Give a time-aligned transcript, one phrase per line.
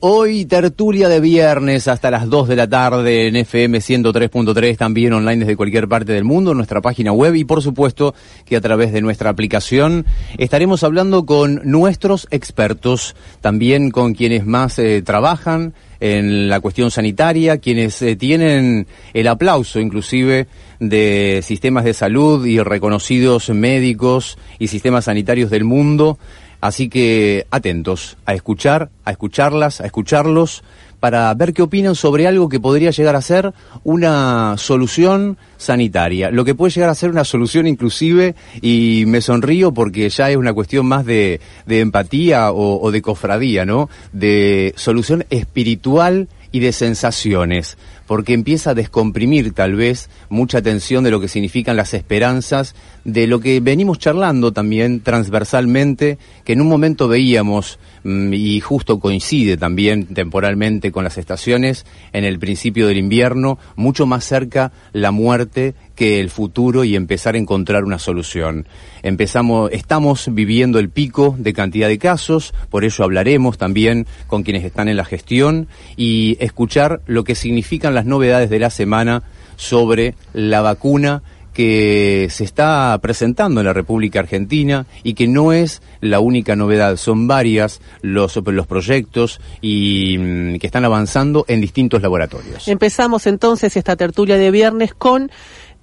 [0.00, 5.44] Hoy tertulia de viernes hasta las 2 de la tarde en FM 103.3, también online
[5.44, 8.12] desde cualquier parte del mundo, en nuestra página web y por supuesto
[8.44, 10.04] que a través de nuestra aplicación.
[10.36, 17.58] Estaremos hablando con nuestros expertos, también con quienes más eh, trabajan en la cuestión sanitaria,
[17.58, 20.48] quienes eh, tienen el aplauso inclusive
[20.80, 26.18] de sistemas de salud y reconocidos médicos y sistemas sanitarios del mundo
[26.64, 30.64] Así que atentos a escuchar, a escucharlas, a escucharlos,
[30.98, 36.42] para ver qué opinan sobre algo que podría llegar a ser una solución sanitaria, lo
[36.42, 40.54] que puede llegar a ser una solución inclusive, y me sonrío porque ya es una
[40.54, 43.90] cuestión más de, empatía o, o de cofradía, ¿no?
[44.14, 51.10] De solución espiritual y de sensaciones, porque empieza a descomprimir tal vez mucha tensión de
[51.10, 56.68] lo que significan las esperanzas, de lo que venimos charlando también transversalmente, que en un
[56.68, 62.98] momento veíamos, mm, y justo coincide también temporalmente con las estaciones, en el principio del
[62.98, 68.66] invierno, mucho más cerca la muerte que el futuro y empezar a encontrar una solución.
[69.02, 74.64] Empezamos, estamos viviendo el pico de cantidad de casos, por ello hablaremos también con quienes
[74.64, 79.22] están en la gestión y escuchar lo que significan las novedades de la semana
[79.56, 81.22] sobre la vacuna
[81.54, 86.96] que se está presentando en la República Argentina y que no es la única novedad,
[86.96, 92.66] son varias los, los proyectos y mm, que están avanzando en distintos laboratorios.
[92.66, 95.30] Empezamos entonces esta tertulia de viernes con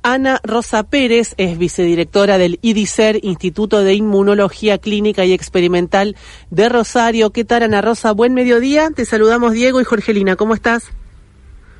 [0.03, 6.16] Ana Rosa Pérez es vicedirectora del IDICER, Instituto de Inmunología Clínica y Experimental
[6.50, 7.29] de Rosario.
[7.29, 8.12] ¿Qué tal, Ana Rosa?
[8.12, 8.89] Buen mediodía.
[8.95, 10.35] Te saludamos Diego y Jorgelina.
[10.35, 10.91] ¿Cómo estás?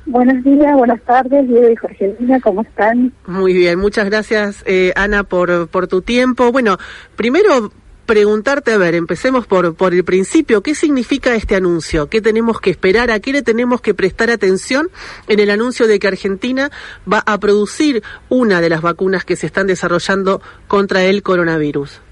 [0.06, 3.12] Buenos días, buenas tardes, Diego y Jorgelina, ¿cómo están?
[3.24, 6.50] Muy bien, muchas gracias, eh, Ana, por, por tu tiempo.
[6.50, 6.76] Bueno,
[7.14, 7.70] primero
[8.12, 12.10] preguntarte, a ver, empecemos por, por el principio, ¿qué significa este anuncio?
[12.10, 13.10] ¿Qué tenemos que esperar?
[13.10, 14.90] ¿A qué le tenemos que prestar atención
[15.28, 16.70] en el anuncio de que Argentina
[17.10, 22.02] va a producir una de las vacunas que se están desarrollando contra el coronavirus?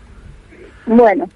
[0.87, 1.29] Bueno,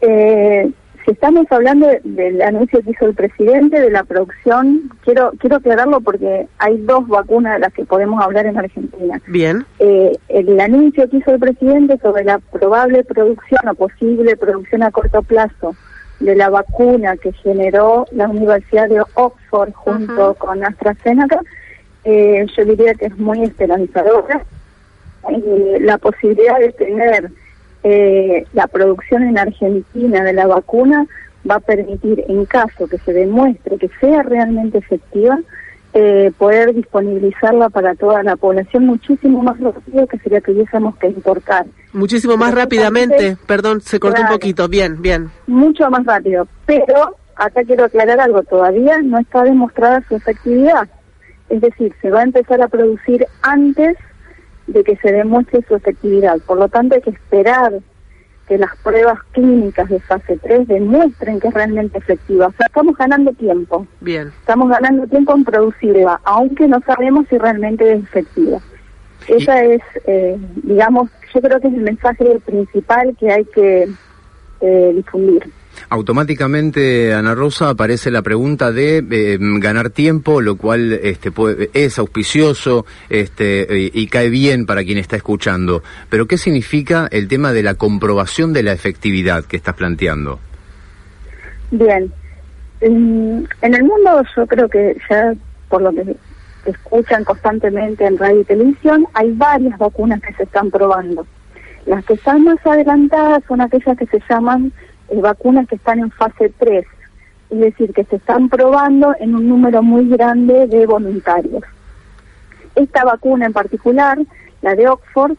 [0.00, 0.70] eh,
[1.12, 6.46] estamos hablando del anuncio que hizo el presidente de la producción, quiero quiero aclararlo porque
[6.58, 9.20] hay dos vacunas de las que podemos hablar en Argentina.
[9.26, 9.64] Bien.
[9.78, 14.90] Eh, el anuncio que hizo el presidente sobre la probable producción o posible producción a
[14.90, 15.76] corto plazo
[16.20, 21.40] de la vacuna que generó la Universidad de Oxford junto con AstraZeneca,
[22.04, 24.44] eh, yo diría que es muy esperanzadora.
[25.28, 27.30] Eh, la posibilidad de tener
[27.88, 31.06] eh, la producción en Argentina de la vacuna
[31.48, 35.38] va a permitir, en caso que se demuestre que sea realmente efectiva,
[35.94, 41.06] eh, poder disponibilizarla para toda la población muchísimo más rápido que sería que hubiésemos que
[41.06, 41.66] importar.
[41.92, 45.30] Muchísimo más rápidamente, perdón, se cortó un poquito, bien, bien.
[45.46, 50.88] Mucho más rápido, pero acá quiero aclarar algo, todavía no está demostrada su efectividad.
[51.50, 53.96] Es decir, se va a empezar a producir antes
[54.66, 56.38] de que se demuestre su efectividad.
[56.46, 57.72] Por lo tanto, hay que esperar
[58.46, 62.46] que las pruebas clínicas de fase 3 demuestren que es realmente efectiva.
[62.46, 63.86] O sea, estamos ganando tiempo.
[64.00, 64.32] Bien.
[64.40, 68.60] Estamos ganando tiempo en producirla, aunque no sabemos si realmente es efectiva.
[69.26, 73.88] Esa es, eh, digamos, yo creo que es el mensaje principal que hay que
[74.60, 75.50] eh, difundir.
[75.88, 81.30] Automáticamente, Ana Rosa, aparece la pregunta de eh, ganar tiempo, lo cual este,
[81.74, 85.82] es auspicioso este, y, cae bien para quien está escuchando.
[86.08, 90.40] Pero, ¿qué significa el tema de la comprobación de la efectividad que estás planteando?
[91.70, 92.12] Bien.
[92.80, 95.32] En, el mundo, yo creo que ya
[95.68, 96.16] por lo que
[96.66, 101.26] escuchan constantemente en radio y televisión, hay varias vacunas que se están probando.
[101.86, 104.72] Las que están más adelantadas son aquellas que se llaman
[105.08, 106.86] eh, vacunas que están en fase 3,
[107.50, 111.62] es decir, que se están probando en un número muy grande de voluntarios.
[112.74, 114.18] Esta vacuna en particular,
[114.62, 115.36] la de Oxford,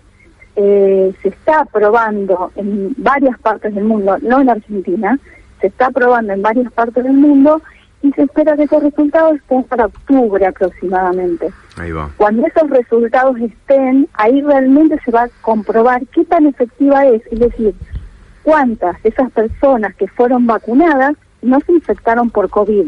[0.56, 5.20] eh, se está probando en varias partes del mundo, no en Argentina,
[5.62, 7.62] se está probando en varias partes del mundo
[8.02, 11.52] y se espera que esos resultados estén para octubre aproximadamente.
[11.78, 12.10] Ahí va.
[12.18, 17.40] Cuando esos resultados estén, ahí realmente se va a comprobar qué tan efectiva es, es
[17.40, 17.74] decir,
[18.48, 22.86] cuántas de esas personas que fueron vacunadas no se infectaron por COVID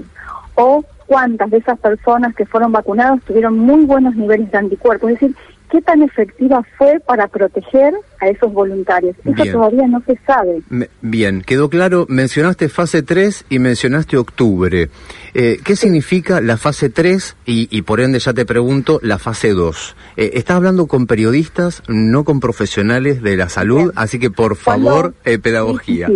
[0.56, 5.12] o cuántas de esas personas que fueron vacunadas tuvieron muy buenos niveles de anticuerpos.
[5.12, 5.36] Es decir,
[5.70, 9.16] qué tan efectiva fue para proteger a esos voluntarios.
[9.24, 10.62] Eso todavía no se sabe.
[11.02, 14.90] bien, quedó claro, mencionaste fase 3 y mencionaste octubre.
[15.34, 19.96] Eh, ¿Qué significa la fase 3 y, por ende ya te pregunto la fase 2?
[20.18, 25.14] Eh, estás hablando con periodistas, no con profesionales de la salud, así que por favor,
[25.26, 26.10] eh, pedagogía.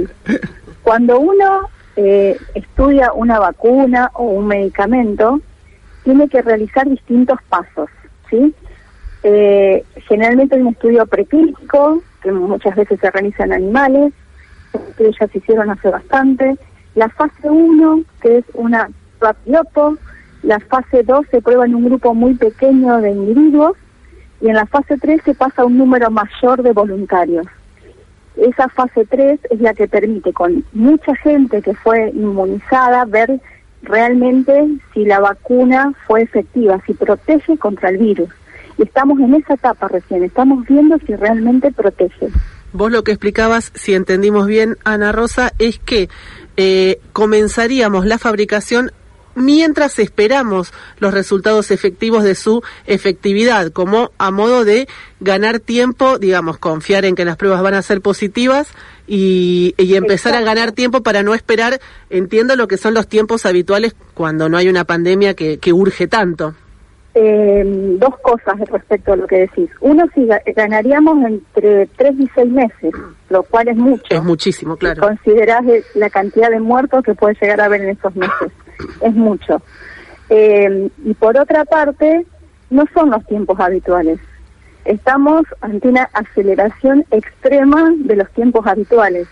[0.83, 5.39] Cuando uno eh, estudia una vacuna o un medicamento,
[6.03, 7.89] tiene que realizar distintos pasos,
[8.29, 8.53] ¿sí?
[9.23, 14.13] Eh, generalmente hay un estudio preclínico, que muchas veces se realiza en animales,
[14.97, 16.55] que ya se hicieron hace bastante,
[16.95, 18.89] la fase 1, que es una
[19.45, 19.97] piloto,
[20.43, 23.77] la fase 2 se prueba en un grupo muy pequeño de individuos,
[24.41, 27.47] y en la fase 3 se pasa a un número mayor de voluntarios.
[28.35, 33.39] Esa fase 3 es la que permite con mucha gente que fue inmunizada ver
[33.83, 38.29] realmente si la vacuna fue efectiva, si protege contra el virus.
[38.77, 42.29] Estamos en esa etapa recién, estamos viendo si realmente protege.
[42.71, 46.09] Vos lo que explicabas, si entendimos bien, Ana Rosa, es que
[46.57, 48.91] eh, comenzaríamos la fabricación
[49.35, 54.87] mientras esperamos los resultados efectivos de su efectividad, como a modo de
[55.19, 58.67] ganar tiempo, digamos, confiar en que las pruebas van a ser positivas
[59.07, 61.79] y, empezar a ganar tiempo para no esperar,
[62.09, 66.55] entiendo lo que son los tiempos habituales cuando no hay una pandemia que, urge tanto.
[67.15, 67.63] Eh,
[67.99, 69.69] dos cosas respecto a lo que decís.
[69.81, 72.91] Uno, si ganaríamos entre tres y seis meses,
[73.29, 74.05] lo cual es mucho.
[74.09, 75.03] Es muchísimo, claro.
[75.03, 75.63] Si considerás
[75.93, 78.51] la cantidad de muertos que puede llegar a haber en esos meses
[79.01, 79.61] es mucho.
[80.29, 82.25] Eh, y por otra parte,
[82.71, 84.19] no son los tiempos habituales.
[84.85, 89.27] Estamos ante una aceleración extrema de los tiempos habituales.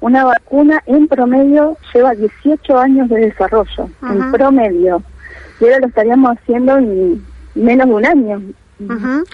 [0.00, 5.02] Una vacuna en promedio lleva 18 años de desarrollo, en promedio.
[5.60, 7.24] Ahora lo estaríamos haciendo en
[7.54, 8.42] menos de un año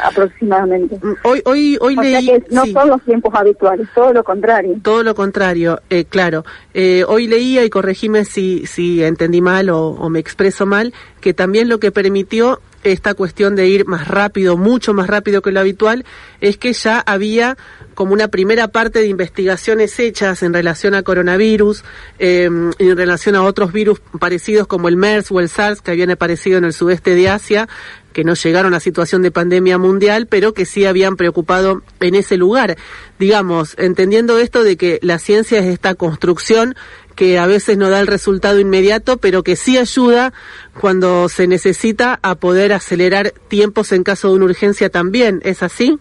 [0.02, 0.98] aproximadamente.
[1.02, 2.42] Mm, hoy, hoy, hoy leí.
[2.50, 4.76] no son los tiempos habituales, todo lo contrario.
[4.82, 6.44] Todo lo contrario, eh, claro.
[6.74, 11.68] Eh, hoy leía, y corregime si, si entendí mal o, me expreso mal, que también
[11.68, 16.04] lo que permitió esta cuestión de ir más rápido, mucho más rápido que lo habitual,
[16.40, 17.56] es que ya había
[17.94, 21.84] como una primera parte de investigaciones hechas en relación a coronavirus,
[22.18, 26.10] eh, en relación a otros virus parecidos como el MERS o el SARS que habían
[26.10, 27.68] aparecido en el sudeste de Asia,
[28.12, 32.36] que no llegaron a situación de pandemia mundial, pero que sí habían preocupado en ese
[32.36, 32.76] lugar.
[33.18, 36.74] Digamos, entendiendo esto de que la ciencia es esta construcción
[37.20, 40.32] que a veces no da el resultado inmediato, pero que sí ayuda
[40.80, 45.42] cuando se necesita a poder acelerar tiempos en caso de una urgencia también.
[45.44, 45.98] ¿Es así?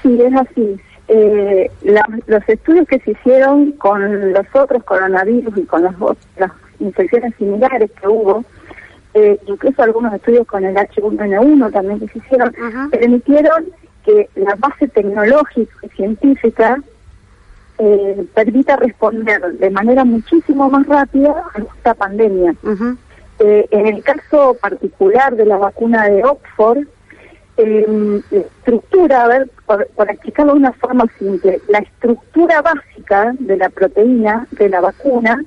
[0.00, 0.80] Sí, es así.
[1.08, 5.94] Eh, los estudios que se hicieron con los otros coronavirus y con las,
[6.38, 8.42] las infecciones similares que hubo,
[9.12, 12.54] eh, incluso algunos estudios con el H1N1 también que se hicieron,
[12.90, 13.66] permitieron
[14.02, 16.82] que la base tecnológica y científica
[17.78, 22.54] eh, permita responder de manera muchísimo más rápida a esta pandemia.
[23.38, 26.86] Eh, en el caso particular de la vacuna de Oxford,
[27.58, 29.50] la estructura, a ver,
[29.94, 35.42] para explicarlo de una forma simple, la estructura básica de la proteína de la vacuna,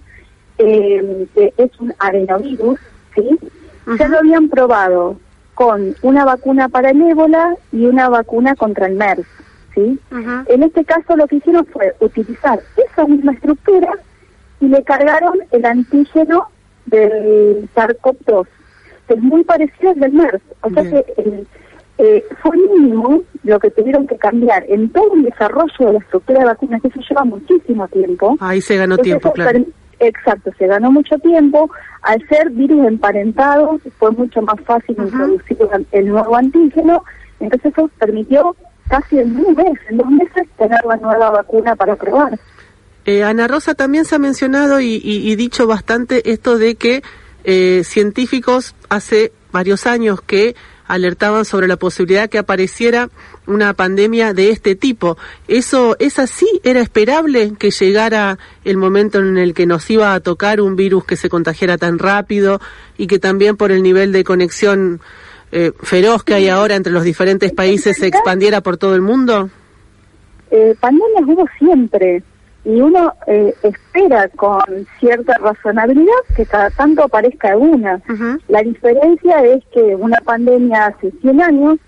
[0.57, 2.79] que es un adenovirus,
[3.15, 3.39] ¿sí?
[3.97, 5.17] Ya lo habían probado
[5.55, 9.27] con una vacuna para el ébola y una vacuna contra el MERS.
[9.79, 9.99] ¿Sí?
[10.47, 13.91] En este caso lo que hicieron fue utilizar esa misma estructura
[14.59, 16.47] y le cargaron el antígeno
[16.85, 18.47] del SARS-CoV-2,
[19.07, 20.41] que es muy parecido al del MERS.
[20.61, 21.45] O sea que
[21.97, 26.39] eh, fue mínimo lo que tuvieron que cambiar en todo el desarrollo de la estructura
[26.39, 28.37] de vacunas, que eso lleva muchísimo tiempo.
[28.39, 29.59] Ahí se ganó tiempo, claro.
[29.99, 31.69] Exacto, se ganó mucho tiempo.
[32.03, 35.57] Al ser virus emparentados, fue mucho más fácil introducir
[35.91, 37.03] el nuevo antígeno.
[37.41, 38.55] Entonces eso permitió
[38.89, 42.39] casi en un mes, en dos meses, tener la nueva vacuna para probar.
[43.05, 47.01] Eh, Ana Rosa, también se ha mencionado y, dicho bastante esto de que
[47.43, 50.55] eh, científicos hace varios años que
[50.85, 53.09] alertaban sobre la posibilidad que apareciera
[53.45, 55.17] una pandemia de este tipo.
[55.47, 56.47] ¿Eso es así?
[56.63, 61.05] ¿Era esperable que llegara el momento en el que nos iba a tocar un virus
[61.05, 62.59] que se contagiara tan rápido
[62.97, 64.99] y que también por el nivel de conexión
[65.51, 69.49] eh, feroz que hay ahora entre los diferentes países se expandiera por todo el mundo?
[70.51, 72.23] Eh, pandemias hubo siempre
[72.65, 74.61] y uno eh, espera con
[74.99, 78.01] cierta razonabilidad que cada tanto aparezca una.
[78.47, 81.79] La diferencia es que una pandemia hace 100 años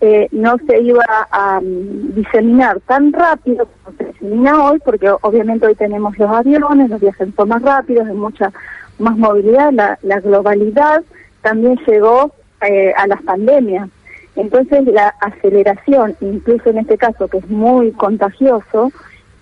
[0.00, 5.66] eh, no se iba a mm, diseminar tan rápido como se disemina hoy, porque obviamente
[5.66, 8.52] hoy tenemos los aviones, los viajes son más rápidos, hay mucha
[8.98, 11.02] más movilidad, la, la globalidad
[11.40, 12.32] también llegó
[12.62, 13.88] eh, a las pandemias.
[14.36, 18.90] Entonces la aceleración, incluso en este caso que es muy contagioso,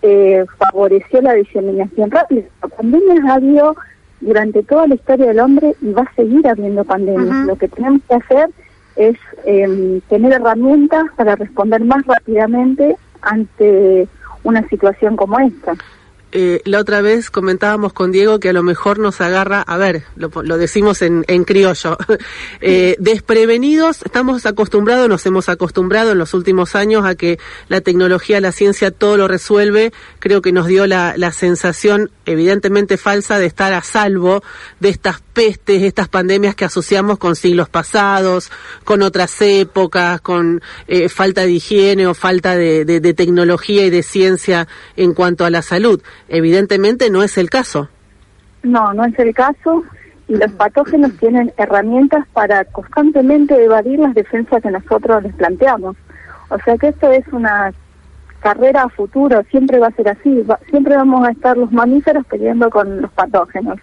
[0.02, 2.42] eh, favoreció la diseminación rápida.
[2.62, 3.76] La pandemia ha habido
[4.20, 7.46] durante toda la historia del hombre y va a seguir habiendo pandemias.
[7.46, 8.50] Lo que tenemos que hacer
[8.96, 14.08] es eh, tener herramientas para responder más rápidamente ante
[14.42, 15.74] una situación como esta.
[16.32, 20.04] Eh, la otra vez comentábamos con Diego que a lo mejor nos agarra, a ver,
[20.14, 21.98] lo, decimos en, criollo,
[22.60, 28.40] eh, desprevenidos, estamos acostumbrados, nos hemos acostumbrado en los últimos años a que la tecnología,
[28.40, 33.46] la ciencia todo lo resuelve, creo que nos dio la, la sensación evidentemente falsa de
[33.46, 34.42] estar a salvo
[34.78, 38.52] de estas pestes, estas pandemias que asociamos con siglos pasados,
[38.84, 44.02] con otras épocas, con eh, falta de higiene o falta de, de, tecnología y de
[44.02, 46.02] ciencia en cuanto a la salud.
[46.28, 47.88] Evidentemente no es el caso.
[48.62, 49.82] No, no es el caso
[50.28, 55.96] y los patógenos tienen herramientas para constantemente evadir las defensas que nosotros les planteamos.
[56.50, 57.72] O sea que esto es una
[58.40, 62.68] carrera a futuro, siempre va a ser así, siempre vamos a estar los mamíferos peleando
[62.68, 63.78] con los patógenos.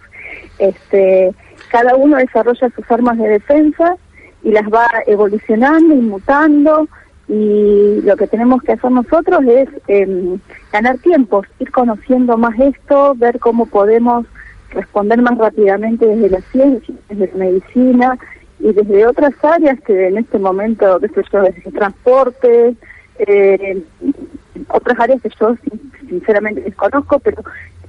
[0.60, 1.34] Este,
[1.68, 3.96] cada uno desarrolla sus armas de defensa
[4.42, 6.88] y las va evolucionando y mutando
[7.28, 10.38] y lo que tenemos que hacer nosotros es em,
[10.72, 14.26] ganar tiempos, ir conociendo más esto, ver cómo podemos
[14.70, 18.18] responder más rápidamente desde la ciencia, desde la medicina
[18.60, 21.22] y desde otras áreas que en este momento, desde
[21.72, 22.74] transporte,
[23.18, 23.82] eh,
[24.68, 25.54] otras áreas que yo
[26.08, 27.42] sinceramente desconozco, pero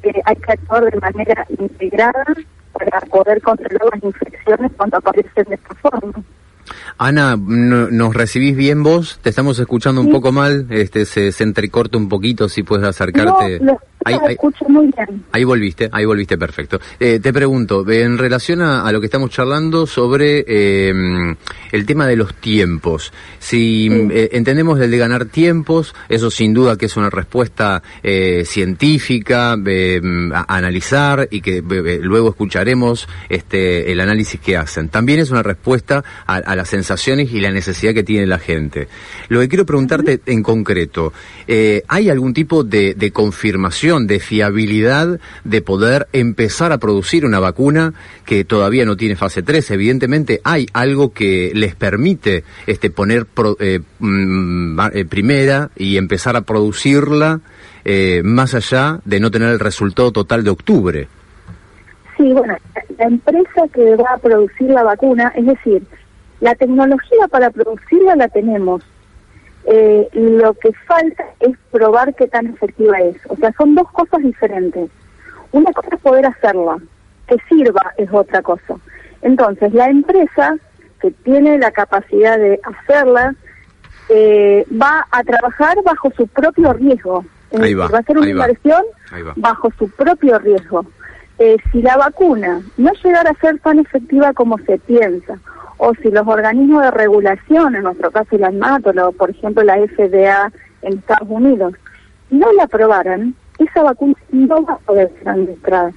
[0.03, 2.25] eh, hay que actuar de manera integrada
[2.79, 6.13] para poder controlar las infecciones cuando aparecen de esta forma.
[6.97, 9.19] Ana, ¿nos recibís bien vos?
[9.21, 13.59] Te estamos escuchando un poco mal, este se, se, entrecorta un poquito, si puedes acercarte.
[13.59, 15.23] No, ahí, escucho muy bien.
[15.31, 16.79] Ahí volviste, ahí volviste, perfecto.
[16.99, 20.93] Eh, te pregunto, en relación a, lo que estamos charlando sobre eh,
[21.71, 26.77] el tema de los tiempos, si eh, entendemos el de ganar tiempos, eso sin duda
[26.77, 27.81] que es una respuesta
[28.43, 31.61] científica, a, analizar y que
[32.01, 34.89] luego escucharemos este el análisis que hacen.
[34.89, 38.87] También es una respuesta a, a las sensaciones y la necesidad que tiene la gente.
[39.27, 41.13] Lo que quiero preguntarte en concreto,
[41.87, 47.93] ¿hay algún tipo de, de confirmación de fiabilidad de poder empezar a producir una vacuna
[48.25, 49.71] que todavía no tiene fase 3.
[49.71, 53.25] Evidentemente hay algo que les permite este, poner
[53.59, 57.41] eh, mm, eh, primera y empezar a producirla
[57.83, 61.07] eh, más allá de no tener el resultado total de octubre.
[62.15, 62.55] Sí, bueno,
[62.97, 65.81] la empresa que va a producir la vacuna, es decir,
[66.41, 68.83] la tecnología para producirla la tenemos,
[69.65, 73.17] eh, lo que falta es probar qué tan efectiva es.
[73.27, 74.89] O sea, son dos cosas diferentes.
[75.51, 76.77] Una cosa es poder hacerla,
[77.27, 78.75] que sirva es otra cosa.
[79.21, 80.55] Entonces, la empresa
[81.01, 83.35] que tiene la capacidad de hacerla
[84.09, 87.25] eh, va a trabajar bajo su propio riesgo.
[87.53, 88.83] va, a hacer una inversión
[89.35, 90.85] bajo su propio riesgo.
[91.37, 95.39] Eh, si la vacuna no llegara a ser tan efectiva como se piensa,
[95.79, 99.77] o si los organismos de regulación, en nuestro caso la ANMAT o por ejemplo la
[99.77, 100.51] FDA
[100.83, 101.73] en Estados Unidos,
[102.29, 105.91] no la aprobaran, esa vacuna no va a poder ser administrada.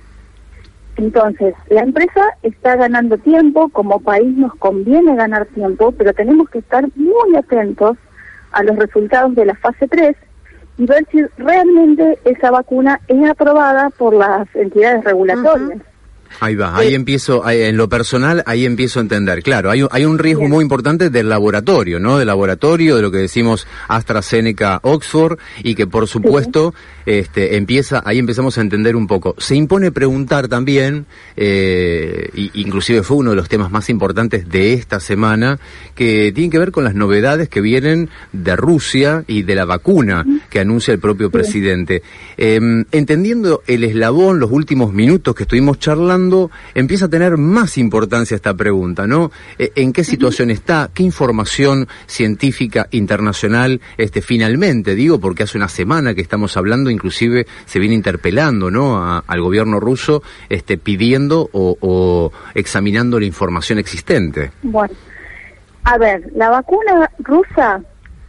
[0.97, 6.59] Entonces, la empresa está ganando tiempo, como país nos conviene ganar tiempo, pero tenemos que
[6.59, 7.97] estar muy atentos
[8.53, 10.17] a los resultados de la fase 3
[10.79, 15.81] y ver si realmente esa vacuna es aprobada por las entidades regulatorias.
[16.41, 19.43] Ahí va, ahí empiezo, en lo personal, ahí empiezo a entender.
[19.43, 22.19] Claro, hay, hay un riesgo muy importante del laboratorio, ¿no?
[22.19, 26.75] Del laboratorio, de lo que decimos AstraZeneca, Oxford, y que por supuesto,
[27.07, 29.35] este, empieza, ahí empezamos a entender un poco.
[29.39, 31.07] Se impone preguntar también,
[31.37, 35.59] eh, inclusive fue uno de los temas más importantes de esta semana,
[35.95, 40.25] que tiene que ver con las novedades que vienen de Rusia y de la vacuna
[40.51, 42.03] que anuncia el propio presidente.
[42.37, 48.35] Em, entendiendo el eslabón, los últimos minutos que estuvimos charlando, empieza a tener más importancia
[48.35, 49.31] esta pregunta, ¿no?
[49.59, 50.91] Eh, ¿En qué situación está?
[50.93, 57.47] ¿Qué información científica internacional este, finalmente, digo, porque hace una semana que estamos hablando, inclusive
[57.65, 59.23] se viene interpelando, ¿no?
[59.27, 64.53] al gobierno ruso este, pidiendo o, o examinando la información existente.
[64.63, 64.95] Bueno,
[65.85, 67.81] a ver, la vacuna rusa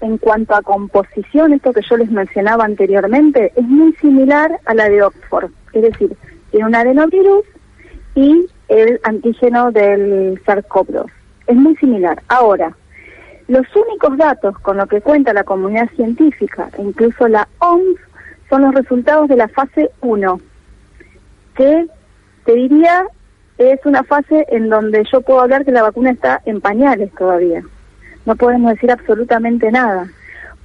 [0.01, 4.89] en cuanto a composición, esto que yo les mencionaba anteriormente, es muy similar a la
[4.89, 5.51] de Oxford.
[5.72, 6.15] Es decir,
[6.51, 7.46] tiene un adenovirus
[8.15, 11.05] y el antígeno del SARS-CoV-2.
[11.48, 12.22] Es muy similar.
[12.27, 12.75] Ahora,
[13.48, 18.00] Los únicos datos con los que cuenta la comunidad científica, incluso la OMS,
[18.50, 20.40] son los resultados de la fase 1,
[21.56, 21.88] que
[22.46, 23.06] te diría
[23.58, 27.64] es una fase en donde yo puedo hablar que la vacuna está en pañales todavía.
[28.26, 30.08] No podemos decir absolutamente nada.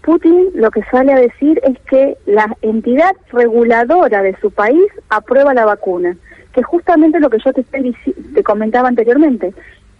[0.02, 5.54] Putin lo que sale a decir es que la entidad reguladora de su país aprueba
[5.54, 6.16] la vacuna,
[6.52, 9.52] que justamente lo que yo te, te comentaba anteriormente.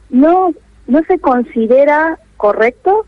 [0.08, 0.54] No,
[0.86, 3.04] no se considera correcto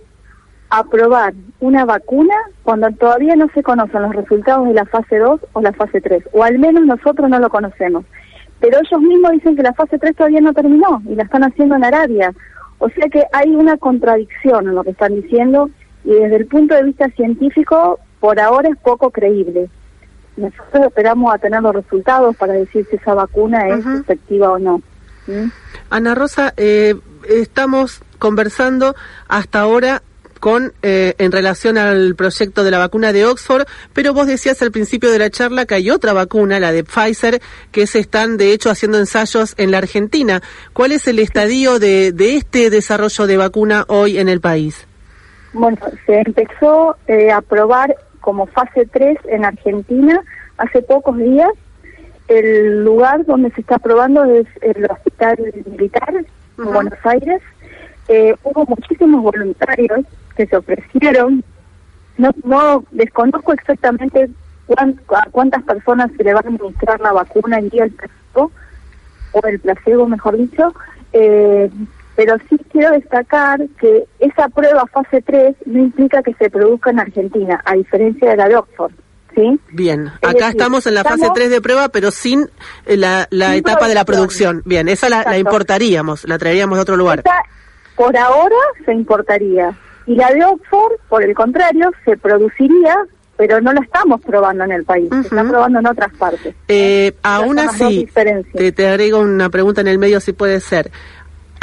[0.71, 5.61] aprobar una vacuna cuando todavía no se conocen los resultados de la fase 2 o
[5.61, 8.05] la fase 3, o al menos nosotros no lo conocemos.
[8.61, 11.75] Pero ellos mismos dicen que la fase 3 todavía no terminó y la están haciendo
[11.75, 12.33] en Arabia.
[12.79, 15.71] O sea que hay una contradicción en lo que están diciendo
[16.05, 19.69] y desde el punto de vista científico por ahora es poco creíble.
[20.37, 24.79] Nosotros esperamos a tener los resultados para decir si esa vacuna es efectiva o no.
[25.27, 25.51] ¿Mm?
[25.91, 26.95] Ana Rosa, eh,
[27.29, 28.95] estamos conversando
[29.29, 30.03] hasta ahora
[30.41, 34.73] con eh, en relación al proyecto de la vacuna de Oxford, pero vos decías al
[34.73, 38.53] principio de la charla que hay otra vacuna, la de Pfizer, que se están de
[38.53, 40.43] hecho haciendo ensayos en la Argentina.
[40.73, 44.87] ¿Cuál es el estadio de, de este desarrollo de vacuna hoy en el país?
[45.53, 50.23] Bueno, se empezó eh, a probar como fase 3 en Argentina
[50.59, 51.51] hace pocos días.
[52.29, 57.43] El lugar donde se está probando es el Hospital Militar en Buenos Aires.
[58.09, 60.01] Eh, hubo muchísimos voluntarios
[60.37, 61.45] que se ofrecieron.
[62.19, 64.29] No, no desconozco exactamente
[64.77, 68.53] a cuántas personas se le va a administrar la vacuna en día el placebo,
[69.33, 70.75] o el placebo, mejor dicho,
[71.13, 71.71] eh,
[72.17, 77.01] pero sí quiero destacar que esa prueba fase 3 no implica que se produzca en
[77.01, 78.93] Argentina, a diferencia de la de Oxford.
[79.35, 79.61] ¿Sí?
[79.71, 82.51] Bien, acá estamos en la fase 3 de prueba, pero sin
[82.87, 84.63] eh, la, la etapa de la producción.
[84.65, 87.23] Bien, esa la, la, importaríamos, la traeríamos de otro lugar.
[87.95, 89.73] por ahora se importaría.
[90.07, 92.97] Y la de Oxford, por el contrario, se produciría,
[93.37, 96.55] pero no la estamos probando en el país, se está probando en otras partes.
[96.69, 98.09] Eh, aún así,
[98.55, 100.91] te, te agrego una pregunta en el medio si puede ser.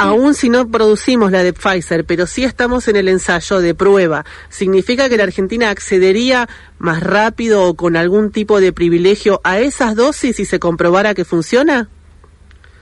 [0.00, 4.24] Aún si no producimos la de Pfizer, pero sí estamos en el ensayo de prueba,
[4.48, 9.96] ¿significa que la Argentina accedería más rápido o con algún tipo de privilegio a esas
[9.96, 11.88] dosis si se comprobara que funciona?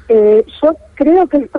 [0.08, 1.50] Eh, yo creo que es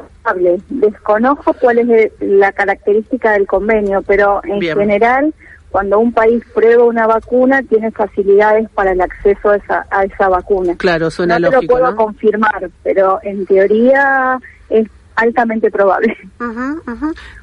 [0.70, 5.34] Desconozco cuál es la característica del convenio, pero en general,
[5.70, 10.30] cuando un país prueba una vacuna, tiene facilidades para el acceso a esa, a esa
[10.30, 10.76] vacuna.
[10.78, 11.74] Claro, suena no lógico.
[11.74, 16.16] No lo puedo confirmar, pero en teoría es altamente probable.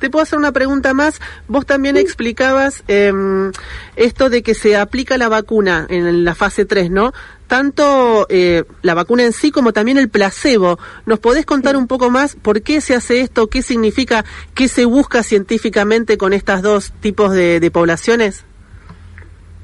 [0.00, 1.20] Te puedo hacer una pregunta más.
[1.48, 3.50] Vos también explicabas em,
[3.96, 7.12] esto de que se aplica la vacuna en la fase 3, ¿no?
[7.48, 10.78] Tanto eh, la vacuna en sí como también el placebo.
[11.04, 13.48] ¿Nos podés contar un poco más por qué se hace esto?
[13.48, 14.24] ¿Qué significa?
[14.54, 18.44] ¿Qué se busca científicamente con estos dos tipos de, de poblaciones?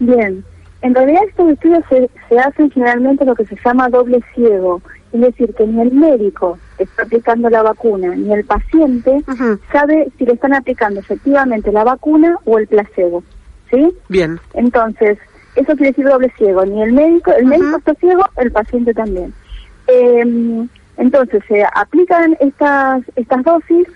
[0.00, 0.44] Bien.
[0.82, 5.20] En realidad estos estudios se, se hacen generalmente lo que se llama doble ciego es
[5.20, 9.22] decir, que ni el médico está aplicando la vacuna, ni el paciente
[9.72, 13.22] sabe si le están aplicando efectivamente la vacuna o el placebo.
[13.70, 13.92] ¿Sí?
[14.08, 14.40] Bien.
[14.54, 15.18] Entonces,
[15.54, 16.64] eso quiere decir doble ciego.
[16.64, 19.32] Ni el médico, el médico está ciego, el paciente también.
[19.86, 23.86] Eh, entonces, se aplican estas, estas dosis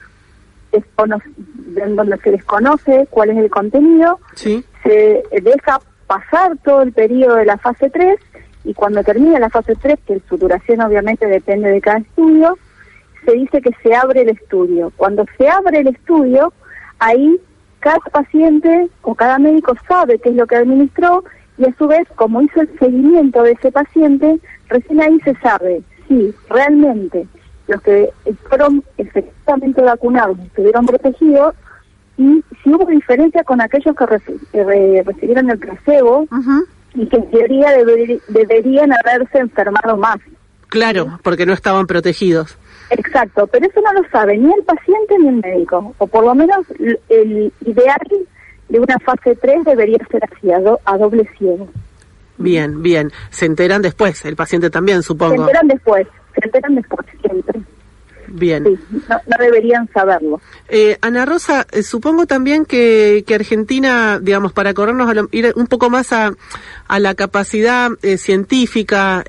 [1.76, 4.64] en donde se desconoce cuál es el contenido, sí.
[4.82, 8.18] se deja pasar todo el periodo de la fase 3
[8.64, 12.58] y cuando termina la fase 3, que su duración obviamente depende de cada estudio,
[13.24, 14.92] se dice que se abre el estudio.
[14.96, 16.52] Cuando se abre el estudio,
[16.98, 17.38] ahí
[17.80, 21.24] cada paciente o cada médico sabe qué es lo que administró
[21.58, 25.82] y a su vez, como hizo el seguimiento de ese paciente, recién ahí se sabe
[26.08, 27.26] si realmente
[27.68, 28.10] los que
[28.48, 31.54] fueron efectivamente vacunados estuvieron protegidos
[32.16, 34.06] y si hubo diferencia con aquellos que
[35.02, 36.26] recibieron el placebo,
[36.94, 37.72] y que en teoría
[38.28, 40.18] deberían haberse enfermado más.
[40.68, 42.58] Claro, porque no estaban protegidos.
[42.90, 46.34] Exacto, pero eso no lo sabe ni el paciente ni el médico, o por lo
[46.34, 46.66] menos
[47.08, 48.26] el ideal
[48.68, 51.68] de una fase 3 debería ser así, a, a doble ciego.
[52.36, 53.12] Bien, bien.
[53.30, 55.34] Se enteran después, el paciente también, supongo.
[55.34, 57.60] Se enteran después, se enteran después siempre.
[58.36, 58.64] Bien.
[58.64, 60.40] no, deberían saberlo.
[60.68, 65.68] Eh, Ana Rosa, eh, supongo también que, que, Argentina, digamos, para corrernos a ir un
[65.68, 66.32] poco más a,
[66.88, 69.22] a la capacidad eh, científica,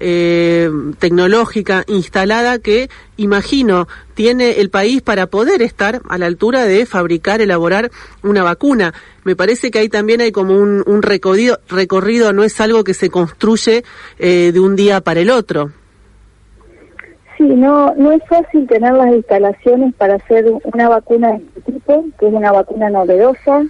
[0.97, 7.41] tecnológica instalada que, imagino, tiene el país para poder estar a la altura de fabricar,
[7.41, 7.91] elaborar
[8.23, 8.91] una vacuna.
[9.23, 12.95] Me parece que ahí también hay como un, un recorrido, recorrido, no es algo que
[12.95, 13.83] se construye
[14.17, 15.71] de un día para el otro.
[17.37, 22.05] Sí, no, no es fácil tener las instalaciones para hacer una vacuna de este tipo,
[22.17, 23.63] que es una vacuna novedosa.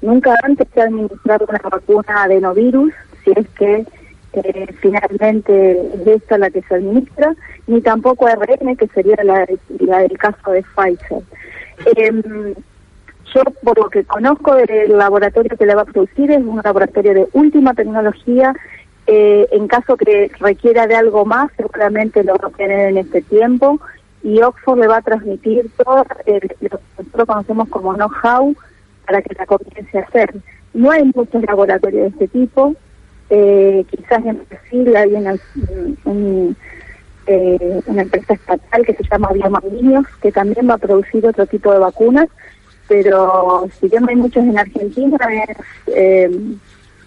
[0.00, 2.92] Nunca antes se ha administrado una vacuna adenovirus,
[3.24, 3.86] si es que
[4.32, 7.36] eh, finalmente es esta la que se administra,
[7.68, 11.22] ni tampoco ARN, que sería la, del caso de Pfizer.
[11.96, 12.54] Em,
[13.34, 17.14] yo, por lo que conozco del laboratorio que le va a producir, es un laboratorio
[17.14, 18.54] de última tecnología.
[19.14, 23.20] Eh, en caso que requiera de algo más, seguramente lo va a tener en este
[23.20, 23.78] tiempo.
[24.22, 28.54] Y Oxford le va a transmitir todo lo que nosotros conocemos como know-how
[29.04, 30.34] para que la comience a hacer.
[30.72, 32.74] No hay muchos laboratorios de este tipo.
[33.28, 35.34] Eh, quizás en Brasil hay una,
[37.26, 41.70] eh, una empresa estatal que se llama Biomagnios, que también va a producir otro tipo
[41.70, 42.28] de vacunas
[42.88, 45.16] pero si bien hay muchos en Argentina,
[45.48, 46.30] es, eh,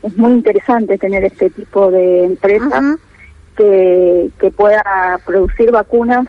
[0.05, 2.97] es muy interesante tener este tipo de empresa
[3.57, 6.27] que, que pueda producir vacunas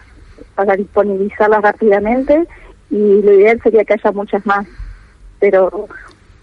[0.55, 2.47] para disponibilizarlas rápidamente
[2.91, 4.67] y lo ideal sería que haya muchas más,
[5.39, 5.89] pero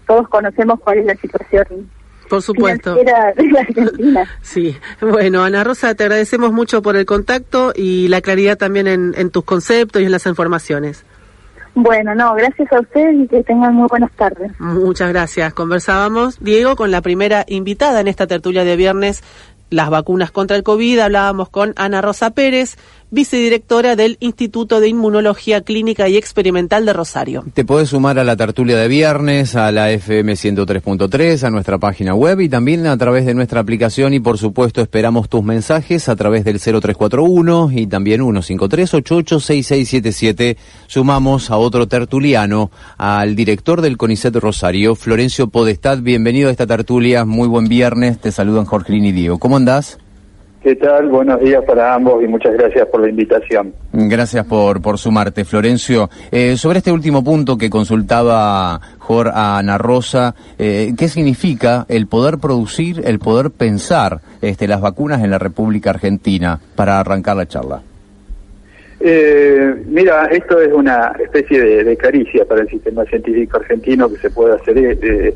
[0.06, 1.90] todos conocemos cuál es la situación
[2.28, 2.94] por supuesto.
[2.94, 4.28] De la Argentina.
[4.42, 9.14] Sí, bueno, Ana Rosa, te agradecemos mucho por el contacto y la claridad también en,
[9.16, 11.04] en tus conceptos y en las informaciones.
[11.74, 14.52] Bueno, no, gracias a ustedes y que tengan muy buenas tardes.
[14.60, 15.52] Muchas gracias.
[15.54, 19.24] Conversábamos, Diego, con la primera invitada en esta tertulia de viernes,
[19.70, 21.00] las vacunas contra el COVID.
[21.00, 22.76] Hablábamos con Ana Rosa Pérez,
[23.14, 27.44] vicedirectora del Instituto de Inmunología Clínica y Experimental de Rosario.
[27.54, 32.12] Te puedes sumar a la tertulia de viernes, a la FM 103.3, a nuestra página
[32.14, 36.16] web y también a través de nuestra aplicación y por supuesto esperamos tus mensajes a
[36.16, 40.56] través del 0341 y también 153-886677.
[40.88, 46.00] Sumamos a otro tertuliano, al director del CONICET Rosario, Florencio Podestad.
[46.00, 49.38] Bienvenido a esta tertulia, muy buen viernes, te saludan Jorge y Diego.
[49.38, 49.98] ¿Cómo andás?
[50.64, 51.10] ¿Qué tal?
[51.10, 53.74] Buenos días para ambos y muchas gracias por la invitación.
[53.92, 56.08] Gracias por, por sumarte, Florencio.
[56.32, 62.06] Eh, sobre este último punto que consultaba Jorge a Ana Rosa, eh, ¿qué significa el
[62.06, 67.44] poder producir, el poder pensar este, las vacunas en la República Argentina para arrancar la
[67.44, 67.82] charla?
[69.00, 74.30] Eh, mira, esto es una especie de, caricia para el sistema científico argentino que se
[74.30, 75.34] pueda hacer, que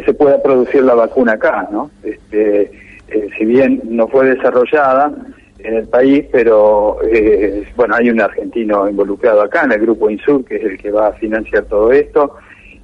[0.00, 1.90] se pueda producir la vacuna acá, ¿no?
[2.04, 2.70] Este,
[3.10, 5.12] eh, si bien no fue desarrollada
[5.58, 10.44] en el país, pero eh, bueno, hay un argentino involucrado acá en el grupo Insur,
[10.44, 12.36] que es el que va a financiar todo esto,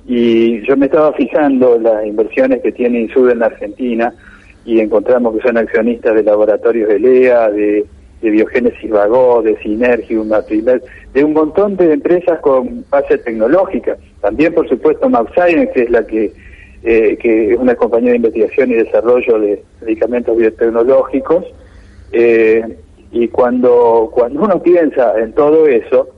[0.07, 4.13] y yo me estaba fijando las inversiones que tiene Insur en la Argentina
[4.65, 7.87] y encontramos que son accionistas de laboratorios de LEA, de,
[8.23, 13.97] Biogénesis Vagó, de Synergium, de un montón de empresas con base tecnológica.
[14.21, 16.33] También, por supuesto, MapScience, que es la que
[16.89, 21.45] eh, que es una compañía de investigación y desarrollo de medicamentos biotecnológicos.
[22.13, 22.77] Eh,
[23.11, 26.09] y cuando, cuando uno piensa en todo eso,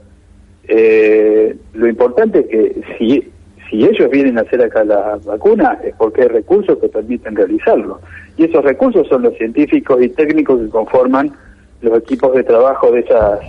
[0.64, 3.32] eh, lo importante es que si,
[3.70, 8.00] si ellos vienen a hacer acá la vacuna es porque hay recursos que permiten realizarlo.
[8.36, 11.32] Y esos recursos son los científicos y técnicos que conforman
[11.80, 13.40] los equipos de trabajo de esas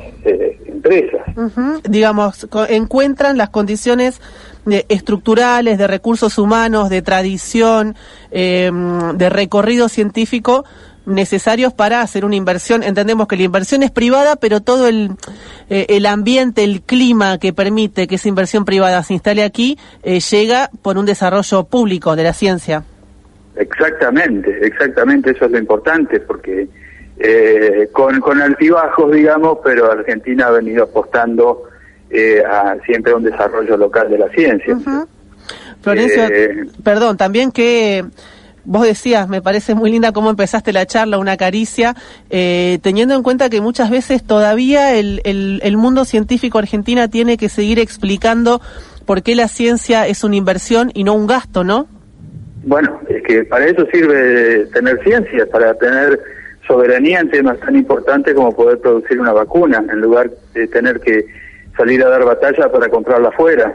[0.68, 1.22] empresas.
[1.84, 4.22] Digamos, encuentran las condiciones
[4.65, 7.96] de, estructurales, de recursos humanos, de tradición,
[8.32, 10.65] em, de recorrido científico
[11.06, 12.84] necesarios para hacer una inversión.
[12.84, 15.12] Entendemos que la inversión es privada, pero todo el,
[15.70, 20.20] eh, el ambiente, el clima que permite que esa inversión privada se instale aquí, eh,
[20.20, 22.84] llega por un desarrollo público de la ciencia.
[23.56, 26.70] Exactamente, exactamente, eso es lo importante, porque
[27.19, 31.63] eh, con, con altibajos, digamos, pero Argentina ha venido apostando
[32.10, 34.77] eh, a siempre un desarrollo local de la ciencia.
[35.82, 38.05] Florencia, eh, perdón, también que
[38.65, 41.95] vos decías, me parece muy linda cómo empezaste la charla, una caricia,
[42.29, 47.49] eh, teniendo en cuenta que muchas veces todavía el, el, mundo científico argentina tiene que
[47.49, 48.62] seguir explicando
[49.05, 51.88] por qué la ciencia es una inversión y no un gasto, ¿no?
[52.63, 56.19] Bueno, es que para eso sirve tener ciencia, para tener
[56.69, 61.25] soberanía en temas tan importantes como poder producir una vacuna, en lugar de tener que
[61.75, 63.73] salir a dar batalla para comprarla afuera,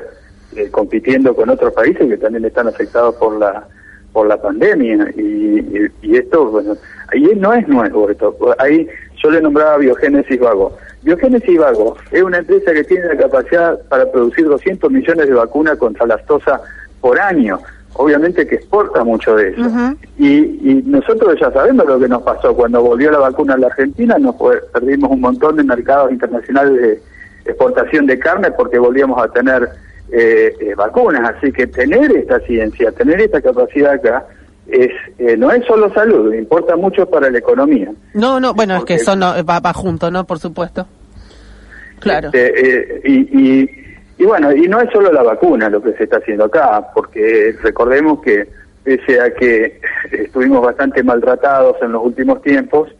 [0.54, 3.66] eh, compitiendo con otros países que también están afectados por la
[4.12, 5.10] por la pandemia.
[5.16, 6.76] Y, y, esto bueno
[7.12, 8.36] ahí no es nuevo esto.
[8.58, 8.86] Ahí
[9.20, 10.76] yo le nombraba Biogénesis Vago.
[11.02, 15.76] Biogénesis Vago es una empresa que tiene la capacidad para producir 200 millones de vacunas
[15.78, 16.60] contra la lactosa
[17.00, 17.58] por año
[17.94, 22.54] obviamente que exporta mucho de eso y, y nosotros ya sabemos lo que nos pasó
[22.54, 24.34] cuando volvió la vacuna a la Argentina nos
[24.72, 27.00] perdimos un montón de mercados internacionales de
[27.44, 29.68] exportación de carne porque volvíamos a tener
[30.12, 31.34] eh, eh, vacunas.
[31.36, 34.26] Así que tener esta ciencia, tener esta capacidad acá,
[34.66, 37.92] es eh, no es solo salud, importa mucho para la economía.
[38.14, 40.24] No, no, bueno, es que eso no, va, va junto, ¿no?
[40.24, 40.86] Por supuesto.
[42.00, 42.30] Claro.
[42.32, 43.83] Este, eh, y,
[44.18, 47.54] y, bueno, y no es solo la vacuna lo que se está haciendo acá, porque
[47.62, 48.48] recordemos que
[48.84, 49.80] pese a que
[50.12, 52.90] estuvimos bastante maltratados en los últimos tiempos,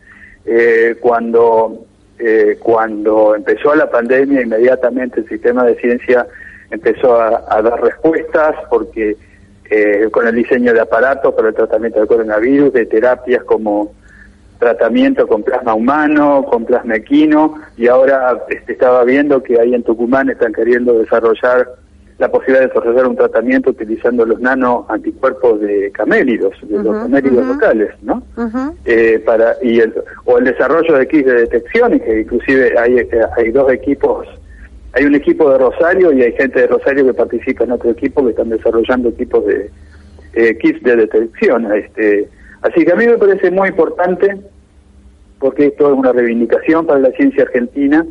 [0.46, 1.85] eh, cuando,
[2.18, 6.27] eh, cuando empezó la pandemia, inmediatamente el sistema de ciencia
[6.70, 9.16] empezó a, dar respuestas porque
[9.70, 13.92] eh, con el diseño de aparatos para el tratamiento del coronavirus, de terapias como
[14.59, 19.83] tratamiento con plasma humano, con plasma equino, y ahora este, estaba viendo que ahí en
[19.83, 21.69] Tucumán están queriendo desarrollar
[22.19, 27.45] la posibilidad de desarrollar un tratamiento utilizando los nano anticuerpos de camélidos, de los camélidos
[27.45, 28.23] locales, ¿no?
[28.85, 29.93] eh, para y el,
[30.25, 34.29] o el desarrollo de kits de detección, y que inclusive hay, eh, hay dos equipos,
[34.93, 38.23] hay un equipo de Rosario y hay gente de Rosario que participa en otro equipo
[38.23, 39.71] que están desarrollando equipos de
[40.35, 41.73] eh, kits de detección.
[41.73, 42.29] Este,
[42.64, 44.37] así que a mí me parece muy importante
[45.38, 48.05] porque esto es una reivindicación para la ciencia argentina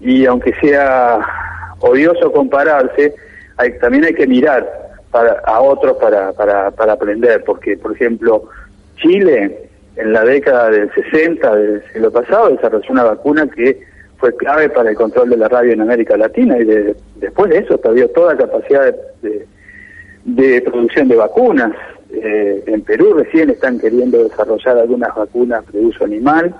[0.00, 1.20] y aunque sea
[1.80, 3.14] odioso compararse,
[3.80, 8.44] también hay que mirar para, a otros para, para, aprender, porque, por ejemplo,
[8.96, 13.80] Chile en la década del 60 del siglo pasado desarrolló una vacuna que
[14.18, 16.64] fue clave para el control de la rabia en América Latina y
[17.16, 19.46] después de eso perdió toda capacidad de,
[20.24, 21.72] de, producción de vacunas.
[22.10, 26.54] Eh, en Perú recién están queriendo desarrollar algunas vacunas de uso animal,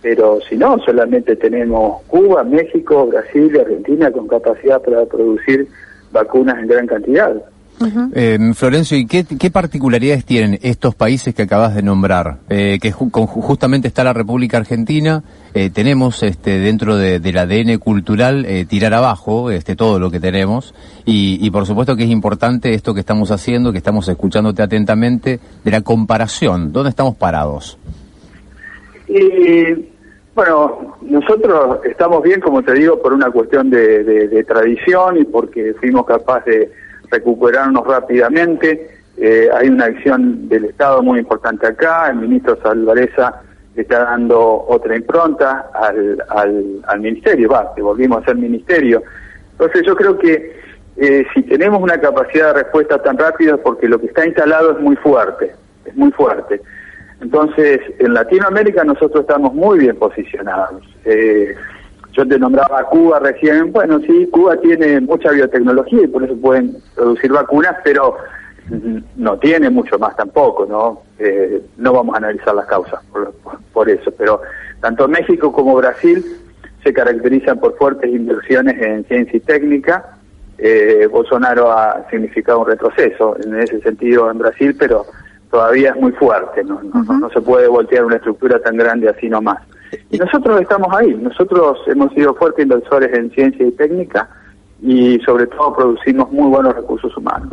[0.00, 5.68] pero si no, solamente tenemos Cuba, México, Brasil y Argentina con capacidad para producir
[6.10, 7.42] vacunas en gran cantidad.
[8.14, 12.38] Eh, Florencio, ¿y qué, qué, particularidades tienen estos países que acabas de nombrar?
[12.48, 15.22] Eh, que justamente está la República Argentina,
[15.54, 20.20] eh, tenemos este, dentro de, del ADN cultural eh, tirar abajo este, todo lo que
[20.20, 24.62] tenemos y, y, por supuesto que es importante esto que estamos haciendo, que estamos escuchándote
[24.62, 27.78] atentamente, de la comparación, ¿dónde estamos parados?
[29.08, 29.92] Y
[30.34, 36.06] bueno, nosotros estamos bien, como te digo, por una cuestión de, tradición y porque fuimos
[36.06, 36.72] capaces de
[37.12, 38.90] recuperarnos rápidamente.
[39.16, 42.08] Eh, hay una acción del Estado muy importante acá.
[42.10, 43.42] El ministro Salvareza
[43.76, 46.22] está dando otra impronta al,
[46.86, 49.02] al, ministerio, va, que volvimos a ser ministerio.
[49.52, 50.60] Entonces yo creo que
[50.96, 54.80] eh, si tenemos una capacidad de respuesta tan rápida porque lo que está instalado es
[54.80, 55.52] muy fuerte,
[55.84, 56.60] es muy fuerte.
[57.20, 60.82] Entonces, en Latinoamérica nosotros estamos muy bien posicionados.
[61.04, 61.54] Eh,
[62.12, 63.72] yo te nombraba Cuba recién.
[63.72, 68.16] Bueno, sí, Cuba tiene mucha biotecnología y por eso pueden producir vacunas, pero
[69.16, 71.02] no tiene mucho más tampoco, ¿no?
[71.18, 73.00] Eh, no vamos a analizar las causas
[73.72, 74.40] por, eso, pero
[74.80, 76.24] tanto México como Brasil
[76.82, 80.16] se caracterizan por fuertes inversiones en ciencia y técnica.
[80.58, 85.06] Eh, Bolsonaro ha significado un retroceso en ese sentido en Brasil, pero
[85.50, 89.58] todavía es muy fuerte, no, no, se puede voltear una estructura tan grande así nomás.
[90.10, 94.28] Y nosotros estamos ahí, nosotros hemos sido fuertes inversores en ciencia y técnica
[94.84, 97.48] y sobre todo producimos muy buenos recursos humanos.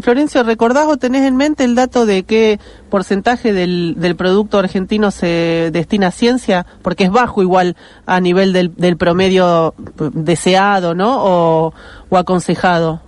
[0.00, 5.10] Florencio, ¿recordás o tenés en mente el dato de qué porcentaje del, del producto argentino
[5.10, 6.64] se destina a ciencia?
[6.80, 7.76] Porque es bajo igual
[8.06, 9.74] a nivel del, del promedio
[10.14, 11.22] deseado, ¿no?
[11.22, 11.74] O,
[12.08, 13.02] o aconsejado.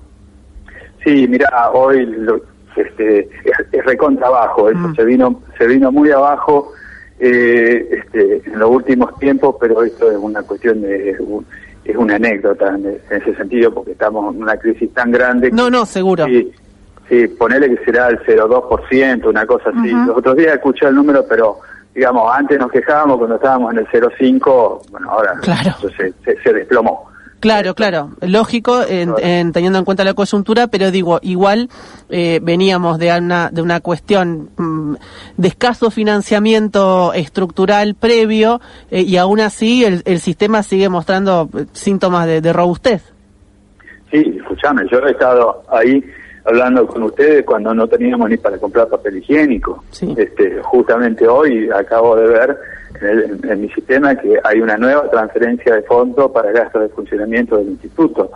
[1.03, 2.43] Sí, mira, hoy lo,
[2.77, 4.95] este, es, recontra abajo, eso mm.
[4.95, 6.73] se vino, se vino muy abajo
[7.25, 11.11] eh, este, en los últimos tiempos, pero esto es una cuestión de,
[11.85, 15.53] es una anécdota en, ese sentido, porque estamos en una crisis tan grande.
[15.53, 16.25] No, no, seguro.
[16.27, 16.53] Sí,
[17.09, 19.91] sí ponele que será el 0,2%, una cosa así.
[19.91, 21.61] Los otros días escuché el número, pero
[21.95, 25.77] digamos, antes nos quejábamos cuando estábamos en el 0,5, bueno, ahora claro.
[25.97, 27.12] se desplomó.
[27.43, 31.71] Claro, claro, lógico, en, teniendo en cuenta la coyuntura, pero digo, igual
[32.09, 34.95] eh, veníamos de una, de una cuestión mm,
[35.39, 38.61] de escaso financiamiento estructural previo
[38.93, 43.13] eh, y aún así el, el, sistema sigue mostrando eh, síntomas de, robustez.
[44.13, 46.01] Sí, escúchame, yo he estado ahí
[46.45, 49.85] hablando con ustedes cuando no teníamos ni para comprar papel higiénico.
[50.17, 52.59] Este, justamente hoy acabo de ver
[53.01, 57.69] en, mi sistema que hay una nueva transferencia de fondos para gastos de funcionamiento del
[57.69, 58.31] instituto.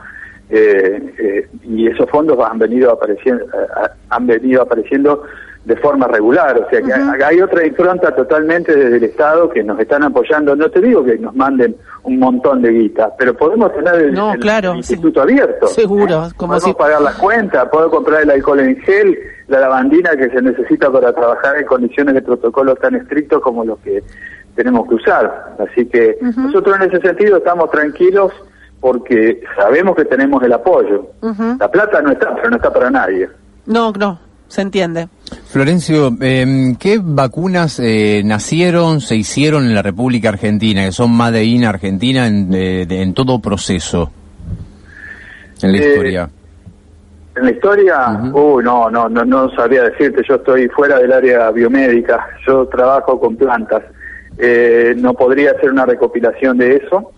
[0.48, 5.24] Eh, eh, y esos fondos han venido apareciendo eh, han venido apareciendo
[5.66, 9.80] de forma regular, o sea que hay otra impronta totalmente desde el Estado que nos
[9.80, 10.54] están apoyando.
[10.54, 11.74] No te digo que nos manden
[12.04, 15.66] un montón de guita, pero podemos tener el, instituto abierto.
[15.66, 20.30] Seguro, como podemos pagar las cuentas, puedo comprar el alcohol en gel, la lavandina que
[20.30, 24.04] se necesita para trabajar en condiciones de protocolos tan estrictos como los que
[24.54, 25.56] tenemos que usar.
[25.58, 28.30] Así que nosotros en ese sentido estamos tranquilos
[28.80, 31.08] porque sabemos que tenemos el apoyo.
[31.58, 33.28] La plata no está, pero no está para nadie.
[33.66, 35.08] No, no, se entiende.
[35.46, 41.44] Florencio, em, ¿qué vacunas eh, nacieron, se hicieron en la República Argentina, que son Made
[41.44, 44.10] in Argentina en, en todo proceso?
[45.62, 46.30] En la historia.
[47.36, 51.50] En la historia, uh, no, no, no, no sabría decirte, yo estoy fuera del área
[51.50, 53.82] biomédica, yo trabajo con plantas,
[54.38, 57.12] eh, no podría hacer una recopilación de eso,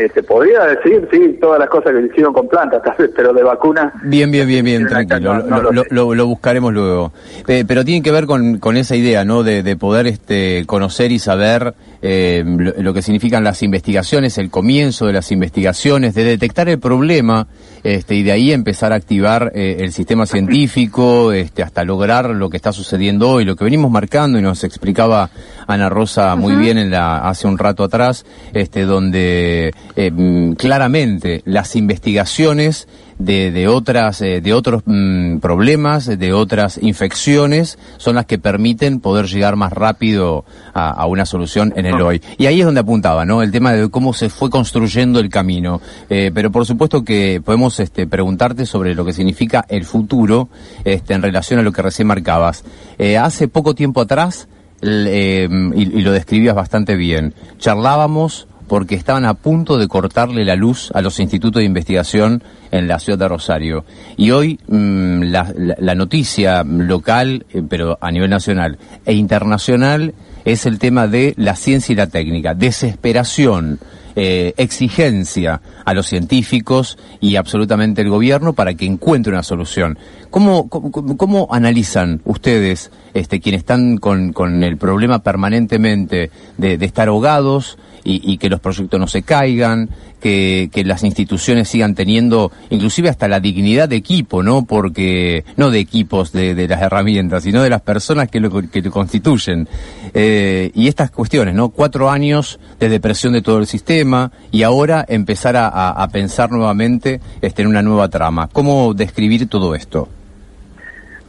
[0.00, 2.80] eh, te podría decir, sí, todas las cosas que se hicieron con plantas,
[3.16, 3.92] pero de vacunas...
[4.02, 5.44] Bien, bien, bien, bien, tranquilo,
[5.90, 7.12] lo, buscaremos luego.
[7.46, 11.12] Eh, pero tiene que ver con, con esa idea, ¿no?, de, de poder este, conocer
[11.12, 16.70] y saber eh, lo, que significan las investigaciones, el comienzo de las investigaciones, de detectar
[16.70, 17.46] el problema
[17.84, 22.56] este, y de ahí empezar a activar el sistema científico este, hasta lograr lo que
[22.56, 25.28] está sucediendo hoy, lo que venimos marcando y nos explicaba
[25.70, 31.76] Ana Rosa muy bien en la, hace un rato atrás, este, donde eh, claramente las
[31.76, 32.86] investigaciones
[33.20, 39.00] de, de otras eh, de otros mm, problemas, de otras infecciones, son las que permiten
[39.00, 42.22] poder llegar más rápido a, una solución en el hoy.
[42.38, 43.42] Y ahí es donde apuntaba, ¿no?
[43.42, 45.80] El tema de cómo se fue construyendo el camino.
[46.08, 50.48] Eh, pero por supuesto que podemos este, preguntarte sobre lo que significa el futuro
[50.84, 52.64] este, en relación a lo que recién marcabas.
[52.98, 54.48] Eh, hace poco tiempo atrás,
[54.82, 60.92] y, y lo describías bastante bien, charlábamos porque estaban a punto de cortarle la luz
[60.94, 62.40] a los institutos de investigación
[62.70, 63.84] en la ciudad de Rosario.
[64.16, 70.14] Y hoy mm, la, noticia local, eh, pero a nivel nacional e internacional,
[70.44, 72.54] es el tema de la ciencia y la técnica.
[72.54, 73.80] Desesperación,
[74.14, 79.98] eh, exigencia a los científicos y absolutamente el gobierno para que encuentre una solución.
[80.30, 87.78] ¿Cómo, cómo, analizan ustedes, este, quienes están con, con el problema permanentemente de, estar ahogados,
[88.02, 93.28] y, que los proyectos no se caigan, que, que, las instituciones sigan teniendo inclusive hasta
[93.28, 94.64] la dignidad de equipo, ¿no?
[94.64, 98.80] Porque, no de equipos de, de las herramientas, sino de las personas que lo, que
[98.80, 99.68] lo constituyen.
[100.14, 101.68] Eh, y estas cuestiones, ¿no?
[101.68, 107.20] Cuatro años de depresión de todo el sistema y ahora empezar a, a, pensar nuevamente
[107.42, 108.48] este, en una nueva trama.
[108.48, 110.08] ¿Cómo describir todo esto?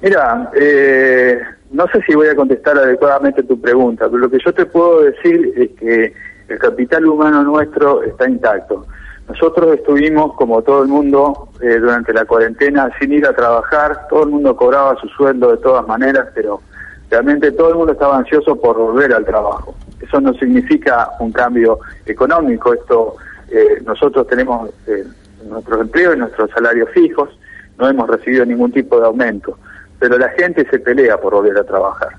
[0.02, 1.40] Mira, eh,
[1.72, 5.02] no sé si voy a contestar adecuadamente tu pregunta, pero lo que yo te puedo
[5.04, 6.14] decir es que
[6.50, 8.86] el capital humano nuestro está intacto.
[9.30, 14.24] Nosotros estuvimos, como todo el mundo, eh, durante la cuarentena sin ir a trabajar, todo
[14.24, 16.62] el mundo cobraba su sueldo de todas maneras, pero
[17.10, 19.74] realmente todo el mundo estaba ansioso por volver al trabajo.
[20.02, 23.16] Eso no significa un cambio económico, esto
[23.50, 25.06] eh, nosotros tenemos eh,
[25.48, 27.30] nuestros empleos y nuestros salarios fijos,
[27.78, 29.58] no hemos recibido ningún tipo de aumento,
[30.02, 32.10] pero la gente se pelea por volver a trabajar.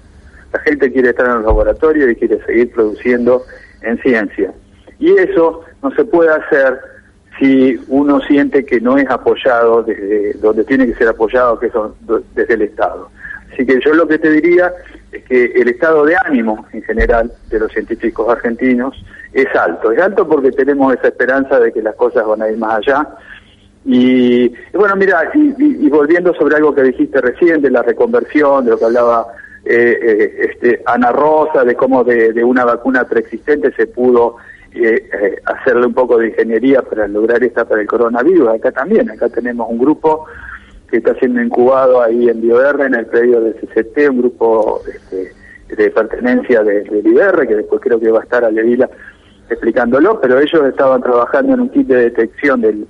[0.52, 3.44] La gente quiere estar en los laboratorios y quiere seguir produciendo
[3.80, 4.52] en ciencia.
[5.00, 6.78] Y eso no se puede hacer
[7.40, 11.72] si uno siente que no es apoyado desde donde tiene que ser apoyado, que es
[12.36, 13.10] desde el Estado.
[13.52, 14.72] Así que yo lo que te diría
[15.10, 19.90] es que el estado de ánimo en general de los científicos argentinos es alto.
[19.90, 23.08] Es alto porque tenemos esa esperanza de que las cosas van a ir más allá.
[23.84, 28.78] Y, bueno, mira, y, volviendo sobre algo que dijiste recién, de la reconversión, de lo
[28.78, 29.26] que hablaba
[29.64, 34.36] eh, eh, este, Ana Rosa, de cómo de, una vacuna preexistente se pudo
[34.74, 38.48] eh, eh, hacerle un poco de ingeniería para lograr esta para el coronavirus.
[38.48, 40.26] Acá también, acá tenemos un grupo
[40.88, 45.32] que está siendo incubado ahí en BioR, en el predio del CCT, un grupo este,
[45.74, 48.88] de pertenencia del de que después creo que va a estar a Levila
[49.52, 52.86] explicándolo, pero ellos estaban trabajando en un kit de detección del,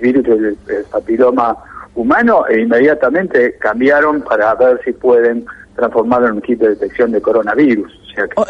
[0.00, 0.56] virus del
[0.90, 1.56] papiloma
[1.94, 7.20] humano e inmediatamente cambiaron para ver si pueden transformado en un kit de detección de
[7.20, 7.92] coronavirus.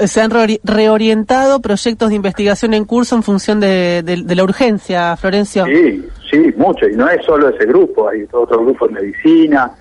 [0.05, 0.31] Se han
[0.63, 5.65] reorientado proyectos de investigación en curso en función de, la urgencia, Florencio.
[5.65, 9.73] Sí, sí, mucho, y no es solo ese grupo, hay otro grupo de medicina,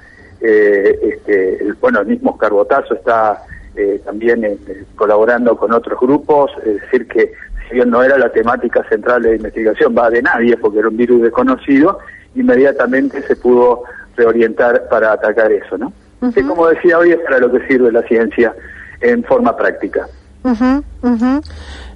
[0.42, 3.44] eh, este, el, bueno, el mismo Carbotazo está
[3.76, 4.58] eh, también eh,
[4.96, 7.32] colaborando con otros grupos, es decir, que
[7.68, 10.98] si bien no era la temática central de investigación, va de nadie, porque era un
[10.98, 12.00] virus desconocido,
[12.36, 13.84] inmediatamente se pudo
[14.16, 15.92] reorientar para atacar eso, ¿no?
[16.34, 18.54] que como decía hoy es para lo que sirve la ciencia
[19.02, 20.08] en forma práctica.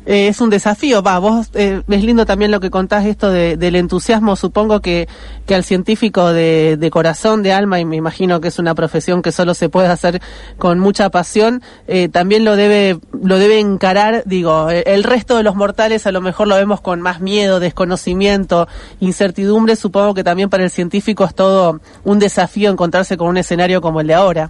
[0.06, 3.76] Eh, es un desafío, va, vos eh, es lindo también lo que contás esto del
[3.76, 5.08] entusiasmo, supongo que,
[5.46, 9.32] que al científico de, corazón, de alma, y me imagino que es una profesión que
[9.32, 10.20] solo se puede hacer
[10.58, 15.56] con mucha pasión, eh, también lo debe, lo debe encarar, digo, el resto de los
[15.56, 18.68] mortales a lo mejor lo vemos con más miedo, desconocimiento,
[19.00, 23.80] incertidumbre, supongo que también para el científico es todo un desafío encontrarse con un escenario
[23.80, 24.50] como el de ahora.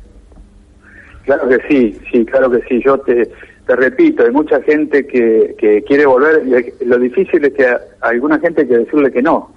[1.25, 2.81] Claro que sí, sí, claro que sí.
[2.83, 3.29] Yo te,
[3.69, 7.79] te repito, hay mucha gente que, que quiere volver y lo difícil es que a
[8.01, 9.53] alguna gente hay que decirle que no,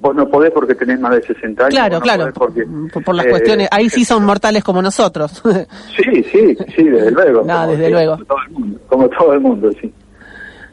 [0.00, 1.74] vos no podés porque tenés más de 60 años.
[1.74, 2.64] Claro, no claro, porque,
[3.04, 5.42] por, las cuestiones, ahí sí son mortales como nosotros.
[5.94, 7.42] sí, sí, sí, desde luego.
[7.44, 8.16] No, desde luego.
[8.16, 9.92] Como todo el mundo, como todo el mundo sí.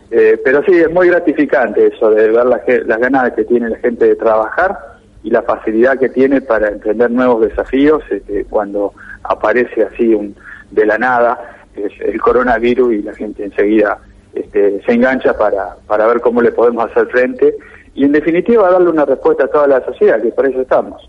[0.09, 3.79] Eh, pero sí, es muy gratificante eso de ver las, las ganas que tiene la
[3.79, 4.77] gente de trabajar
[5.23, 10.33] y la facilidad que tiene para emprender nuevos desafíos este, cuando aparece así un
[10.71, 13.99] de la nada el coronavirus y la gente enseguida
[14.33, 17.55] este, se engancha para, para ver cómo le podemos hacer frente
[17.95, 21.01] y en definitiva darle una respuesta a toda la sociedad, que por eso estamos.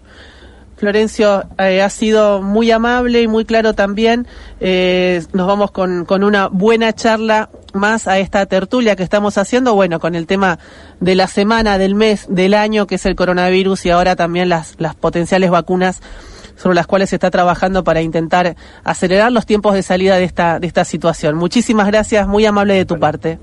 [0.79, 4.29] Florencio, eh, ha sido muy amable y muy claro también.
[4.61, 9.75] Eh, nos vamos con, con una buena charla más a esta tertulia que estamos haciendo,
[9.75, 10.61] bueno, con el tema
[11.01, 14.77] de la semana, del mes, del año, que es el coronavirus y ahora también las,
[14.79, 16.01] las potenciales vacunas
[16.59, 20.59] sobre las cuales se está trabajando para intentar acelerar los tiempos de salida de esta,
[20.59, 21.37] de esta situación.
[21.37, 23.39] Muchísimas gracias, muy amable de tu parte.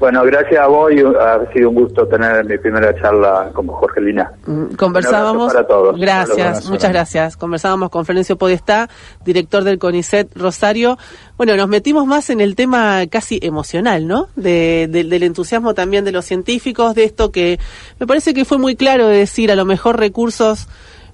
[0.00, 4.00] Bueno, gracias a vos y ha sido un gusto tener mi primera charla con Jorge
[4.00, 4.32] Lina.
[4.46, 5.52] Mm, conversábamos.
[5.52, 6.00] Para todos.
[6.00, 7.36] Gracias, muchas gracias.
[7.36, 8.88] Conversábamos con Florencio Podestá,
[9.26, 10.96] director del CONICET Rosario.
[11.36, 14.28] Bueno, nos metimos más en el tema casi emocional, ¿no?
[14.36, 17.58] De, del entusiasmo también de los científicos, de esto que
[17.98, 20.66] me parece que fue muy claro de decir, a lo mejor recursos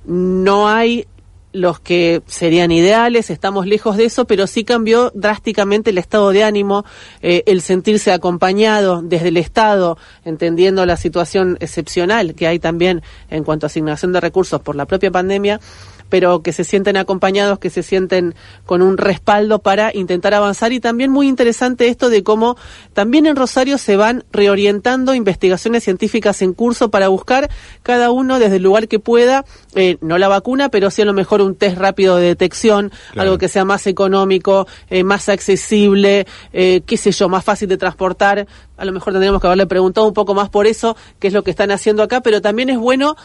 [0.05, 1.09] no hay
[1.57, 6.45] los que serían ideales, estamos lejos de eso, pero sí cambió drásticamente el estado de
[6.45, 6.85] ánimo,
[7.23, 13.43] eh, el sentirse acompañado desde el Estado, entendiendo la situación excepcional que hay también en
[13.43, 15.61] cuanto a asignación de recursos por la propia pandemia
[16.09, 18.35] pero que se sienten acompañados, que se sienten
[18.65, 22.57] con un respaldo para intentar avanzar y también muy interesante esto de cómo
[22.93, 27.51] también en Rosario se van reorientando investigaciones científicas en curso para buscar
[27.83, 29.45] cada uno desde el lugar que pueda,
[29.75, 33.39] eh, no la vacuna, pero sí a lo mejor un test rápido de detección, algo
[33.39, 38.47] que sea más económico, eh, más accesible, eh, qué sé yo, más fácil de transportar.
[38.77, 41.43] A lo mejor tendríamos que haberle preguntado un poco más por eso, qué es lo
[41.43, 43.17] que están haciendo acá, pero también es bueno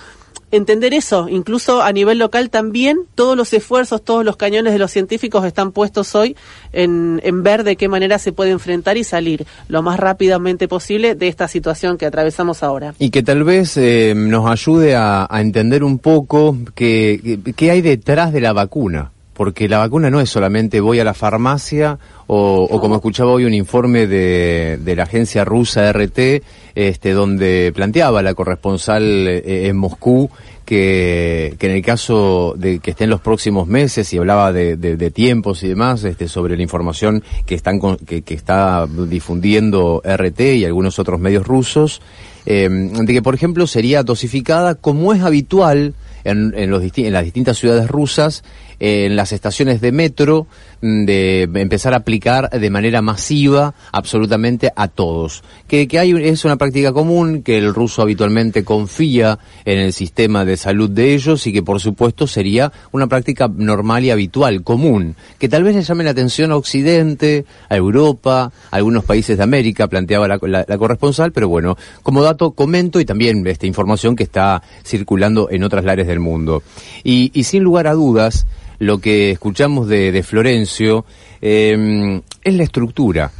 [0.52, 4.92] entender eso, incluso a nivel local también, todos los esfuerzos, todos los cañones de los
[4.92, 6.36] científicos están puestos hoy
[6.74, 11.28] en, ver de qué manera se puede enfrentar y salir lo más rápidamente posible de
[11.28, 12.94] esta situación que atravesamos ahora.
[13.00, 17.42] Y que tal vez eh, nos ayude a, entender un poco qué
[17.72, 19.12] hay detrás de la vacuna
[19.42, 23.56] porque la vacuna no es solamente voy a la farmacia o, como escuchaba hoy un
[23.56, 26.44] informe de, de, la agencia rusa RT,
[26.76, 30.30] este, donde planteaba la corresponsal eh, en Moscú
[30.64, 35.10] que, en el caso de que esté en los próximos meses y hablaba de, de,
[35.10, 40.66] tiempos y demás, este, sobre la información que están que, que, está difundiendo RT y
[40.66, 42.04] algunos otros medios rusos,
[42.46, 47.24] eh, de que por ejemplo sería dosificada como es habitual en, en, los, en las
[47.24, 48.44] distintas ciudades rusas
[48.80, 50.48] en las estaciones de metro
[50.82, 55.44] de empezar a aplicar de manera masiva absolutamente a todos.
[55.68, 60.46] Que, que hay, es una práctica común, que el ruso habitualmente confía en el sistema
[60.46, 65.16] de salud de ellos y que por supuesto sería una práctica normal y habitual, común,
[65.40, 69.44] que tal vez le llame la atención a Occidente, a Europa, a algunos países de
[69.44, 74.24] América, planteaba la, la, corresponsal, pero bueno, como dato comento y también esta información que
[74.24, 76.64] está circulando en otras lares del mundo.
[77.04, 78.48] Y, y sin lugar a dudas,
[78.82, 81.06] lo que escuchamos de, Florencio
[81.40, 83.32] em, es la estructura.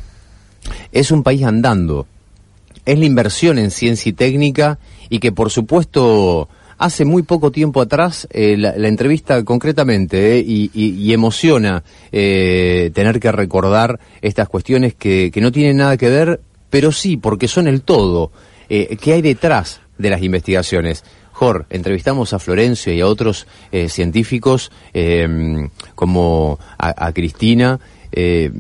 [0.92, 2.06] Es un país andando.
[2.86, 4.78] Es la inversión en ciencia y técnica
[5.10, 11.12] y que por supuesto hace muy poco tiempo atrás eh, la, entrevista concretamente eh, y,
[11.12, 16.40] emociona eh, tener que recordar estas cuestiones que, que, no tienen nada que ver,
[16.70, 18.32] pero sí, porque son el todo.
[18.70, 21.04] ¿Qué hay detrás de las investigaciones?
[21.70, 27.80] Entrevistamos a Florencio y a otros eh, científicos em, como a, Cristina,
[28.12, 28.52] eh,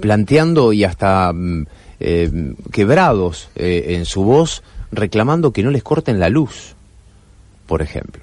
[0.00, 1.66] planteando y hasta mm,
[1.98, 4.62] em, quebrados eh, en su voz,
[4.92, 6.76] reclamando que no les corten la luz,
[7.66, 8.22] por ejemplo.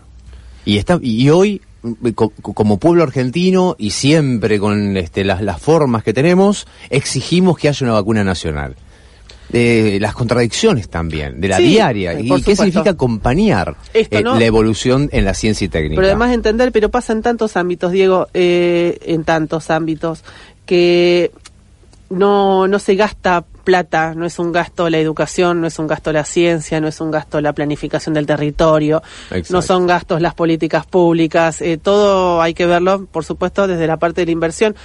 [0.63, 7.57] Y, hoy mm, como pueblo argentino y siempre con este, las formas que tenemos, exigimos
[7.57, 8.77] que haya una vacuna nacional
[9.49, 12.19] de las contradicciones también, de la diaria.
[12.19, 15.95] ¿Y qué significa acompañar eh, la evolución en la ciencia y técnica?
[15.95, 20.23] Pero además entender, pero pasa en tantos ámbitos, Diego, eh, en tantos ámbitos,
[20.65, 21.31] que
[22.09, 26.11] no, no se gasta plata, no es un gasto la educación, no es un gasto
[26.11, 29.01] la ciencia, no es un gasto la planificación del territorio,
[29.49, 33.97] no son gastos las políticas públicas, eh, todo hay que verlo, por supuesto, desde la
[33.97, 34.75] parte de la inversión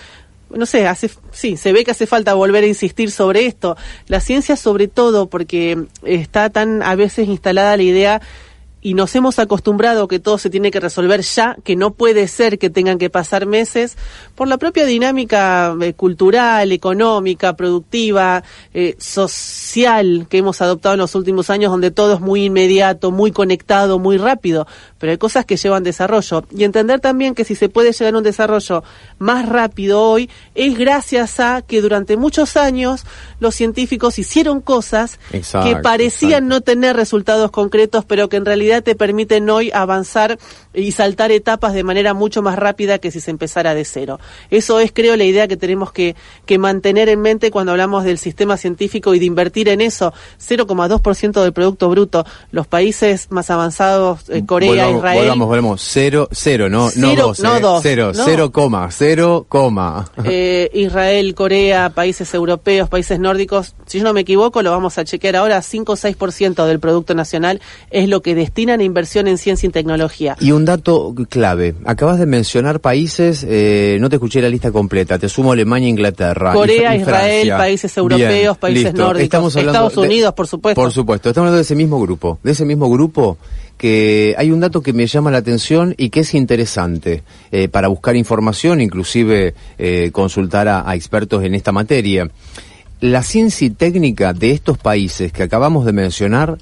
[0.50, 3.76] no sé, hace, sí, se ve que hace falta volver a insistir sobre esto.
[4.06, 8.22] La ciencia sobre todo porque está tan a veces instalada la idea
[8.86, 12.56] y nos hemos acostumbrado que todo se tiene que resolver ya, que no puede ser
[12.56, 13.96] que tengan que pasar meses,
[14.36, 21.16] por la propia dinámica eh, cultural, económica, productiva, eh, social que hemos adoptado en los
[21.16, 24.68] últimos años, donde todo es muy inmediato, muy conectado, muy rápido,
[25.00, 26.44] pero hay cosas que llevan desarrollo.
[26.56, 28.84] Y entender también que si se puede llegar a un desarrollo
[29.18, 33.04] más rápido hoy, es gracias a que durante muchos años
[33.40, 38.94] los científicos hicieron cosas que parecían no tener resultados concretos, pero que en realidad te
[38.94, 40.38] permiten hoy avanzar
[40.74, 44.20] y saltar etapas de manera mucho más rápida que si se empezara de cero.
[44.50, 48.18] Eso es, creo, la idea que tenemos que, que mantener en mente cuando hablamos del
[48.18, 50.12] sistema científico y de invertir en eso.
[50.38, 52.24] 0,2% del Producto Bruto.
[52.50, 55.20] Los países más avanzados, eh, Corea, Israel.
[55.20, 55.82] Volvamos, volvamos.
[55.82, 57.40] Cero, cero, no, no dos.
[57.40, 57.60] No, eh.
[57.60, 60.10] dos cero, cero coma, cero coma.
[60.24, 65.04] Eh, Israel, Corea, países europeos, países nórdicos, si yo no me equivoco, lo vamos a
[65.04, 67.60] chequear ahora, 5 o 6% del Producto Nacional
[67.90, 70.36] es lo que a inversión en ciencia y tecnología.
[70.40, 75.18] Y un dato clave, acabas de mencionar países, eh, no te escuché la lista completa,
[75.18, 76.54] te sumo Alemania, Inglaterra.
[76.54, 80.80] Corea, Israel, países europeos, países nórdicos, Estamos Estados Unidos, por supuesto.
[80.80, 83.36] Por supuesto, estamos hablando de ese mismo grupo, de ese mismo grupo
[83.76, 87.88] que hay un dato que me llama la atención y que es interesante eh, para
[87.88, 92.30] buscar información, inclusive eh, consultar a, expertos en esta materia.
[93.00, 96.56] La ciencia y técnica de estos países que acabamos de mencionar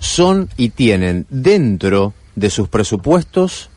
[0.00, 3.70] son y tienen dentro de sus presupuestos,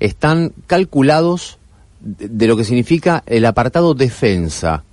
[0.00, 1.58] están calculados
[2.00, 4.84] de lo que significa el apartado defensa,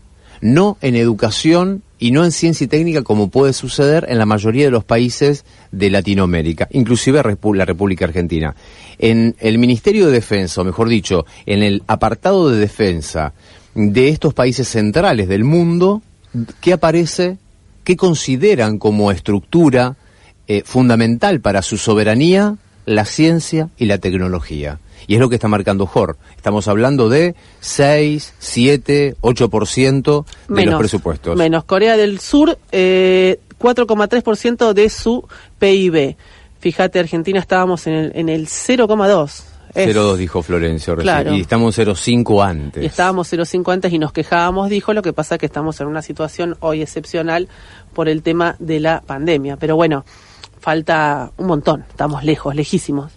[0.41, 4.65] no en educación y no en ciencia y técnica como puede suceder en la mayoría
[4.65, 7.21] de los países de Latinoamérica, inclusive
[7.53, 8.55] la República Argentina.
[8.99, 13.33] En el Ministerio de Defensa, o mejor dicho, en el apartado de defensa
[13.75, 16.01] de estos países centrales del mundo,
[16.59, 17.37] ¿qué aparece?
[17.83, 19.95] ¿Qué consideran como estructura
[20.47, 24.79] eh, fundamental para su soberanía la ciencia y la tecnología?
[25.07, 26.17] Y es lo que está marcando JOR.
[26.35, 31.37] Estamos hablando de 6, 7, 8% de los presupuestos.
[31.37, 31.63] Menos.
[31.65, 35.27] Corea del Sur, eh, 4,3% de su
[35.59, 36.15] PIB.
[36.59, 39.55] Fíjate, Argentina estábamos en el, en el 0,2%.
[39.75, 42.81] 0,2 dijo Florencio recién, y estamos 0,5 antes.
[42.81, 45.87] Y estábamos 0,5 antes y nos quejábamos, dijo, lo que pasa es que estamos en
[45.87, 47.49] una situación hoy excepcional
[47.93, 49.57] por el tema de la pandemia.
[49.57, 50.05] Pero bueno,
[50.65, 53.11] falta un montón, estamos lejos, lejísimos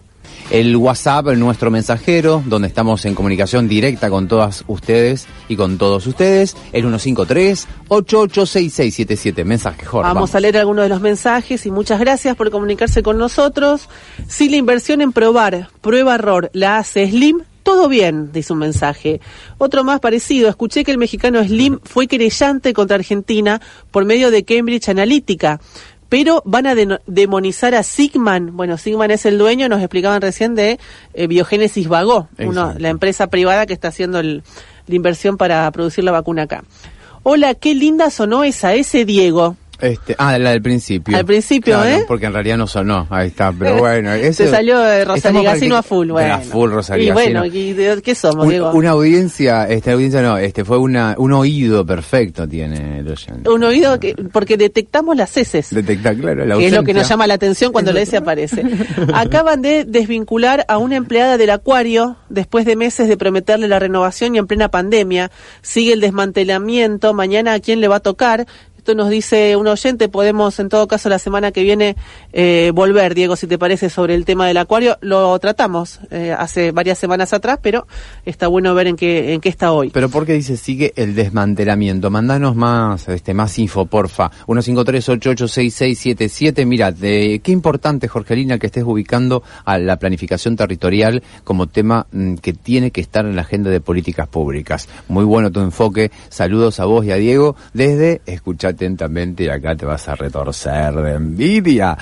[0.51, 6.07] el WhatsApp, nuestro mensajero, donde estamos en comunicación directa con todas ustedes y con todos
[6.07, 9.45] ustedes, el 153-886677.
[9.45, 10.09] Mensaje, Jorge.
[10.09, 13.91] Vamos, a leer algunos de los mensajes y muchas gracias por comunicarse con nosotros.
[14.27, 19.21] Si la inversión en probar, prueba-error, la hace Slim, todo bien, dice un mensaje.
[19.59, 24.45] Otro más parecido, escuché que el mexicano Slim fue querellante contra Argentina por medio de
[24.45, 25.61] Cambridge Analytica
[26.09, 26.75] pero van a
[27.07, 28.57] demonizar a Sigman.
[28.57, 30.79] Bueno, Sigman es el dueño, nos explicaban recién, de
[31.15, 34.43] eh, Biogénesis Vago, uno, la empresa privada que está haciendo la
[34.89, 36.65] inversión para producir la vacuna acá.
[37.23, 39.57] Hola, qué linda sonó esa, ese Diego.
[39.81, 41.17] Este, ah, la del principio.
[41.17, 42.05] Al principio, ¿eh?
[42.07, 43.07] Porque en realidad no sonó.
[43.11, 44.11] Ahí está, pero bueno.
[44.33, 46.35] Se salió de Rosalía a full, bueno.
[46.35, 47.43] A full Rosalía Y bueno,
[48.03, 48.73] ¿qué somos, Diego?
[48.73, 53.49] Una audiencia, esta audiencia no, este fue una, un oído perfecto tiene el oyente.
[53.49, 55.71] Un oído que, porque detectamos las heces.
[55.71, 58.63] Detecta, claro, la Que es lo que nos llama la atención cuando la S aparece.
[59.15, 64.35] Acaban de desvincular a una empleada del acuario después de meses de prometerle la renovación
[64.35, 65.31] y en plena pandemia.
[65.63, 67.15] Sigue el desmantelamiento.
[67.15, 68.47] Mañana a quién le va a tocar
[68.95, 71.97] nos dice un oyente, podemos en todo caso la semana que viene
[72.33, 74.97] eh, volver, Diego, si te parece, sobre el tema del acuario.
[75.01, 77.87] Lo tratamos eh, hace varias semanas atrás, pero
[78.25, 79.91] está bueno ver en qué, en qué está hoy.
[79.91, 82.11] Pero ¿por qué dice sigue el desmantelamiento?
[82.11, 84.31] Mandanos más, este, más info, porfa.
[84.47, 86.67] 153886677.
[86.67, 92.53] Mira, qué importante, Jorgelina, que estés ubicando a la planificación territorial como tema mm, que
[92.53, 94.89] tiene que estar en la agenda de políticas públicas.
[95.09, 96.11] Muy bueno tu enfoque.
[96.29, 100.95] Saludos a vos y a Diego desde Escuchate atentamente y acá te vas a retorcer
[100.95, 101.99] de envidia.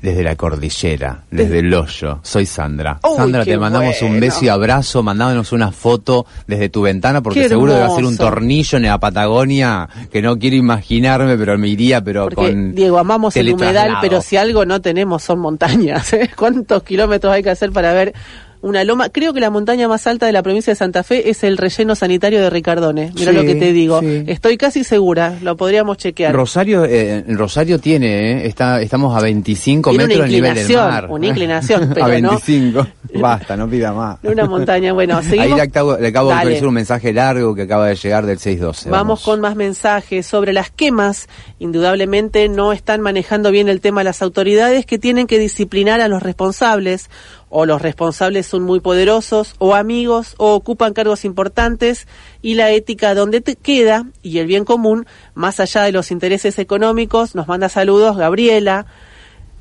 [0.00, 2.20] Desde la cordillera, desde el hoyo.
[2.22, 2.98] Soy Sandra.
[3.16, 7.74] Sandra, te mandamos un beso y abrazo, mandándonos una foto desde tu ventana, porque seguro
[7.74, 12.30] debe ser un tornillo en la Patagonia que no quiero imaginarme, pero me iría, pero
[12.30, 12.74] con.
[12.74, 16.14] Diego, amamos el humedal, pero si algo no tenemos son montañas.
[16.14, 16.30] ¿eh?
[16.34, 18.14] ¿Cuántos kilómetros hay que hacer para ver
[18.62, 19.08] una loma.
[19.08, 21.94] Creo que la montaña más alta de la provincia de Santa Fe es el relleno
[21.94, 23.12] sanitario de Ricardone.
[23.14, 24.00] Mira Sí, lo que te digo.
[24.00, 24.24] sí.
[24.26, 26.34] Estoy casi segura, lo podríamos chequear.
[26.34, 30.76] Rosario, eh, Rosario tiene, eh, está, estamos a 25 Tiene una metros del nivel del
[30.76, 31.06] mar.
[31.10, 32.86] una inclinación, pero a no- 25.
[33.14, 34.18] Basta, no pida más.
[34.22, 35.56] Una montaña, bueno, Ahí seguimos.
[35.56, 38.88] le acabo, le acabo de aparecer un mensaje largo que acaba de llegar del 612.
[38.88, 41.28] Vamos con más mensajes sobre las quemas.
[41.58, 46.22] Indudablemente no están manejando bien el tema las autoridades que tienen que disciplinar a los
[46.22, 47.10] responsables
[47.50, 52.06] o los responsables son muy poderosos o amigos o ocupan cargos importantes
[52.40, 56.58] y la ética donde te queda y el bien común más allá de los intereses
[56.58, 57.34] económicos.
[57.34, 58.86] Nos manda saludos Gabriela.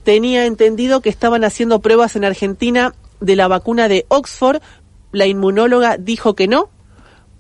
[0.03, 4.61] Tenía entendido que estaban haciendo pruebas en Argentina de la vacuna de Oxford.
[5.11, 6.69] La inmunóloga dijo que no.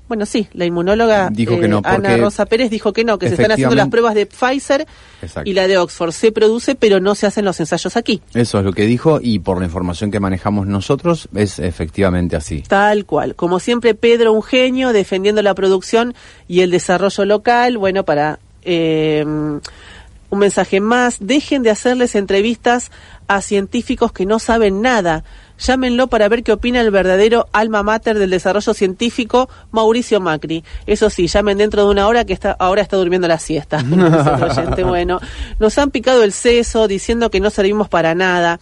[0.09, 3.27] Bueno, sí, la inmunóloga eh, Dijo que no, Ana Rosa Pérez dijo que no, que
[3.27, 4.87] se están haciendo las pruebas de Pfizer
[5.21, 5.49] Exacto.
[5.49, 6.11] y la de Oxford.
[6.11, 8.21] Se produce, pero no se hacen los ensayos aquí.
[8.33, 12.63] Eso es lo que dijo y por la información que manejamos nosotros es efectivamente así.
[12.67, 13.35] Tal cual.
[13.35, 16.15] Como siempre, Pedro, un genio, defendiendo la producción
[16.47, 17.77] y el desarrollo local.
[17.77, 22.91] Bueno, para eh, un mensaje más, dejen de hacerles entrevistas
[23.27, 25.23] a científicos que no saben nada.
[25.59, 30.63] Llámenlo para ver qué opina el verdadero alma mater del desarrollo científico, Mauricio Macri.
[30.87, 33.77] Eso sí, llamen dentro de una hora que está, ahora está durmiendo la siesta.
[34.41, 34.83] Oyente.
[34.85, 35.19] bueno,
[35.59, 38.59] nos han picado el seso diciendo que no servimos para nada.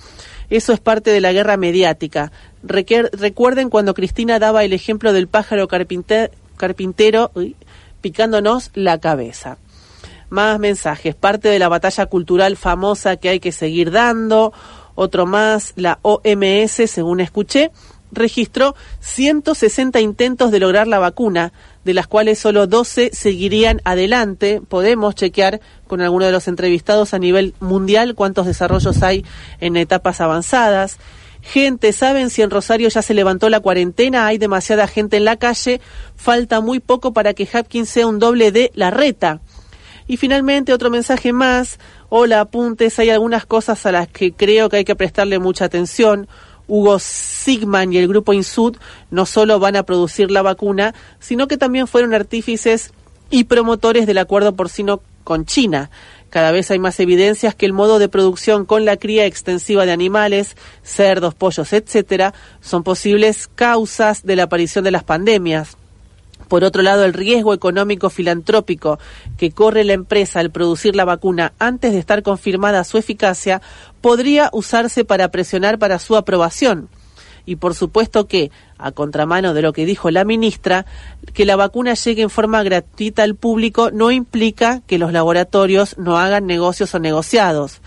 [0.49, 2.31] Eso es parte de la guerra mediática.
[2.63, 7.55] Recuerden cuando Cristina daba el ejemplo del pájaro carpinte- carpintero uy,
[8.01, 9.57] picándonos la cabeza.
[10.29, 14.51] Más mensajes, parte de la batalla cultural famosa que hay que seguir dando.
[14.99, 17.69] Otro más, la OMS, según escuché,
[18.11, 21.53] registró 160 intentos de lograr la vacuna,
[21.85, 24.59] de las cuales solo 12 seguirían adelante.
[24.67, 29.23] Podemos chequear con alguno de los entrevistados a nivel mundial cuántos desarrollos hay
[29.59, 30.97] en etapas avanzadas.
[31.43, 34.25] Gente, ¿saben si en Rosario ya se levantó la cuarentena?
[34.25, 35.79] Hay demasiada gente en la calle.
[36.15, 39.41] Falta muy poco para que Hopkins sea un doble de la reta.
[40.07, 41.79] Y finalmente otro mensaje más.
[42.09, 42.97] Hola, apuntes.
[42.99, 46.27] Hay algunas cosas a las que creo que hay que prestarle mucha atención.
[46.67, 48.77] Hugo Sigman y el grupo Insud
[49.09, 52.93] no solo van a producir la vacuna, sino que también fueron artífices
[53.29, 55.89] y promotores del acuerdo porcino con China.
[56.29, 59.93] Cada vez hay más evidencias que el modo de producción con la cría extensiva de
[59.93, 65.77] animales, cerdos, pollos, etcétera, son posibles causas de la aparición de las pandemias.
[66.47, 68.99] Por otro lado, el riesgo económico filantrópico
[69.37, 73.61] que corre la empresa al producir la vacuna antes de estar confirmada su eficacia
[74.01, 76.89] podría usarse para presionar para su aprobación.
[77.45, 80.85] Y por supuesto que, a contramano de lo que dijo la ministra,
[81.33, 86.17] que la vacuna llegue en forma gratuita al público no implica que los laboratorios no
[86.17, 87.81] hagan negocios o negociados.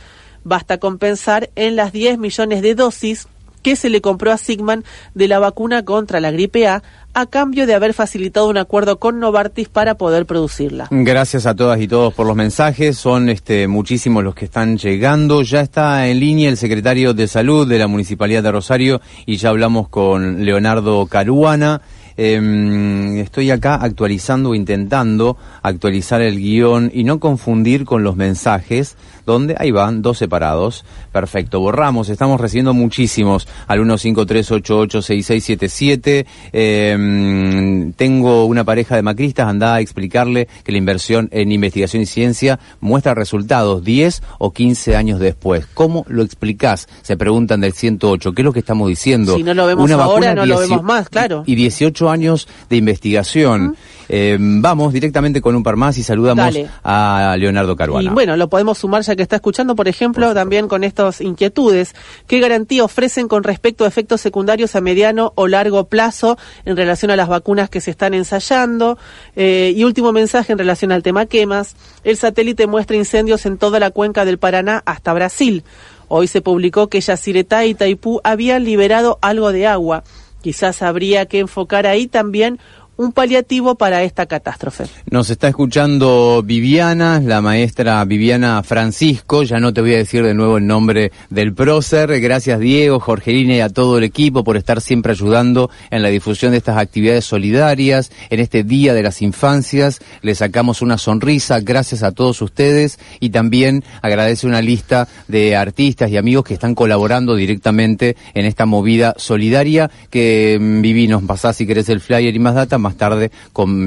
[0.44, 3.28] Basta con pensar en las 10 millones de dosis
[3.62, 4.84] que se le compró a Sigman
[5.14, 6.82] de la vacuna contra la gripe A
[7.12, 10.86] a cambio de haber facilitado un acuerdo con Novartis para poder producirla.
[10.90, 12.96] Gracias a todas y todos por los mensajes.
[12.96, 15.42] Son este, muchísimos los que están llegando.
[15.42, 19.48] Ya está en línea el secretario de Salud de la Municipalidad de Rosario y ya
[19.48, 21.80] hablamos con Leonardo Caruana.
[22.16, 28.96] Eh, estoy acá actualizando, intentando actualizar el guion y no confundir con los mensajes,
[29.32, 30.84] donde ahí van, dos separados.
[31.12, 36.26] Perfecto, borramos, estamos recibiendo muchísimos al 153886677.
[36.52, 42.06] Eh, tengo una pareja de macristas, anda a explicarle que la inversión en investigación y
[42.06, 45.66] ciencia muestra resultados 10 o 15 años después.
[45.74, 46.88] ¿Cómo lo explicás?
[47.02, 48.32] Se preguntan del 108.
[48.32, 49.36] ¿Qué es lo que estamos diciendo?
[49.36, 51.42] Si no lo vemos Una ahora, no lo 18 vemos más, claro.
[51.46, 53.76] Y 18 años de investigación.
[54.12, 56.68] Eh, vamos directamente con un par más y saludamos Dale.
[56.82, 58.10] a Leonardo Caruana.
[58.10, 61.94] Y bueno, lo podemos sumar ya que está escuchando, por ejemplo, también con estas inquietudes.
[62.26, 67.12] ¿Qué garantía ofrecen con respecto a efectos secundarios a mediano o largo plazo en relación
[67.12, 68.98] a las vacunas que se están ensayando?
[69.36, 71.76] Eh, y último mensaje en relación al tema quemas.
[72.02, 75.62] El satélite muestra incendios en toda la cuenca del Paraná hasta Brasil.
[76.08, 80.02] Hoy se publicó que Yacyretá y Taipú habían liberado algo de agua.
[80.42, 82.58] Quizás habría que enfocar ahí también
[83.00, 84.84] un paliativo para esta catástrofe.
[85.10, 89.42] Nos está escuchando Viviana, la maestra Viviana Francisco.
[89.42, 92.20] Ya no te voy a decir de nuevo el nombre del prócer.
[92.20, 96.50] Gracias Diego, Jorgelina y a todo el equipo por estar siempre ayudando en la difusión
[96.52, 98.12] de estas actividades solidarias.
[98.28, 101.60] En este Día de las Infancias le sacamos una sonrisa.
[101.60, 106.74] Gracias a todos ustedes y también agradece una lista de artistas y amigos que están
[106.74, 112.36] colaborando directamente en esta movida solidaria que mm, Vivi nos pasás si querés el flyer
[112.36, 113.30] y más data, más tarde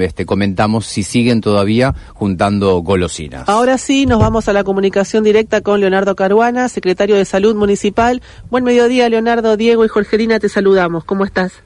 [0.01, 3.49] este, comentamos si siguen todavía juntando golosinas.
[3.49, 8.21] Ahora sí, nos vamos a la comunicación directa con Leonardo Caruana, secretario de Salud Municipal.
[8.49, 11.03] Buen mediodía, Leonardo, Diego y Jorgelina, te saludamos.
[11.03, 11.61] ¿Cómo estás?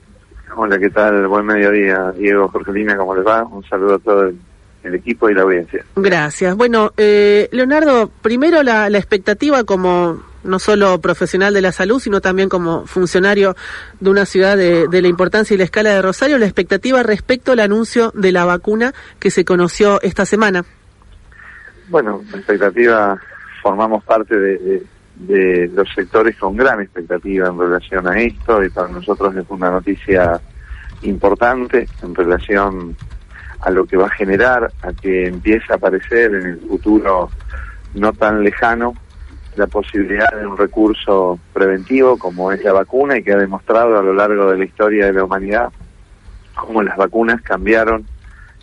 [0.56, 1.28] Hola, ¿qué tal?
[1.28, 3.44] Buen mediodía, Diego, Jorgelina, ¿cómo les va?
[3.44, 4.40] Un saludo a todo el,
[4.96, 5.84] equipo y la audiencia.
[5.98, 6.56] Gracias.
[6.56, 12.22] Bueno, eh, Leonardo, primero la, la expectativa como no solo profesional de la salud, sino
[12.22, 13.56] también como funcionario
[14.00, 17.60] de una ciudad de, la importancia y la escala de Rosario, la expectativa respecto al
[17.60, 20.66] anuncio de la vacuna que se conoció esta semana.
[21.90, 23.20] Bueno, la expectativa,
[23.62, 24.84] formamos parte de,
[25.74, 30.40] los sectores con gran expectativa en relación a esto y para nosotros es una noticia
[31.02, 32.96] importante en relación
[33.62, 37.32] a lo que va a generar, a que empiece a aparecer en el futuro
[37.96, 38.94] no tan lejano
[39.58, 44.04] la posibilidad de un recurso preventivo como es la vacuna y que ha demostrado a
[44.04, 45.72] lo largo de la historia de la humanidad
[46.56, 48.06] cómo las vacunas cambiaron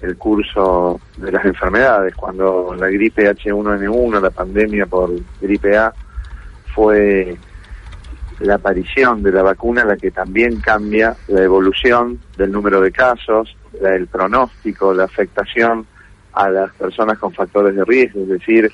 [0.03, 2.15] el curso de las enfermedades.
[2.15, 5.93] Cuando la gripe H1N1, la pandemia por gripe A,
[6.75, 7.37] fue
[8.41, 13.57] la aparición de la vacuna la que también cambia la evolución del número de casos,
[13.81, 15.87] el pronóstico, la afectación
[16.33, 18.73] a las personas con factores de riesgo, es decir,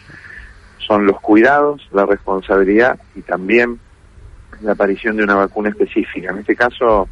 [0.90, 3.78] son los cuidados, la responsabilidad y también
[4.60, 6.32] la aparición de una vacuna específica.
[6.32, 7.08] En este caso,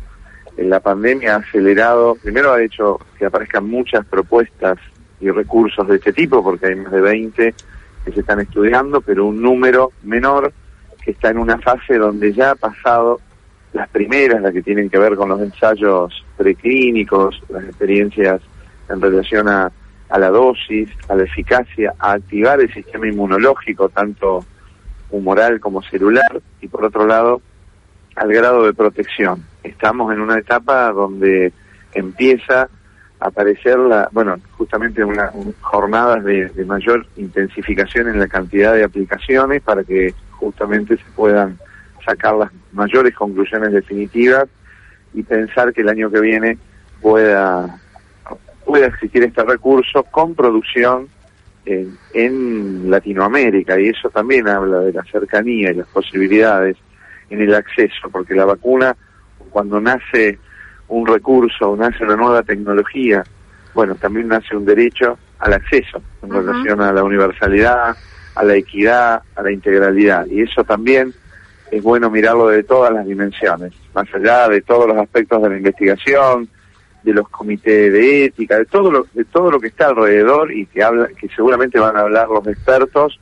[0.56, 4.78] la pandemia ha acelerado, primero ha hecho que aparezcan muchas propuestas
[5.20, 7.54] y recursos de este tipo, porque hay más de 20
[8.04, 10.52] que se están estudiando, pero un número menor
[11.00, 13.20] que está en una fase donde ya ha pasado
[13.74, 18.40] las primeras, las que tienen que ver con los ensayos preclínicos, las experiencias
[18.88, 19.70] en relación a
[20.08, 24.44] a la dosis, a la eficacia, a activar el sistema inmunológico, tanto
[25.10, 27.40] humoral como celular, y por otro lado,
[28.16, 29.44] al grado de protección.
[29.62, 31.52] Estamos en una etapa donde
[31.94, 32.68] empieza
[33.20, 35.30] a aparecer la, bueno, justamente una,
[35.60, 41.58] jornadas de mayor intensificación en la cantidad de aplicaciones para que justamente se puedan
[42.04, 44.48] sacar las mayores conclusiones definitivas
[45.14, 46.58] y pensar que el año que viene
[47.00, 47.80] pueda
[48.68, 51.08] pueda existir este recurso con producción
[51.64, 56.76] en, Latinoamérica y eso también habla de la cercanía y las posibilidades
[57.30, 58.94] en el acceso, porque la vacuna,
[59.50, 60.38] cuando nace
[60.88, 63.24] un recurso nace una nueva tecnología,
[63.74, 67.96] bueno, también nace un derecho al acceso en relación a la universalidad,
[68.34, 70.26] a la equidad, a la integralidad.
[70.26, 71.14] Y eso también
[71.70, 75.56] es bueno mirarlo de todas las dimensiones, más allá de todos los aspectos de la
[75.56, 76.48] investigación,
[77.02, 80.66] de los comités de ética, de todo lo, de todo lo que está alrededor y
[80.66, 83.18] que habla, que seguramente van a hablar los expertos,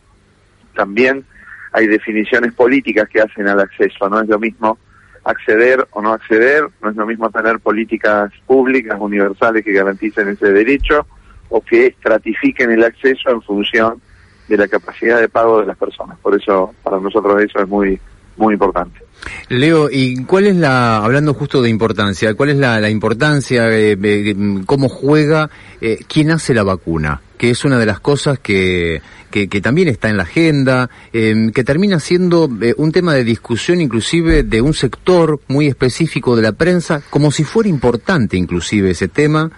[0.74, 1.24] también
[1.72, 4.78] hay definiciones políticas que hacen al acceso, no es lo mismo
[5.24, 10.52] acceder o no acceder, no es lo mismo tener políticas públicas universales que garanticen ese
[10.52, 11.06] derecho
[11.48, 14.00] o que estratifiquen el acceso en función
[14.48, 16.18] de la capacidad de pago de las personas.
[16.20, 18.00] Por eso para nosotros eso es muy
[18.36, 19.00] muy importante.
[19.48, 24.88] Leo, ¿y cuál es la, hablando justo de importancia, cuál es la, importancia, de cómo
[24.88, 27.22] juega, eh, quién hace la vacuna?
[27.38, 31.64] Que es una de las cosas que, que, también está en la agenda, em, que
[31.64, 36.52] termina siendo eh, un tema de discusión inclusive de un sector muy específico de la
[36.52, 39.50] prensa, como si fuera importante inclusive ese tema,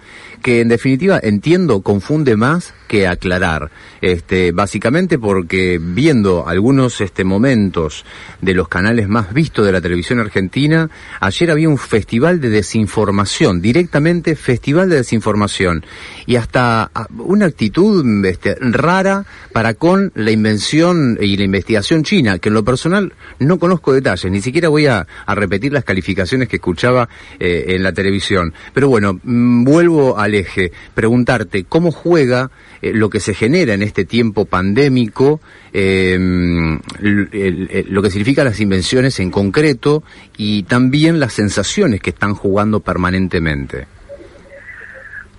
[0.42, 3.70] que en definitiva entiendo confunde más que aclarar.
[4.00, 8.04] Este, básicamente porque viendo algunos este, momentos
[8.40, 13.60] de los canales más vistos de la televisión argentina, ayer había un festival de desinformación,
[13.60, 15.84] directamente festival de desinformación,
[16.26, 22.38] y hasta ah, una actitud este, rara para con la invención y la investigación china,
[22.38, 26.56] que en lo personal no conozco detalles, ni siquiera voy a, repetir las calificaciones que
[26.56, 27.08] escuchaba
[27.38, 28.52] eh, en la televisión.
[28.72, 32.50] Pero bueno, mm, vuelvo al eje, preguntarte cómo juega
[32.82, 35.40] eh, lo que se genera en este tiempo pandémico,
[35.72, 40.02] em, lo que significa las invenciones en concreto
[40.36, 43.86] y también las sensaciones que están jugando permanentemente.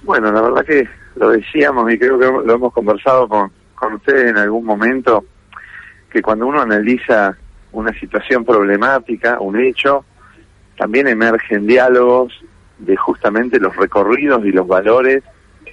[0.03, 4.29] Bueno, la verdad que lo decíamos y creo que lo hemos conversado con, con ustedes
[4.31, 5.25] en algún momento,
[6.09, 7.37] que cuando uno analiza
[7.71, 10.05] una situación problemática, un hecho,
[10.77, 12.33] también emergen diálogos
[12.79, 15.23] de justamente los recorridos y los valores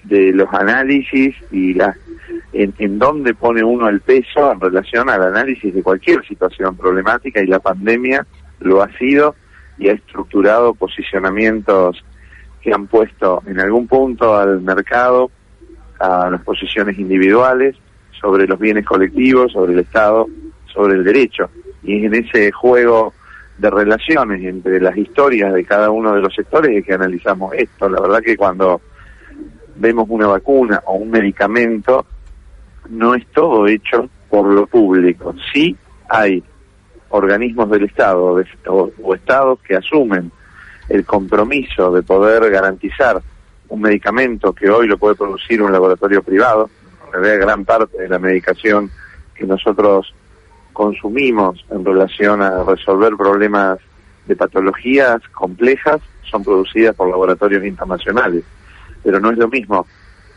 [0.04, 1.76] de los análisis y
[2.52, 7.42] en, en dónde pone uno el peso en relación al análisis de cualquier situación problemática
[7.42, 8.26] y la pandemia
[8.60, 9.34] lo ha sido
[9.78, 12.04] y ha estructurado posicionamientos
[12.62, 15.30] que han puesto en algún punto al mercado,
[16.00, 17.76] a las posiciones individuales,
[18.20, 20.26] sobre los bienes colectivos, sobre el Estado,
[20.72, 21.50] sobre el derecho.
[21.82, 23.12] Y en ese juego
[23.58, 27.88] de relaciones entre las historias de cada uno de los sectores es que analizamos esto.
[27.88, 28.80] La verdad que cuando
[29.76, 32.06] vemos una vacuna o un medicamento,
[32.90, 35.34] no es todo hecho por lo público.
[35.52, 35.76] Sí
[36.08, 36.42] hay
[37.08, 40.30] organismos del Estado o, estados que asumen
[40.88, 43.20] el compromiso de poder garantizar
[43.68, 46.70] un medicamento que hoy lo puede producir un laboratorio privado,
[47.14, 48.90] en gran parte de la medicación
[49.34, 50.14] que nosotros
[50.76, 53.78] consumimos en relación a resolver problemas
[54.26, 58.44] de patologías complejas son producidas por laboratorios internacionales.
[59.02, 59.86] Pero no es lo mismo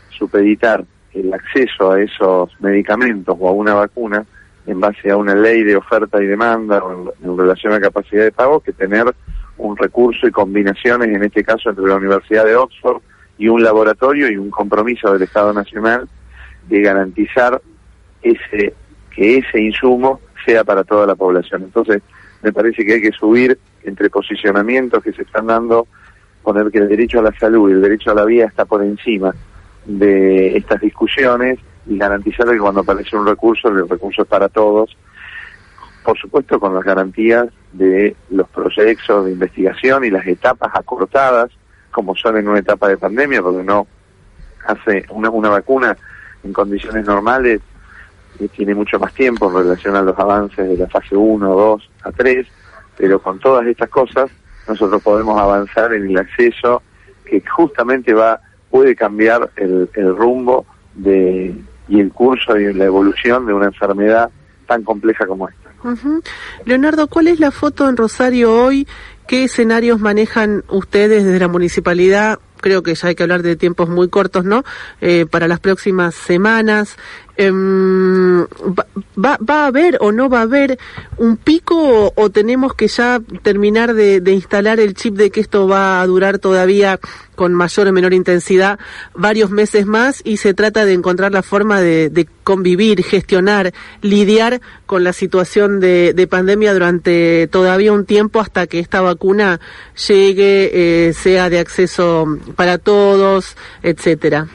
[0.08, 0.82] supeditar
[1.12, 4.24] el acceso a esos medicamentos o a una vacuna
[4.66, 8.32] en base a una ley de oferta y demanda o en, relación a capacidad de
[8.32, 9.14] pago que tener
[9.58, 13.02] un recurso y combinaciones, en este caso entre la Universidad de Oxford
[13.36, 16.08] y un laboratorio y un compromiso del Estado Nacional
[16.66, 17.60] de garantizar
[18.22, 18.72] ese
[19.10, 21.62] que ese insumo sea para toda la población.
[21.62, 22.02] Entonces,
[22.42, 25.86] me parece que hay que subir entre posicionamientos que se están dando,
[26.42, 28.82] poner que el derecho a la salud y el derecho a la vida está por
[28.82, 29.34] encima
[29.84, 34.96] de estas discusiones y garantizar que cuando aparece un recurso, el recurso es para todos,
[36.04, 41.50] por supuesto con las garantías de los proyectos de investigación y las etapas acortadas,
[41.90, 43.86] como son en una etapa de pandemia, porque no
[44.66, 45.96] hace una, una vacuna
[46.42, 47.60] en condiciones normales
[48.48, 52.12] tiene mucho más tiempo en relación a los avances de la fase 1, 2 a
[52.12, 52.46] 3,
[52.96, 54.30] pero con todas estas cosas
[54.68, 56.82] nosotros podemos avanzar en el acceso
[57.24, 60.64] que justamente va puede cambiar el, rumbo
[60.94, 61.54] de,
[61.88, 64.30] y el curso y la evolución de una enfermedad
[64.66, 65.70] tan compleja como esta.
[66.64, 68.86] Leonardo, ¿cuál es la foto en Rosario hoy?
[69.26, 73.88] ¿Qué escenarios manejan ustedes desde la municipalidad creo que ya hay que hablar de tiempos
[73.88, 74.64] muy cortos, ¿no?
[75.00, 76.96] Eh, para las próximas semanas.
[77.42, 78.44] Em,
[79.16, 80.78] va, va, a haber o no va a haber
[81.16, 86.02] un pico o, tenemos que ya terminar de, instalar el chip de que esto va
[86.02, 87.00] a durar todavía
[87.36, 88.78] con mayor o menor intensidad
[89.14, 93.72] varios meses más y se trata de encontrar la forma de, convivir, gestionar,
[94.02, 99.60] lidiar con la situación de, pandemia durante todavía un tiempo hasta que esta vacuna
[100.08, 104.46] llegue, eh, sea de acceso para todos, etcétera.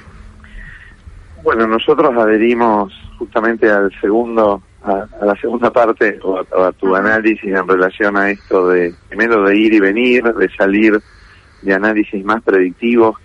[1.46, 7.68] Bueno, nosotros adherimos justamente al segundo, a, la segunda parte o a, tu análisis en
[7.68, 11.00] relación a esto de primero de ir y venir, de salir
[11.62, 13.18] de análisis más predictivos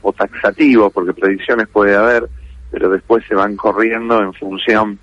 [0.00, 2.28] o taxativos, porque predicciones puede haber,
[2.70, 5.00] pero después se van corriendo en función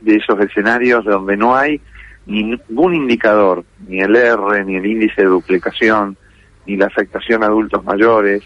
[0.00, 1.80] de esos escenarios donde no hay
[2.26, 6.16] ningún indicador, ni el R, ni el índice de duplicación,
[6.66, 8.42] ni la afectación a adultos mayores,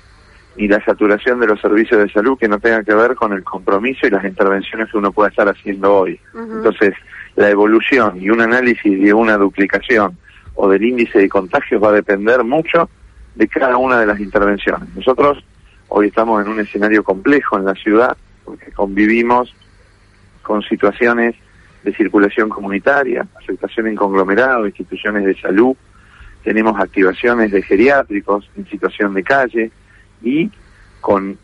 [0.56, 3.42] y la saturación de los servicios de salud que no tenga que ver con el
[3.42, 6.20] compromiso y las intervenciones que uno pueda estar haciendo hoy.
[6.34, 6.94] Entonces,
[7.36, 10.16] la evolución y un análisis de una duplicación
[10.54, 12.88] o del índice de contagios va a depender mucho
[13.34, 14.88] de cada una de las intervenciones.
[14.94, 15.44] Nosotros
[15.88, 19.52] hoy estamos en un escenario complejo en la ciudad porque convivimos
[20.42, 21.34] con situaciones
[21.82, 25.76] de circulación comunitaria, afectación en conglomerado, instituciones de salud,
[26.44, 29.70] tenemos activaciones de geriátricos en situación de calle,
[30.24, 30.50] y
[31.00, 31.38] con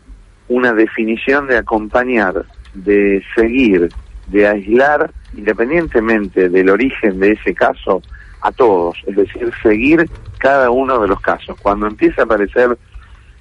[0.47, 3.89] una definición de acompañar, de seguir,
[4.27, 8.01] de aislar, independientemente del origen de ese caso,
[8.41, 10.09] a todos, es decir, seguir
[10.39, 11.55] cada uno de los casos.
[11.61, 12.77] Cuando empieza a aparecer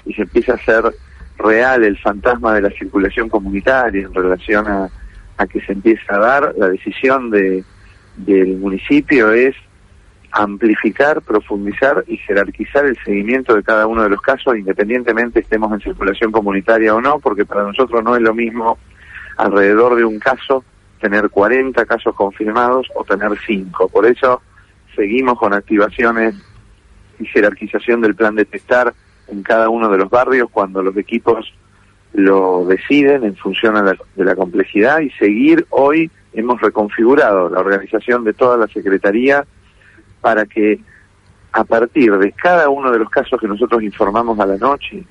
[0.04, 0.84] y se empieza a hacer
[1.38, 4.90] real el fantasma de la circulación comunitaria en relación a,
[5.38, 7.64] a que se empieza a dar, la decisión de,
[8.18, 9.56] del municipio es
[10.32, 15.80] amplificar, profundizar y jerarquizar el seguimiento de cada uno de los casos, independientemente estemos en
[15.80, 18.78] circulación comunitaria o no, porque para nosotros no es lo mismo
[19.36, 20.64] alrededor de un caso
[21.00, 23.88] tener 40 casos confirmados o tener 5.
[23.88, 24.42] Por eso
[24.94, 26.34] seguimos con activaciones
[27.18, 28.92] y jerarquización del plan de testar
[29.28, 31.52] en cada uno de los barrios cuando los equipos
[32.12, 33.74] lo deciden en función
[34.16, 39.44] de la complejidad y seguir hoy hemos reconfigurado la organización de toda la Secretaría
[40.20, 40.80] para que
[41.52, 45.04] a partir de cada uno de los casos que nosotros informamos a la noche,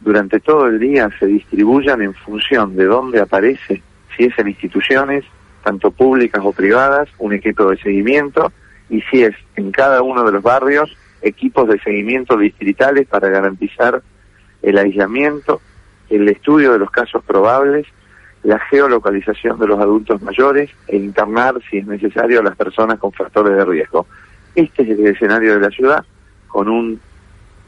[0.00, 3.82] durante todo el día se distribuyan en función de dónde aparece,
[4.16, 5.24] si es en instituciones,
[5.62, 8.52] tanto públicas o privadas, un equipo de seguimiento,
[8.90, 14.02] y si es en cada uno de los barrios, equipos de seguimiento distritales para garantizar
[14.62, 15.60] el aislamiento,
[16.10, 17.86] el estudio de los casos probables,
[18.44, 23.12] la geolocalización de los adultos mayores e internar, si es necesario, a las personas con
[23.12, 24.06] factores de riesgo.
[24.58, 26.04] Este es el escenario de la ciudad,
[26.48, 27.00] con un,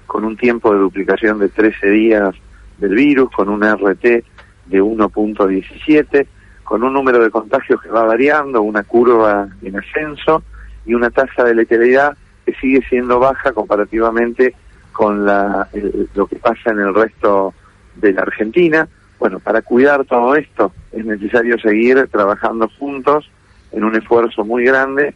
[0.08, 2.34] con un tiempo de duplicación de 13 días
[2.78, 6.26] del virus, con un RT de 1.17,
[6.64, 10.42] con un número de contagios que va variando, una curva en ascenso,
[10.84, 14.56] y una tasa de letalidad que sigue siendo baja comparativamente
[14.90, 15.68] con la,
[16.16, 17.54] lo que pasa en el resto
[17.94, 18.88] de la Argentina.
[19.20, 23.30] Bueno, para cuidar todo esto es necesario seguir trabajando juntos
[23.70, 25.14] en un esfuerzo muy grande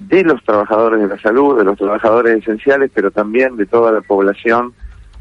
[0.00, 4.00] de los trabajadores de la salud, de los trabajadores esenciales, pero también de toda la
[4.00, 4.72] población,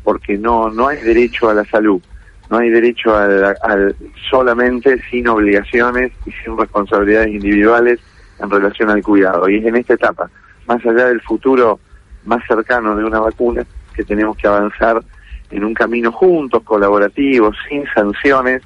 [0.03, 2.01] porque no, no hay derecho a la salud,
[2.49, 3.95] no hay derecho al,
[4.30, 7.99] solamente sin obligaciones y sin responsabilidades individuales
[8.39, 9.49] en relación al cuidado.
[9.49, 10.30] Y es en esta etapa,
[10.65, 11.80] más allá del futuro
[12.25, 15.03] más cercano de una vacuna, que tenemos que avanzar
[15.51, 18.61] en un camino juntos, colaborativos, sin sanciones,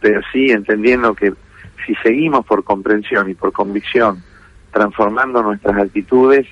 [0.00, 1.32] pero sí entendiendo que
[1.86, 4.22] si seguimos por comprensión y por convicción
[4.72, 6.46] transformando nuestras actitudes,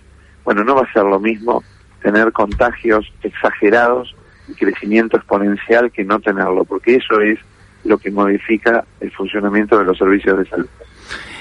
[0.45, 1.63] bueno, no va a ser lo mismo
[2.03, 4.15] tener contagios exagerados
[4.49, 7.39] y crecimiento exponencial que no tenerlo, porque eso es
[7.85, 10.69] lo que modifica el funcionamiento de los servicios de salud.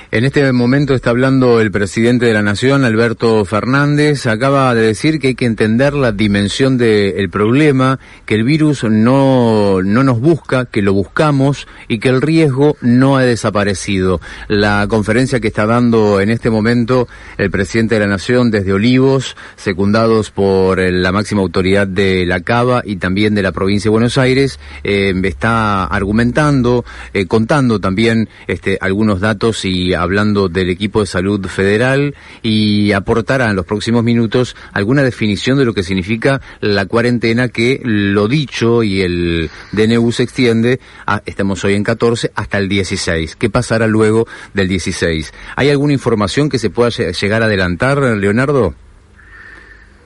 [0.09, 4.25] En este momento está hablando el presidente de la Nación, Alberto Fernández.
[4.25, 9.81] Acaba de decir que hay que entender la dimensión del problema, que el virus no,
[9.83, 14.21] no nos busca, que lo buscamos y que el riesgo no ha desaparecido.
[14.47, 19.35] La conferencia que está dando en este momento el presidente de la Nación desde Olivos,
[19.57, 24.17] secundados por la máxima autoridad de la Cava y también de la provincia de Buenos
[24.17, 31.05] Aires, eh, está argumentando, eh, contando también este, algunos datos y hablando del equipo de
[31.05, 36.85] salud federal y aportará en los próximos minutos alguna definición de lo que significa la
[36.85, 40.79] cuarentena que lo dicho y el DNU se extiende,
[41.25, 43.35] estamos hoy en 14, hasta el 16.
[43.35, 45.33] ¿Qué pasará luego del 16?
[45.55, 48.73] ¿Hay alguna información que se pueda llegar a adelantar, Leonardo?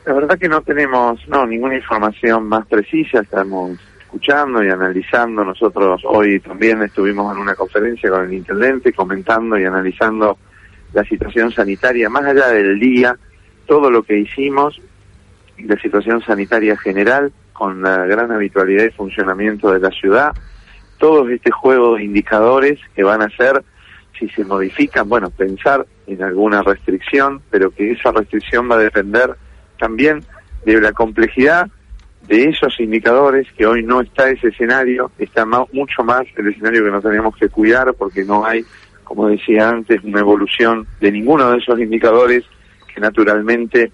[0.05, 3.77] La verdad que no tenemos no ninguna información más precisa, estamos
[4.11, 5.45] escuchando y analizando.
[5.45, 10.37] Nosotros hoy también estuvimos en una conferencia con el intendente comentando y analizando
[10.91, 13.15] la situación sanitaria, más allá del día,
[13.65, 14.81] todo lo que hicimos,
[15.59, 20.33] la situación sanitaria general, con la gran habitualidad y funcionamiento de la ciudad,
[20.97, 23.63] todo este juego de indicadores que van a ser,
[24.19, 29.37] si se modifican, bueno, pensar en alguna restricción, pero que esa restricción va a depender
[29.79, 30.21] también
[30.65, 31.71] de la complejidad
[32.27, 36.91] de esos indicadores, que hoy no está ese escenario, está mucho más el escenario que
[36.91, 38.63] nos tenemos que cuidar porque no hay,
[39.03, 42.43] como decía antes, una evolución de ninguno de esos indicadores
[42.93, 43.91] que naturalmente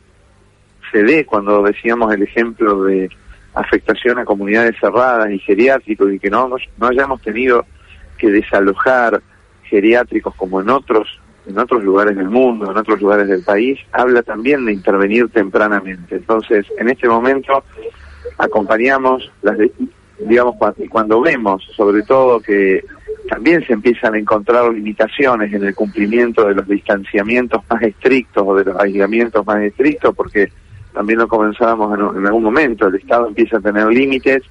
[0.91, 3.09] se dé cuando decíamos el ejemplo de
[3.53, 7.65] afectación a comunidades cerradas y geriátricos y que no, no hayamos tenido
[8.17, 9.21] que desalojar
[9.63, 14.21] geriátricos como en otros en otros lugares del mundo, en otros lugares del país, habla
[14.21, 16.15] también de intervenir tempranamente.
[16.15, 17.63] Entonces, en este momento
[18.37, 19.57] acompañamos las
[20.19, 20.55] digamos
[20.89, 22.83] cuando vemos sobre todo que
[23.29, 28.55] también se empiezan a encontrar limitaciones en el cumplimiento de los distanciamientos más estrictos o
[28.55, 30.51] de los aislamientos más estrictos porque
[30.93, 34.41] también lo comenzábamos en, algún momento el Estado empieza a tener límites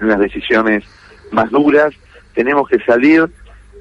[0.00, 0.84] en las decisiones
[1.32, 1.92] más duras.
[2.34, 3.28] Tenemos que salir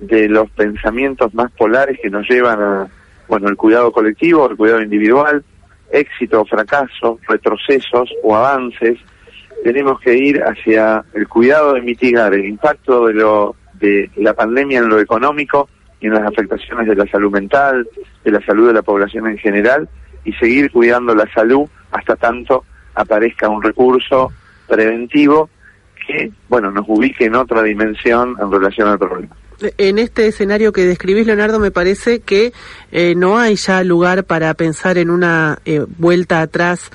[0.01, 2.87] de los pensamientos más polares que nos llevan a
[3.29, 5.43] bueno el cuidado colectivo el cuidado individual
[5.91, 8.97] éxito o fracaso, retrocesos o avances,
[9.63, 14.79] tenemos que ir hacia el cuidado de mitigar el impacto de, lo, de la pandemia
[14.79, 15.69] en lo económico
[15.99, 17.87] y en las afectaciones de la salud mental,
[18.23, 19.89] de la salud de la población en general
[20.23, 22.63] y seguir cuidando la salud hasta tanto
[22.95, 24.31] aparezca un recurso
[24.67, 25.49] preventivo
[26.07, 29.35] que, bueno, nos ubique en otra dimensión en relación al problema
[29.77, 32.53] en este escenario que describís, Leonardo, me parece que
[32.91, 36.91] eh, no hay ya lugar para pensar en una eh, vuelta atrás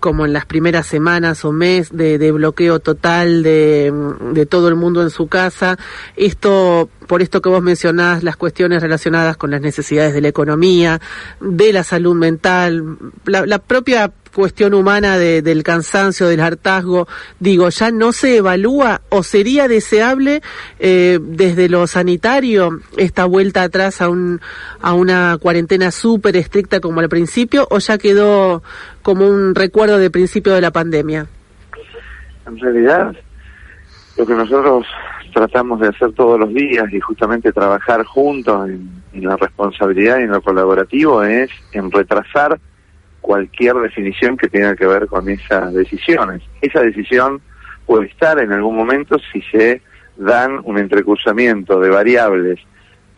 [0.00, 5.08] como en las primeras semanas o mes de, bloqueo total de, todo el mundo en
[5.08, 5.78] su casa.
[6.14, 11.00] Esto, por esto que vos mencionás, las cuestiones relacionadas con las necesidades de la economía,
[11.40, 17.06] de la salud mental, la propia cuestión humana de, del cansancio, del hartazgo,
[17.40, 20.42] digo, ya no se evalúa o sería deseable
[20.78, 24.40] eh, desde lo sanitario esta vuelta atrás a, un,
[24.82, 28.62] a una cuarentena súper estricta como al principio o ya quedó
[29.02, 31.26] como un recuerdo de principio de la pandemia?
[32.46, 33.14] En realidad,
[34.18, 34.86] lo que nosotros
[35.32, 40.22] tratamos de hacer todos los días y justamente trabajar juntos en, en la responsabilidad y
[40.24, 42.58] en lo colaborativo es en retrasar
[43.24, 46.42] cualquier definición que tenga que ver con esas decisiones.
[46.60, 47.40] Esa decisión
[47.86, 49.80] puede estar en algún momento si se
[50.18, 52.60] dan un entrecursamiento de variables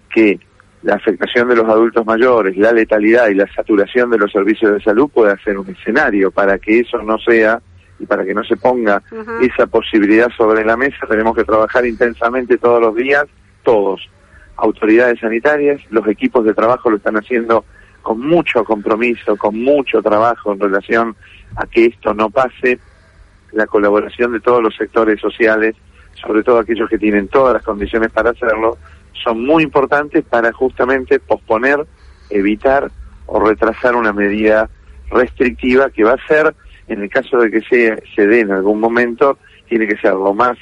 [0.09, 0.39] que
[0.85, 4.81] la afectación de los adultos mayores, la letalidad y la saturación de los servicios de
[4.81, 6.31] salud puede ser un escenario.
[6.31, 7.61] Para que eso no sea
[7.99, 9.03] y para que no se ponga
[9.41, 13.25] esa posibilidad sobre la mesa, tenemos que trabajar intensamente todos los días,
[13.65, 14.09] todos,
[14.55, 17.65] autoridades sanitarias, los equipos de trabajo lo están haciendo
[18.07, 21.17] con mucho compromiso, con mucho trabajo en relación
[21.57, 22.79] a que esto no pase,
[23.51, 25.75] la colaboración de todos los sectores sociales,
[26.15, 28.79] sobre todo aquellos que tienen todas las condiciones para hacerlo,
[29.25, 31.85] son muy importantes para justamente posponer,
[32.31, 32.93] evitar
[33.27, 34.71] o retrasar una medida
[35.11, 36.55] restrictiva que va a ser,
[36.87, 39.37] en el caso de que se, se dé en algún momento,
[39.69, 40.57] tiene que ser lo más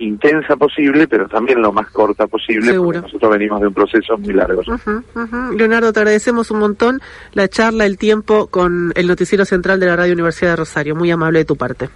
[0.00, 4.32] intensa posible, pero también lo más corta posible, porque nosotros venimos de un proceso muy
[4.32, 4.62] largo.
[5.56, 7.00] Leonardo, te agradecemos un montón
[7.32, 10.94] la charla, el tiempo con el Noticiero Central de la Radio Universidad de Rosario.
[10.94, 11.88] Muy amable de tu parte.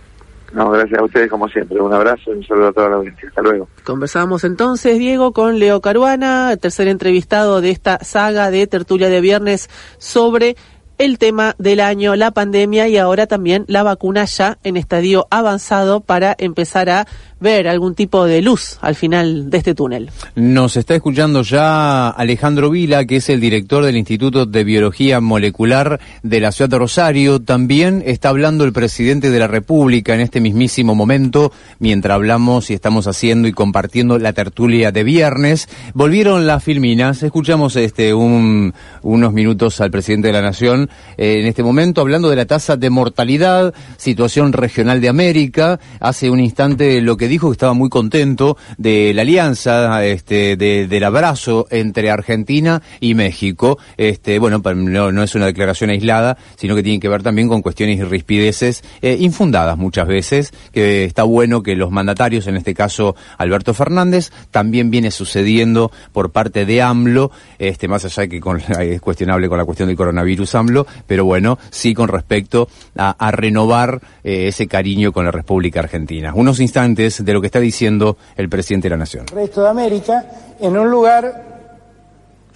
[0.55, 1.81] No, gracias a ustedes como siempre.
[1.81, 3.29] Un abrazo y un saludo a toda la audiencia.
[3.29, 3.69] Hasta luego.
[3.83, 9.69] Conversamos entonces, Diego, con Leo Caruana, tercer entrevistado de esta saga de tertulia de viernes
[9.99, 10.55] sobre
[10.99, 16.01] el tema del año, la pandemia y ahora también la vacuna ya en estadio avanzado
[16.01, 17.07] para empezar a
[17.41, 20.11] ver algún tipo de luz al final de este túnel.
[20.35, 26.01] Nos está escuchando ya Alejandro Vila, que es el director del Instituto de Biología Molecular
[26.23, 27.43] de la ciudad de Rosario.
[27.43, 32.75] También está hablando el presidente de la República en este mismísimo momento, mientras hablamos y
[32.75, 35.69] estamos haciendo y compartiendo la tertulia de viernes.
[35.93, 38.73] Volvieron las filminas, escuchamos este un,
[39.03, 40.84] unos minutos al presidente de la Nación
[41.17, 45.81] eh, en este momento hablando de la tasa de mortalidad, situación regional de América.
[46.01, 51.05] Hace un instante lo que dijo que estaba muy contento de la alianza, este, del
[51.05, 53.79] abrazo entre Argentina y México.
[53.97, 57.99] Este, bueno, no, es una declaración aislada, sino que tiene que ver también con cuestiones
[57.99, 63.17] y rispideces eh, infundadas muchas veces, que está bueno que los mandatarios, en este caso
[63.39, 68.61] Alberto Fernández, también viene sucediendo por parte de AMLO, este, más allá de que con,
[68.61, 70.74] es cuestionable con la cuestión del coronavirus AMLO,
[71.07, 76.33] pero bueno, sí con respecto a, renovar eh, ese cariño con la República Argentina.
[76.35, 79.27] Unos instantes de lo que está diciendo el presidente de la Nación.
[79.31, 80.25] El resto de América
[80.61, 81.71] en un lugar,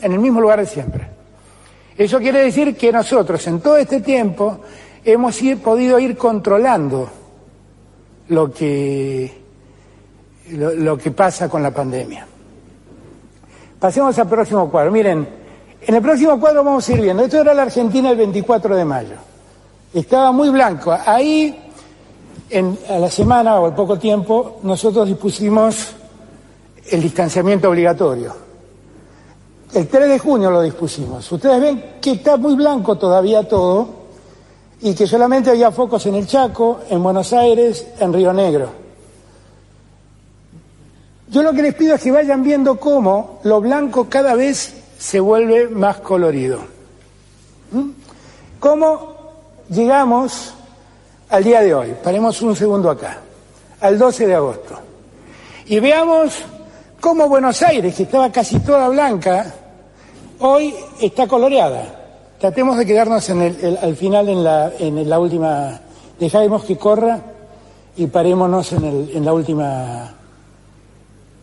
[0.00, 1.08] en el mismo lugar de siempre.
[1.96, 4.60] Eso quiere decir que nosotros en todo este tiempo
[5.04, 7.10] hemos podido ir controlando
[8.28, 9.32] lo que,
[10.52, 12.26] lo, que pasa con la pandemia.
[13.80, 14.90] Pasemos al próximo cuadro.
[14.90, 15.28] Miren,
[15.86, 17.24] en el próximo cuadro vamos a ir viendo.
[17.24, 19.14] Esto era la Argentina el 24 de mayo.
[19.94, 20.96] Estaba muy blanco.
[21.06, 21.58] Ahí
[22.50, 25.92] en, a la semana o al poco tiempo, nosotros dispusimos
[26.90, 28.34] el distanciamiento obligatorio.
[29.74, 31.30] El 3 de junio lo dispusimos.
[31.30, 33.88] Ustedes ven que está muy blanco todavía todo
[34.80, 38.70] y que solamente había focos en el Chaco, en Buenos Aires, en Río Negro.
[41.30, 45.20] Yo lo que les pido es que vayan viendo cómo lo blanco cada vez se
[45.20, 46.60] vuelve más colorido.
[47.70, 47.90] ¿Mm?
[48.58, 49.16] Cómo
[49.70, 50.54] llegamos
[51.30, 53.18] al día de hoy, paremos un segundo acá,
[53.80, 54.78] al 12 de agosto,
[55.66, 56.34] y veamos
[57.00, 59.54] cómo Buenos Aires, que estaba casi toda blanca,
[60.40, 61.94] hoy está coloreada.
[62.40, 65.80] Tratemos de quedarnos en el, al final en la, en la última,
[66.18, 67.20] dejemos que corra
[67.96, 70.14] y parémonos en, el, en la última,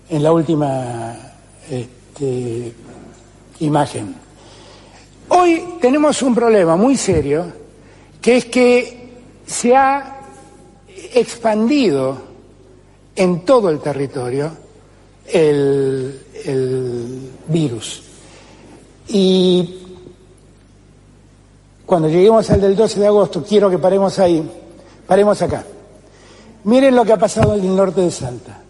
[0.10, 1.16] en la última
[1.70, 2.74] este,
[3.60, 4.16] imagen.
[5.30, 7.46] Hoy tenemos un problema muy serio,
[8.22, 9.10] que es que
[9.46, 10.20] se ha
[11.14, 12.18] expandido
[13.16, 14.52] en todo el territorio
[15.28, 16.22] el,
[17.48, 18.04] virus.
[19.08, 19.82] Y
[21.86, 24.44] cuando lleguemos al del 12 de agosto, quiero que paremos ahí,
[25.08, 25.64] paremos acá.
[26.66, 28.62] Miren lo que ha pasado en el norte de Salta.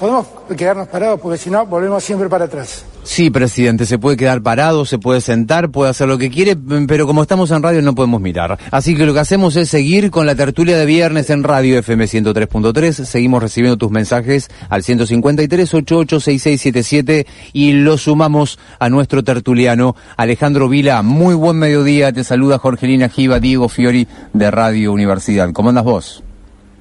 [0.00, 0.26] Podemos
[0.56, 2.84] quedarnos parados porque si no volvemos siempre para atrás.
[3.04, 6.56] Sí, presidente, se puede quedar parado, se puede sentar, puede hacer lo que quiere,
[6.88, 8.58] pero como estamos en radio no podemos mirar.
[8.70, 12.06] Así que lo que hacemos es seguir con la tertulia de viernes en radio FM
[12.06, 13.04] 103.3.
[13.04, 21.02] Seguimos recibiendo tus mensajes al 153 886677 y lo sumamos a nuestro tertuliano Alejandro Vila.
[21.02, 25.52] Muy buen mediodía, te saluda Jorgelina Giva, Diego Fiori de Radio Universidad.
[25.52, 26.24] ¿Cómo andas vos?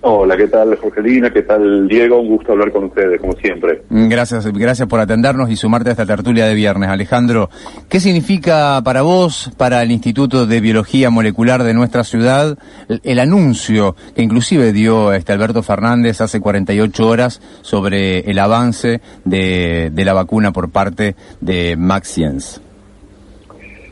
[0.05, 1.31] Hola, ¿qué tal Jorgelina?
[1.31, 2.19] ¿Qué tal Diego?
[2.19, 3.83] Un gusto hablar con ustedes, como siempre.
[3.89, 6.89] Gracias, gracias por atendernos y sumarte a esta tertulia de viernes.
[6.89, 7.49] Alejandro,
[7.87, 12.57] ¿qué significa para vos, para el Instituto de Biología Molecular de nuestra ciudad,
[13.01, 19.89] el, anuncio que inclusive dio este Alberto Fernández hace 48 horas sobre el avance de,
[19.89, 22.19] de la vacuna por parte de Max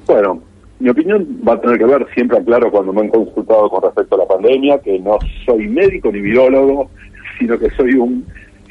[0.06, 0.42] Bueno,
[0.82, 4.16] mi opinión va a tener que ver, siempre aclaro cuando me han consultado con respecto
[4.16, 6.90] a la pandemia, que no soy médico ni biólogo,
[7.38, 8.26] sino que soy un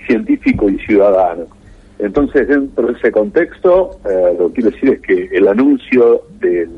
[0.08, 1.44] científico y ciudadano.
[2.00, 6.68] Entonces, dentro de ese contexto, eh, lo que quiero decir es que el anuncio del,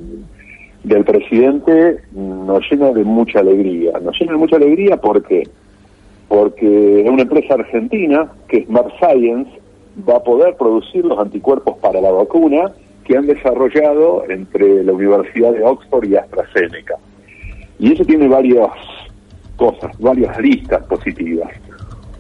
[0.85, 3.93] del presidente nos llena de mucha alegría.
[4.01, 5.45] Nos llena de mucha alegría porque
[6.29, 9.51] porque una empresa argentina, que es Smart Science,
[10.09, 12.73] va a poder producir los anticuerpos para la vacuna
[13.05, 16.95] que han desarrollado entre la Universidad de Oxford y AstraZeneca.
[17.79, 18.69] Y eso tiene varias
[19.57, 21.51] cosas, varias listas positivas.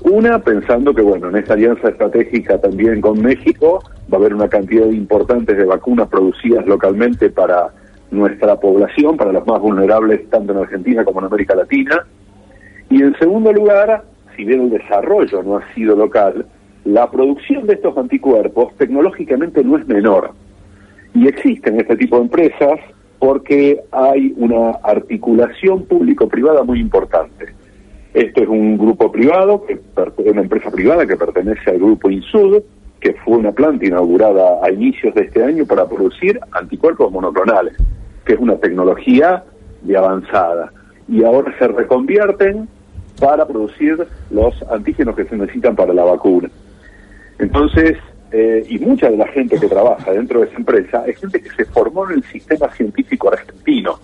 [0.04, 3.80] Una, pensando que, bueno, en esta alianza estratégica también con México
[4.12, 7.68] va a haber una cantidad importante de vacunas producidas localmente para
[8.10, 12.04] nuestra población, para los más vulnerables tanto en Argentina como en América Latina.
[12.90, 14.02] Y en segundo lugar,
[14.36, 16.46] si bien el desarrollo no ha sido local,
[16.84, 20.32] la producción de estos anticuerpos tecnológicamente no es menor.
[21.14, 22.80] Y existen este tipo de empresas
[23.18, 27.54] porque hay una articulación público-privada muy importante.
[28.14, 29.80] Este es un grupo privado, que
[30.30, 32.62] una empresa privada que pertenece al grupo INSUD,
[33.00, 37.74] que fue una planta inaugurada a inicios de este año para producir anticuerpos monoclonales,
[38.24, 39.44] que es una tecnología
[39.82, 40.72] de avanzada.
[41.08, 42.68] Y ahora se reconvierten
[43.20, 46.50] para producir los antígenos que se necesitan para la vacuna.
[47.38, 47.96] Entonces,
[48.32, 51.50] eh, y mucha de la gente que trabaja dentro de esa empresa es gente que
[51.50, 53.98] se formó en el sistema científico argentino.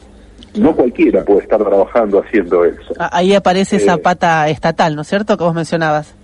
[0.58, 2.94] No cualquiera puede estar trabajando haciendo eso.
[2.98, 6.14] Ahí aparece esa eh, pata estatal, ¿no es cierto?, que vos mencionabas.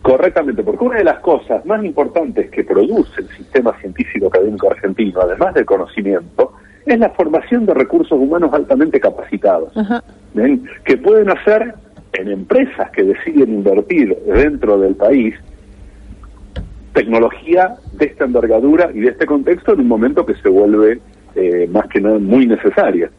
[0.00, 5.20] Correctamente, porque una de las cosas más importantes que produce el sistema científico académico argentino,
[5.20, 6.52] además del conocimiento,
[6.86, 9.72] es la formación de recursos humanos altamente capacitados,
[10.84, 11.74] que pueden hacer
[12.12, 15.34] en empresas que deciden invertir dentro del país
[16.94, 21.00] tecnología de esta envergadura y de este contexto en un momento que se vuelve
[21.34, 23.10] eh, más que nada muy necesaria.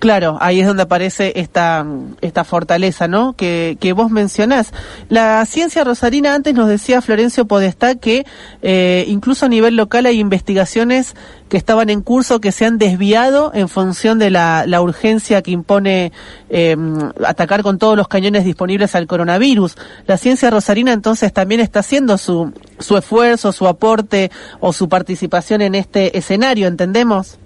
[0.00, 1.86] Claro, ahí es donde aparece esta,
[2.22, 3.34] esta fortaleza, ¿no?
[3.34, 4.72] Que, que vos mencionás.
[5.10, 8.24] La ciencia rosarina, antes nos decía Florencio Podestá que
[8.62, 11.14] eh, incluso a nivel local hay investigaciones
[11.50, 15.50] que estaban en curso que se han desviado en función de la, la urgencia que
[15.50, 16.12] impone
[16.48, 16.76] eh,
[17.26, 19.76] atacar con todos los cañones disponibles al coronavirus.
[20.06, 25.60] La ciencia rosarina entonces también está haciendo su, su esfuerzo, su aporte o su participación
[25.60, 27.39] en este escenario, ¿entendemos?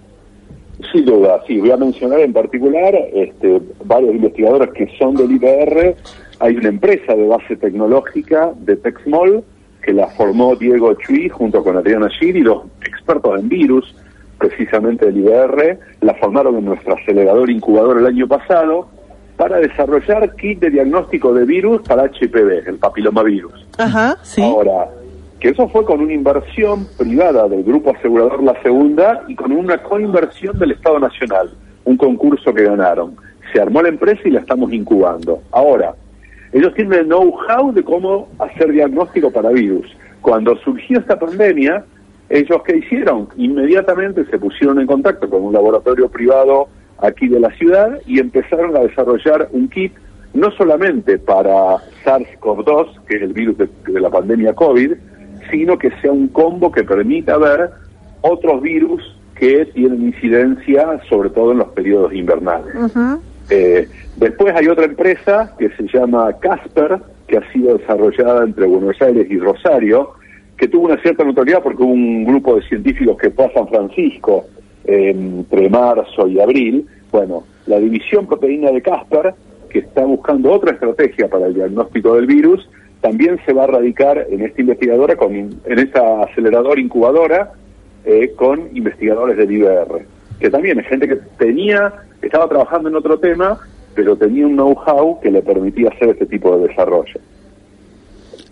[0.92, 1.58] Sin duda, sí.
[1.58, 5.94] Voy a mencionar en particular este, varios investigadores que son del IBR.
[6.40, 9.44] Hay una empresa de base tecnológica de Texmol
[9.82, 13.94] que la formó Diego Chui junto con Adriana Giri, los expertos en virus,
[14.38, 18.88] precisamente del IBR, la formaron en nuestro acelerador incubador el año pasado
[19.36, 23.66] para desarrollar kit de diagnóstico de virus para HPV, el papilomavirus.
[23.78, 24.42] Ajá, sí.
[24.42, 24.88] Ahora,
[25.44, 29.76] que eso fue con una inversión privada del Grupo Asegurador La Segunda y con una
[29.82, 31.50] coinversión del Estado Nacional,
[31.84, 33.14] un concurso que ganaron.
[33.52, 35.42] Se armó la empresa y la estamos incubando.
[35.50, 35.96] Ahora,
[36.50, 39.86] ellos tienen el know-how de cómo hacer diagnóstico para virus.
[40.22, 41.84] Cuando surgió esta pandemia,
[42.30, 43.28] ellos qué hicieron?
[43.36, 46.68] Inmediatamente se pusieron en contacto con un laboratorio privado
[47.02, 49.92] aquí de la ciudad y empezaron a desarrollar un kit
[50.32, 54.94] no solamente para SARS-CoV-2, que es el virus de, de la pandemia COVID,
[55.50, 57.70] sino que sea un combo que permita ver
[58.20, 59.02] otros virus
[59.34, 62.74] que tienen incidencia sobre todo en los periodos invernales.
[63.50, 69.00] Eh, después hay otra empresa que se llama Casper, que ha sido desarrollada entre Buenos
[69.02, 70.12] Aires y Rosario,
[70.56, 73.68] que tuvo una cierta notoriedad porque hubo un grupo de científicos que fue a San
[73.68, 74.46] Francisco
[74.84, 76.86] entre marzo y abril.
[77.10, 79.34] Bueno, la división proteína de Casper,
[79.68, 82.68] que está buscando otra estrategia para el diagnóstico del virus,
[83.04, 87.52] también se va a radicar en esta investigadora, con, en esta aceleradora incubadora,
[88.06, 90.06] eh, con investigadores del IBR,
[90.40, 93.60] que también es gente que tenía, estaba trabajando en otro tema,
[93.94, 97.20] pero tenía un know-how que le permitía hacer este tipo de desarrollo.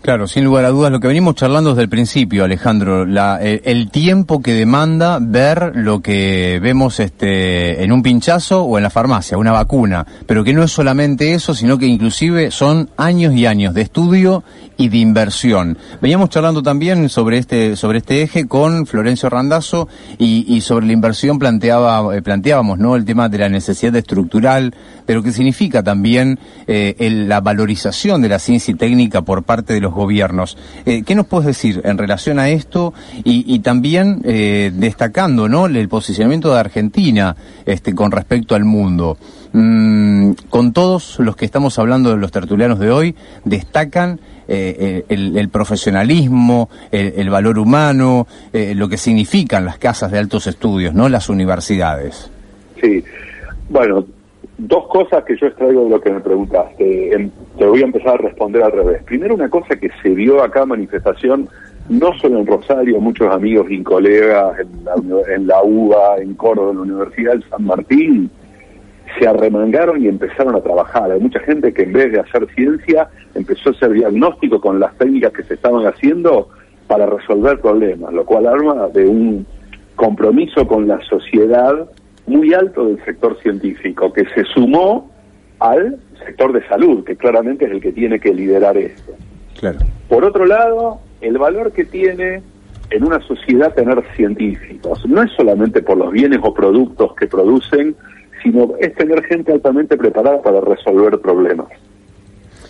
[0.03, 3.05] Claro, sin lugar a dudas, lo que venimos charlando desde el principio, Alejandro,
[3.39, 8.89] el, tiempo que demanda ver lo que vemos este, en un pinchazo o en la
[8.89, 13.45] farmacia, una vacuna, pero que no es solamente eso, sino que inclusive son años y
[13.45, 14.43] años de estudio
[14.75, 15.77] y de inversión.
[16.01, 20.91] Veníamos charlando también sobre este, sobre este eje con Florencio Randazzo y, y sobre la
[20.91, 22.97] inversión planteaba, eh, planteábamos, ¿no?
[22.97, 24.75] El tema de la necesidad estructural,
[25.07, 29.73] de lo que significa también eh, la valorización de la ciencia y técnica por parte
[29.73, 30.57] de los gobiernos.
[30.85, 32.93] Eh, ¿Qué nos puedes decir en relación a esto
[33.23, 35.67] y, también eh, destacando ¿no?
[35.67, 39.17] el posicionamiento de Argentina este, con respecto al mundo?
[39.53, 43.15] Mm, con todos los que estamos hablando de los tertulianos de hoy,
[43.45, 50.93] destacan eh, el, profesionalismo, el, valor humano, lo que significan las casas de altos estudios,
[50.93, 51.07] ¿no?
[51.07, 52.29] Las universidades.
[52.81, 53.03] Sí,
[53.69, 54.05] bueno,
[54.67, 57.13] dos cosas que yo extraigo de lo que me preguntaste.
[57.13, 59.03] Em, te voy a empezar a responder al revés.
[59.03, 61.49] Primero, una cosa que se vio acá manifestación,
[61.89, 64.95] no solo en Rosario, muchos amigos y colegas en la,
[65.33, 68.29] en la UBA, en Córdoba, en la Universidad del San Martín,
[69.19, 71.11] se arremangaron y empezaron a trabajar.
[71.11, 74.97] Hay mucha gente que en vez de hacer ciencia empezó a hacer diagnóstico con las
[74.97, 76.49] técnicas que se estaban haciendo
[76.87, 79.45] para resolver problemas, lo cual arma de un
[79.95, 81.89] compromiso con la sociedad
[82.25, 85.11] muy alto del sector científico, que se sumó
[85.59, 89.13] al sector de salud, que claramente es el que tiene que liderar esto.
[89.59, 89.79] Claro.
[90.09, 92.41] Por otro lado, el valor que tiene
[92.89, 97.95] en una sociedad tener científicos no es solamente por los bienes o productos que producen,
[98.43, 101.67] sino es tener gente altamente preparada para resolver problemas.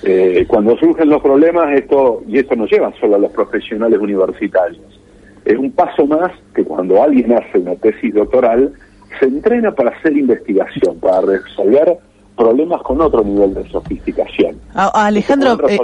[0.04, 5.00] Eh, cuando surgen los problemas, esto y esto no lleva solo a los profesionales universitarios.
[5.46, 8.74] Es un paso más que cuando alguien hace una tesis doctoral,
[9.20, 11.98] se entrena para hacer investigación, para resolver
[12.36, 14.60] problemas con otro nivel de sofisticación.
[14.74, 15.78] Alejandro, eh,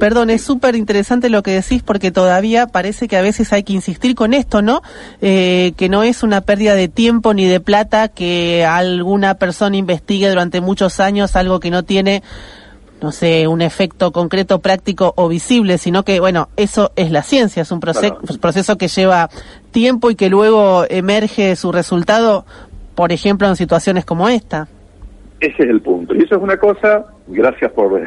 [0.00, 3.72] perdón, es súper interesante lo que decís porque todavía parece que a veces hay que
[3.72, 4.82] insistir con esto, ¿no?
[5.20, 10.28] Eh, que no es una pérdida de tiempo ni de plata que alguna persona investigue
[10.28, 12.22] durante muchos años algo que no tiene
[13.02, 17.62] no sé, un efecto concreto, práctico o visible, sino que, bueno, eso es la ciencia,
[17.62, 19.28] es un proceso que lleva
[19.70, 22.44] tiempo y que luego emerge su resultado,
[22.94, 24.68] por ejemplo, en situaciones como esta.
[25.40, 26.14] Ese es el punto.
[26.14, 28.00] Y eso es una cosa, gracias por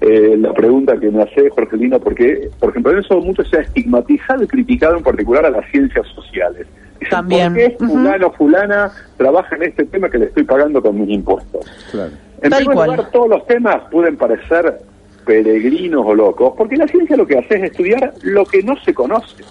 [0.00, 3.60] eh, la pregunta que me hace Jorgelina, porque, por ejemplo, en eso mucho se ha
[3.60, 6.66] estigmatizado y criticado en particular a las ciencias sociales.
[7.10, 7.54] También.
[7.54, 11.66] ¿Por qué fulano fulana trabaja en este tema que le estoy pagando con mis impuestos?
[11.90, 12.12] Claro.
[12.42, 14.80] En primer lugar, todos los temas pueden parecer
[15.24, 18.92] peregrinos o locos, porque la ciencia lo que hace es estudiar lo que no se
[18.92, 19.42] conoce.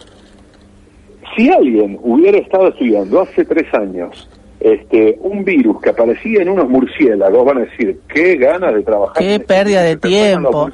[1.36, 6.70] Si alguien hubiera estado estudiando hace tres años este, un virus que aparecía en unos
[6.70, 9.22] murciélagos, van a decir, qué ganas de trabajar.
[9.22, 10.70] Qué pérdida de tiempo.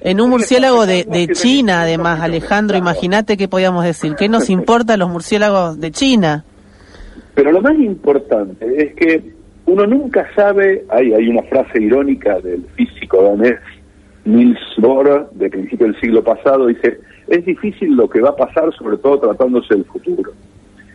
[0.00, 4.14] En un murciélago de, de China, además, Alejandro, imagínate qué podíamos decir.
[4.16, 6.44] ¿Qué nos importa los murciélagos de China?
[7.34, 9.22] Pero lo más importante es que
[9.66, 13.58] uno nunca sabe, hay, hay una frase irónica del físico danés
[14.24, 18.72] Niels Bohr de principio del siglo pasado, dice, es difícil lo que va a pasar,
[18.74, 20.32] sobre todo tratándose del futuro.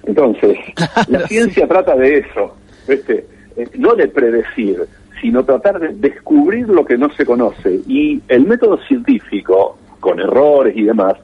[0.08, 0.58] Entonces,
[1.10, 2.56] la ciencia trata de eso,
[2.88, 3.26] ¿viste?
[3.56, 4.88] Eh, no de predecir,
[5.22, 7.82] sino tratar de descubrir lo que no se conoce.
[7.88, 11.16] Y el método científico, con errores y demás,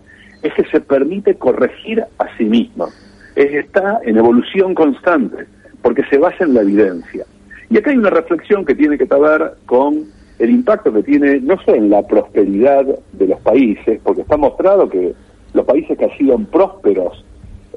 [0.42, 2.90] es que se permite corregir a sí mismo.
[3.36, 5.46] Es, está en evolución constante,
[5.82, 7.26] porque se basa en la evidencia.
[7.70, 10.06] Y acá hay una reflexión que tiene que ver con
[10.40, 14.90] el impacto que tiene no solo en la prosperidad de los países, porque está mostrado
[14.90, 15.14] que
[15.54, 17.24] los países que han sido prósperos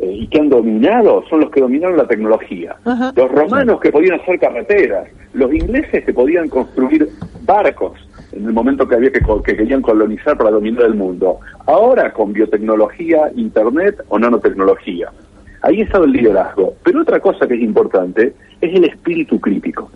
[0.01, 2.77] eh, y que han dominado son los que dominaron la tecnología.
[2.85, 7.09] Los romanos que podían hacer carreteras, los ingleses que podían construir
[7.43, 7.99] barcos
[8.33, 11.39] en el momento que había que, que querían colonizar para dominar el mundo.
[11.67, 15.11] Ahora con biotecnología, internet o nanotecnología.
[15.63, 16.75] Ahí está el liderazgo.
[16.85, 19.91] Pero otra cosa que es importante es el espíritu crítico.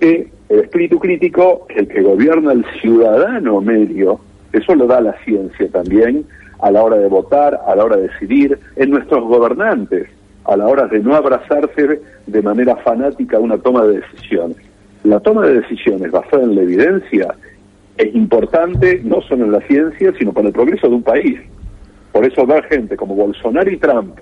[0.00, 4.20] el espíritu crítico, el que gobierna el ciudadano medio,
[4.52, 6.24] eso lo da la ciencia también
[6.62, 10.08] a la hora de votar, a la hora de decidir, en nuestros gobernantes,
[10.44, 14.56] a la hora de no abrazarse de manera fanática a una toma de decisiones.
[15.04, 17.34] La toma de decisiones basada en la evidencia
[17.96, 21.40] es importante no solo en la ciencia, sino para el progreso de un país.
[22.12, 24.18] Por eso ver gente como Bolsonaro y Trump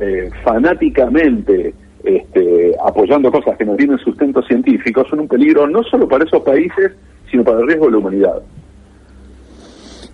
[0.00, 6.08] eh, fanáticamente este, apoyando cosas que no tienen sustento científico son un peligro no solo
[6.08, 6.92] para esos países,
[7.30, 8.42] sino para el riesgo de la humanidad.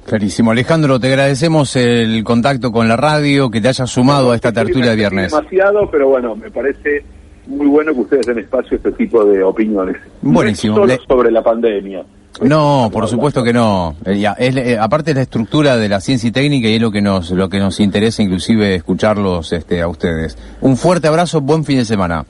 [0.06, 0.50] Clarísimo.
[0.50, 4.90] Alejandro, te agradecemos el contacto con la radio, que te hayas sumado a esta tertulia
[4.90, 5.32] de viernes.
[5.32, 7.04] Demasiado, pero bueno, me parece
[7.46, 9.96] muy bueno que ustedes den espacio a este tipo de opiniones.
[10.22, 10.76] Buenísimo.
[10.76, 12.04] solo sobre la pandemia.
[12.42, 13.94] No, por supuesto que no.
[14.04, 16.90] Eh, es, eh, aparte es la estructura de la ciencia y técnica y es lo
[16.90, 20.36] que nos lo que nos interesa inclusive escucharlos este, a ustedes.
[20.60, 22.24] Un fuerte abrazo, buen fin de semana.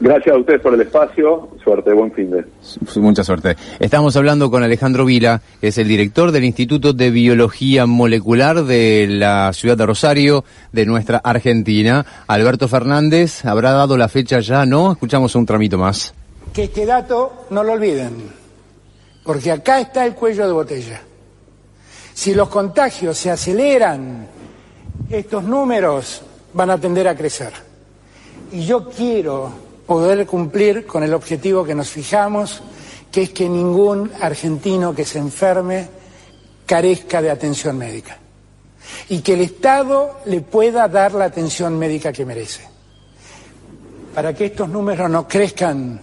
[0.00, 2.44] Gracias a ustedes por el espacio, suerte, buen fin de.
[3.00, 3.56] Mucha suerte.
[3.80, 9.06] Estamos hablando con Alejandro Vila, que es el director del Instituto de Biología Molecular de
[9.08, 12.06] la ciudad de Rosario, de nuestra Argentina.
[12.28, 14.64] Alberto Fernández, ¿habrá dado la fecha ya?
[14.66, 14.92] ¿No?
[14.92, 16.14] Escuchamos un tramito más.
[16.52, 18.38] Que este dato no lo olviden
[19.28, 21.02] porque acá está el cuello de botella.
[22.14, 24.26] Si los contagios se aceleran,
[25.10, 26.22] estos números
[26.54, 27.52] van a tender a crecer.
[28.52, 29.52] Y yo quiero
[29.88, 32.60] poder cumplir con el objetivo que nos fijamos,
[33.10, 35.88] que es que ningún argentino que se enferme
[36.66, 38.18] carezca de atención médica.
[39.08, 42.68] Y que el Estado le pueda dar la atención médica que merece.
[44.14, 45.98] Para que estos números no crezcan,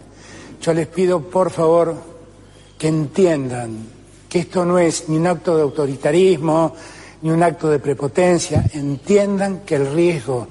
[0.59, 1.95] yo les pido, por favor,
[2.79, 3.87] que entiendan
[4.27, 6.73] que esto no es ni un acto de autoritarismo,
[7.21, 10.47] ni un acto de prepotencia, entiendan que el riesgo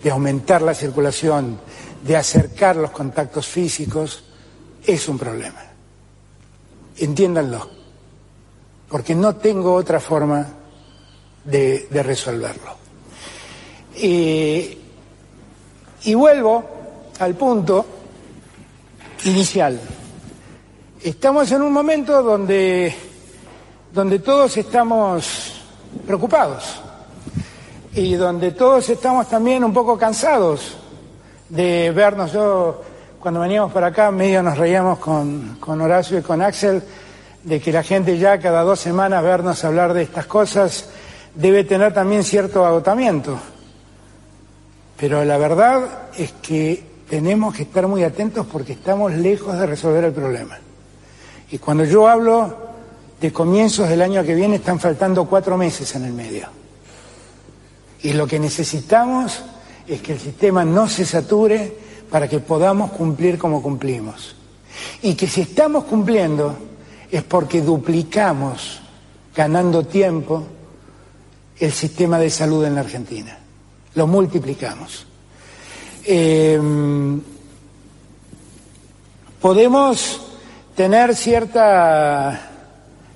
[0.00, 1.58] de aumentar la circulación,
[2.06, 4.22] de acercar los contactos físicos,
[4.86, 5.60] es un problema.
[6.98, 7.68] Entiéndanlo,
[8.88, 10.46] porque no tengo otra forma
[11.44, 12.76] de, resolverlo.
[13.96, 14.78] Y,
[16.04, 16.64] y vuelvo
[17.18, 17.84] al punto
[19.24, 19.80] inicial.
[21.02, 22.94] Estamos en un momento donde,
[23.92, 25.60] donde todos estamos
[26.06, 26.80] preocupados
[27.94, 30.76] y donde todos estamos también un poco cansados
[31.48, 32.32] de vernos.
[32.32, 32.82] Yo,
[33.20, 36.82] cuando veníamos para acá, medio nos reíamos con, con Horacio y con Axel
[37.42, 40.88] de que la gente ya cada dos semanas vernos hablar de estas cosas
[41.34, 43.38] debe tener también cierto agotamiento.
[44.96, 50.04] Pero la verdad es que tenemos que estar muy atentos porque estamos lejos de resolver
[50.04, 50.58] el problema.
[51.50, 52.66] Y cuando yo hablo
[53.20, 56.48] de comienzos del año que viene, están faltando cuatro meses en el medio.
[58.02, 59.42] Y lo que necesitamos
[59.88, 61.72] es que el sistema no se sature
[62.10, 64.34] para que podamos cumplir como cumplimos.
[65.02, 66.56] Y que si estamos cumpliendo
[67.10, 68.80] es porque duplicamos,
[69.34, 70.46] ganando tiempo,
[71.58, 73.38] el sistema de salud en la Argentina.
[73.94, 75.06] Lo multiplicamos.
[76.04, 76.60] Eh,
[79.40, 80.20] podemos
[80.74, 82.50] tener cierta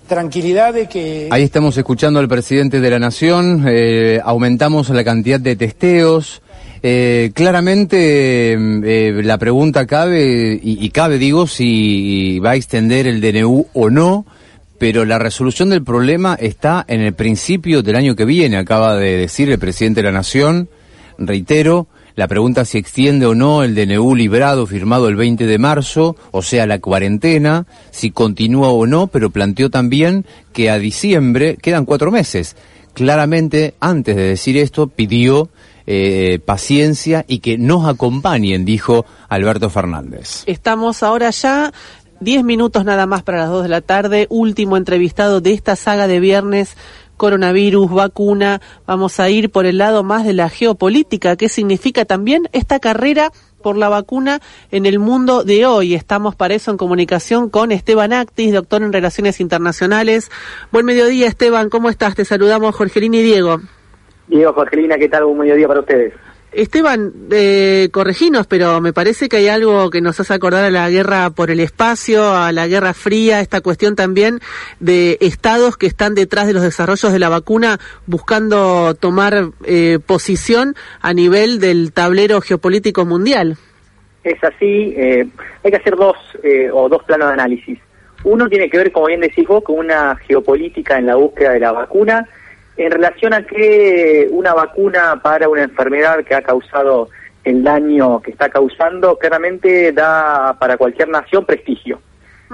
[0.08, 1.28] tranquilidad de que...
[1.30, 6.42] Ahí estamos escuchando al presidente de la Nación, eh, aumentamos la cantidad de testeos.
[6.82, 13.20] Eh, claramente eh, la pregunta cabe, y, y, cabe digo, si va a extender el
[13.20, 14.24] DNU o no,
[14.78, 19.18] pero la resolución del problema está en el principio del año que viene, acaba de
[19.18, 20.70] decir el presidente de la Nación,
[21.18, 21.86] reitero,
[22.16, 26.42] la pregunta si extiende o no el DNU librado firmado el 20 de marzo, o
[26.42, 32.10] sea, la cuarentena, si continúa o no, pero planteó también que a diciembre quedan cuatro
[32.10, 32.56] meses.
[32.94, 35.50] Claramente, antes de decir esto, pidió
[35.92, 40.44] eh, paciencia y que nos acompañen, dijo Alberto Fernández.
[40.46, 41.72] Estamos ahora ya
[42.20, 46.06] diez minutos nada más para las dos de la tarde, último entrevistado de esta saga
[46.06, 46.76] de viernes
[47.16, 52.48] coronavirus, vacuna, vamos a ir por el lado más de la geopolítica, qué significa también
[52.52, 54.40] esta carrera por la vacuna
[54.70, 55.94] en el mundo de hoy.
[55.94, 60.30] Estamos para eso en comunicación con Esteban Actis, doctor en Relaciones Internacionales.
[60.70, 62.14] Buen mediodía, Esteban, ¿cómo estás?
[62.14, 63.60] Te saludamos Jorgelina y Diego.
[64.30, 65.24] Diego, Jorgelina, ¿qué tal?
[65.24, 66.14] Buen mediodía para ustedes.
[66.52, 70.88] Esteban, eh, correginos, pero me parece que hay algo que nos hace acordar a la
[70.88, 74.40] guerra por el espacio, a la guerra fría, esta cuestión también
[74.80, 80.74] de estados que están detrás de los desarrollos de la vacuna buscando tomar eh, posición
[81.00, 83.56] a nivel del tablero geopolítico mundial.
[84.22, 85.26] Es así, eh,
[85.64, 87.78] hay que hacer dos eh, o dos planos de análisis.
[88.22, 91.60] Uno tiene que ver, como bien decís vos, con una geopolítica en la búsqueda de
[91.60, 92.28] la vacuna
[92.80, 97.10] en relación a que una vacuna para una enfermedad que ha causado
[97.44, 102.00] el daño que está causando, claramente da para cualquier nación prestigio.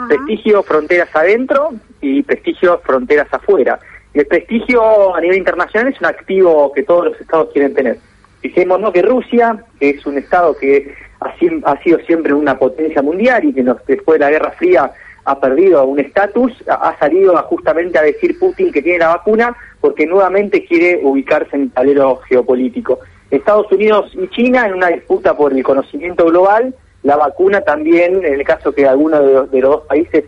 [0.09, 3.79] Prestigio fronteras adentro y prestigio fronteras afuera.
[4.13, 7.99] Y el prestigio a nivel internacional es un activo que todos los estados quieren tener.
[8.41, 11.33] Fijémonos que Rusia, que es un estado que ha,
[11.71, 14.91] ha sido siempre una potencia mundial y que nos, después de la Guerra Fría
[15.25, 19.57] ha perdido un estatus, ha salido justamente a decir Putin que tiene la vacuna
[19.87, 22.99] porque nuevamente quiere ubicarse en el tablero geopolítico.
[23.31, 28.35] Estados Unidos y China en una disputa por el conocimiento global, la vacuna también, en
[28.35, 30.25] el caso que alguno de los, de los dos países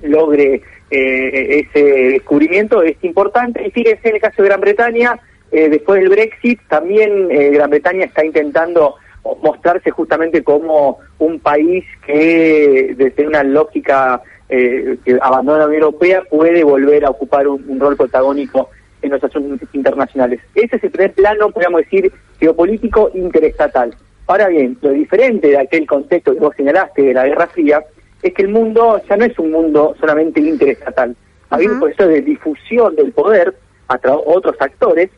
[0.00, 3.66] logre eh, ese descubrimiento, es importante.
[3.66, 5.20] Y fíjense, en el caso de Gran Bretaña,
[5.52, 8.94] eh, después del Brexit, también eh, Gran Bretaña está intentando
[9.42, 16.22] mostrarse justamente como un país que desde una lógica eh, que abandona la Unión Europea
[16.30, 18.70] puede volver a ocupar un, un, rol protagónico
[19.02, 20.40] en los asuntos internacionales.
[20.54, 23.94] Ese es el primer plano, podríamos decir, geopolítico interestatal.
[24.26, 27.84] Ahora bien, lo diferente de aquel contexto que vos señalaste de la Guerra Fría
[28.22, 31.14] es que el mundo ya no es un mundo solamente interestatal.
[31.50, 33.54] Había un proceso de difusión del poder
[33.88, 35.10] a otros actores,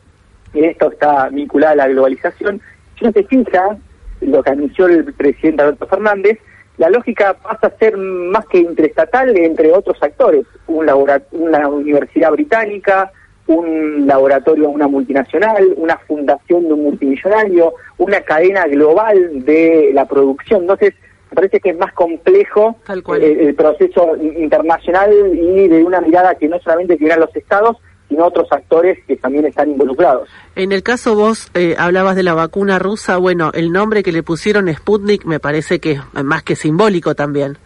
[0.53, 2.61] y esto está vinculado a la globalización.
[2.97, 3.77] Si uno se fija,
[4.21, 6.37] lo que anunció el presidente Alberto Fernández,
[6.77, 10.87] la lógica pasa a ser más que interestatal entre otros actores, un
[11.31, 13.11] una universidad británica,
[13.49, 20.61] un laboratorio, una multinacional, una fundación de un multimillonario, una cadena global de la producción.
[20.61, 20.93] Entonces,
[21.31, 26.47] me parece que es más complejo el, el, proceso internacional y de una mirada que
[26.47, 27.77] no solamente tiene los estados,
[28.07, 30.29] sino otros actores que también están involucrados.
[30.55, 34.23] En el caso vos eh, hablabas de la vacuna rusa, bueno, el nombre que le
[34.23, 37.57] pusieron Sputnik me parece que es más que simbólico también.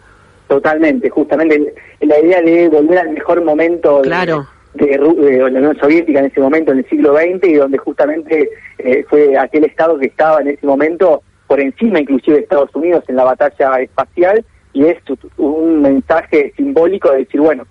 [0.48, 4.46] Totalmente, justamente la idea de volver al mejor momento claro.
[4.74, 8.50] De, de, la Unión Soviética en ese momento, en el siglo XX, y donde justamente
[8.78, 13.04] eh, fue aquel Estado que estaba en ese momento por encima inclusive de Estados Unidos
[13.08, 14.98] en la batalla espacial, y es
[15.36, 17.64] un mensaje simbólico de decir, bueno,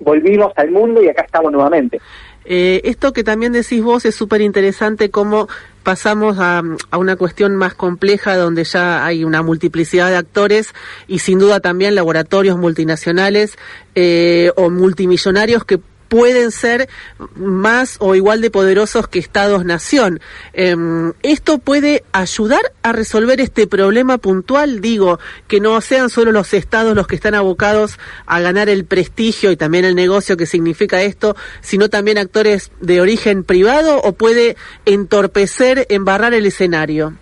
[0.00, 2.00] volvimos al mundo y acá estamos nuevamente.
[2.44, 5.48] Eh, esto que también decís vos es súper interesante cómo
[5.84, 10.74] pasamos a, a, una cuestión más compleja donde ya hay una multiplicidad de actores
[11.06, 13.56] y sin duda también laboratorios multinacionales
[13.94, 15.78] eh, o multimillonarios que
[16.12, 16.90] pueden ser
[17.36, 20.20] más o igual de poderosos que estados-nación.
[20.52, 20.76] Eh,
[21.22, 24.82] ¿Esto puede ayudar a resolver este problema puntual?
[24.82, 29.52] Digo, que no sean solo los estados los que están abocados a ganar el prestigio
[29.52, 34.56] y también el negocio que significa esto, sino también actores de origen privado o puede
[34.84, 37.14] entorpecer, embarrar el escenario.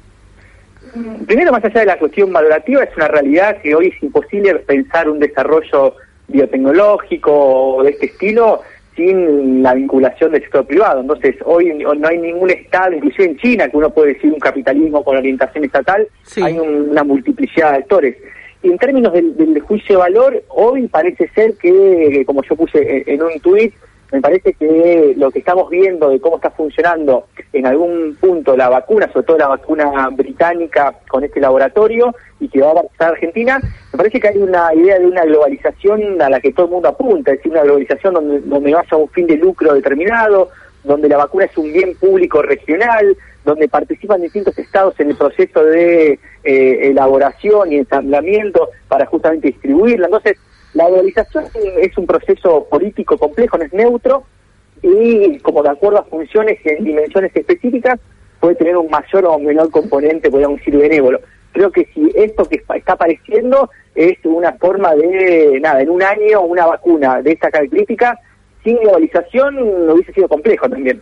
[1.29, 5.09] Primero, más allá de la cuestión valorativa, es una realidad que hoy es imposible pensar
[5.09, 5.95] un desarrollo
[6.27, 8.63] biotecnológico o de este estilo
[9.01, 11.01] sin la vinculación del sector privado.
[11.01, 15.03] Entonces, hoy no hay ningún Estado, inclusive en China, que uno puede decir un capitalismo
[15.03, 16.43] con orientación estatal, sí.
[16.43, 18.17] hay un, una multiplicidad de actores.
[18.63, 23.05] Y en términos del, del, juicio de valor, hoy parece ser que, como yo puse
[23.07, 23.73] en un tuit,
[24.13, 28.69] me parece que lo que estamos viendo de cómo está funcionando en algún punto la
[28.69, 33.11] vacuna, sobre todo la vacuna británica con este laboratorio y que va a pasar a
[33.11, 33.61] Argentina,
[33.93, 36.89] me parece que hay una idea de una globalización a la que todo el mundo
[36.89, 40.49] apunta, es decir, una globalización donde, donde vaya un fin de lucro determinado,
[40.83, 45.65] donde la vacuna es un bien público regional, donde participan distintos estados en el proceso
[45.65, 50.07] de eh, elaboración y ensamblamiento para justamente distribuirla.
[50.07, 50.37] Entonces,
[50.75, 51.45] la globalización
[51.81, 54.25] es un proceso político complejo, no es neutro,
[54.83, 57.99] y como de acuerdo a funciones en dimensiones específicas,
[58.39, 61.21] puede tener un mayor o menor componente, podríamos decir, benévolo.
[61.53, 66.43] Creo que si esto que está apareciendo es una forma de, nada, en un año
[66.43, 68.19] una vacuna de esta característica,
[68.63, 71.01] sin globalización hubiese sido complejo también.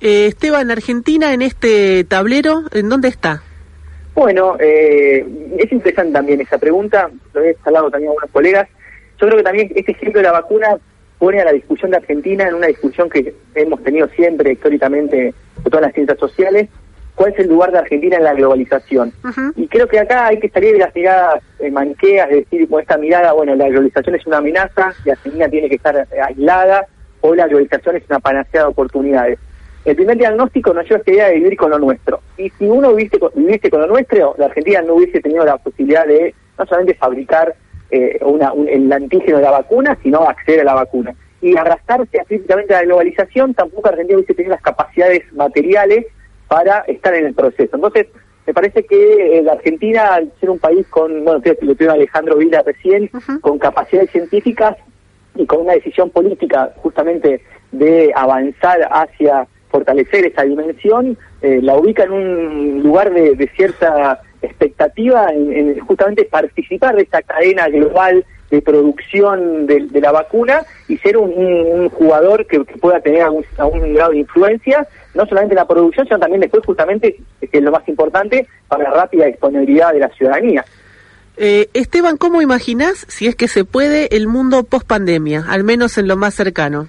[0.00, 3.42] Eh, Esteban, Argentina en este tablero, ¿en dónde está?
[4.14, 5.24] Bueno, eh,
[5.58, 8.68] es interesante también esa pregunta, lo he hablado también a algunos colegas.
[9.20, 10.78] Yo creo que también este ejemplo de la vacuna
[11.18, 15.64] pone a la discusión de Argentina en una discusión que hemos tenido siempre históricamente con
[15.64, 16.68] todas las ciencias sociales,
[17.16, 19.12] cuál es el lugar de Argentina en la globalización.
[19.24, 19.52] Uh -huh.
[19.56, 22.80] Y creo que acá hay que salir de las miradas eh, maniqueas, es decir, con
[22.80, 26.86] esta mirada, bueno, la globalización es una amenaza y Argentina tiene que estar eh, aislada,
[27.20, 29.38] o la globalización es una panacea de oportunidades.
[29.84, 32.20] El primer diagnóstico nos lleva a esta idea de vivir con lo nuestro.
[32.36, 35.56] Y si uno viviese con, viviese con lo nuestro, la Argentina no hubiese tenido la
[35.56, 37.54] posibilidad de no solamente fabricar
[37.90, 41.14] eh, una, un, el antígeno de la vacuna, sino acceder a la vacuna.
[41.40, 46.06] Y abrazarse críticamente a la globalización, tampoco Argentina hubiese tenido las capacidades materiales
[46.48, 47.76] para estar en el proceso.
[47.76, 48.06] Entonces,
[48.46, 52.36] me parece que eh, la Argentina, al ser un país con, bueno, lo tiene Alejandro
[52.36, 53.40] Vila recién, uh -huh.
[53.40, 54.74] con capacidades científicas
[55.36, 57.42] y con una decisión política justamente
[57.72, 64.22] de avanzar hacia fortalecer esa dimensión, eh, la ubica en un lugar de, de cierta
[64.42, 70.96] expectativa en, en, justamente participar de esta cadena global de producción de, la vacuna y
[70.98, 75.66] ser un, jugador que, pueda tener algún, algún grado de influencia, no solamente en la
[75.66, 80.00] producción, sino también después justamente, que es lo más importante, para la rápida disponibilidad de
[80.00, 80.64] la ciudadanía.
[81.36, 85.98] Eh, Esteban, ¿cómo imaginás, si es que se puede, el mundo post pandemia, al menos
[85.98, 86.88] en lo más cercano?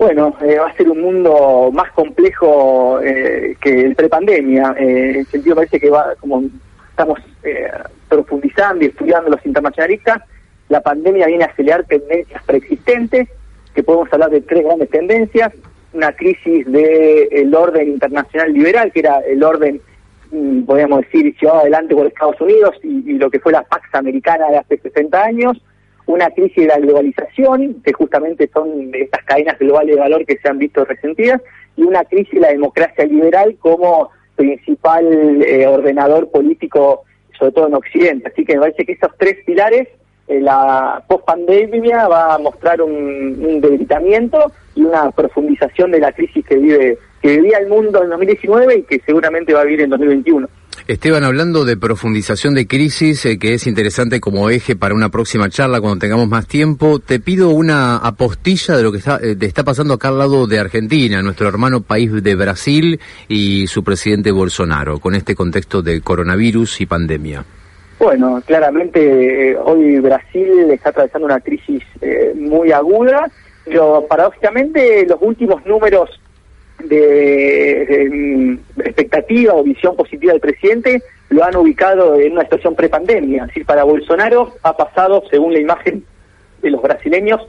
[0.00, 4.74] Bueno, eh, va a ser un mundo más complejo eh, que el prepandemia.
[4.78, 6.42] Eh, en el sentido parece que va, como
[6.88, 7.70] estamos eh,
[8.08, 10.22] profundizando y estudiando los internacionalistas,
[10.70, 13.28] la pandemia viene a acelerar tendencias preexistentes,
[13.74, 15.52] que podemos hablar de tres grandes tendencias.
[15.92, 19.82] Una crisis del el orden internacional liberal, que era el orden,
[20.30, 23.94] mm, podríamos decir, llevado adelante por Estados Unidos y, y lo que fue la Pax
[23.94, 25.62] Americana de hace 60 años
[26.10, 30.48] una crisis de la globalización, que justamente son estas cadenas globales de valor que se
[30.48, 31.40] han visto resentidas,
[31.76, 37.04] y una crisis de la democracia liberal como principal eh, ordenador político,
[37.38, 38.28] sobre todo en Occidente.
[38.28, 39.88] Así que me parece que esos tres pilares,
[40.28, 46.44] eh, la post-pandemia va a mostrar un, un, debilitamiento y una profundización de la crisis
[46.44, 49.90] que vive que vivía el mundo en 2019 y que seguramente va a vivir en
[49.90, 50.48] 2021.
[50.90, 55.48] Esteban, hablando de profundización de crisis, eh, que es interesante como eje para una próxima
[55.48, 59.62] charla cuando tengamos más tiempo, te pido una apostilla de lo que está, eh, está
[59.62, 62.98] pasando acá al lado de Argentina, nuestro hermano país de Brasil
[63.28, 67.44] y su presidente Bolsonaro, con este contexto de coronavirus y pandemia.
[68.00, 73.30] Bueno, claramente eh, hoy Brasil está atravesando una crisis eh, muy aguda,
[73.64, 76.10] pero paradójicamente los últimos números
[76.84, 83.48] de, de, expectativa o visión positiva del presidente lo han ubicado en una situación prepandemia.
[83.54, 86.04] Es para Bolsonaro ha pasado, según la imagen
[86.60, 87.40] de los brasileños,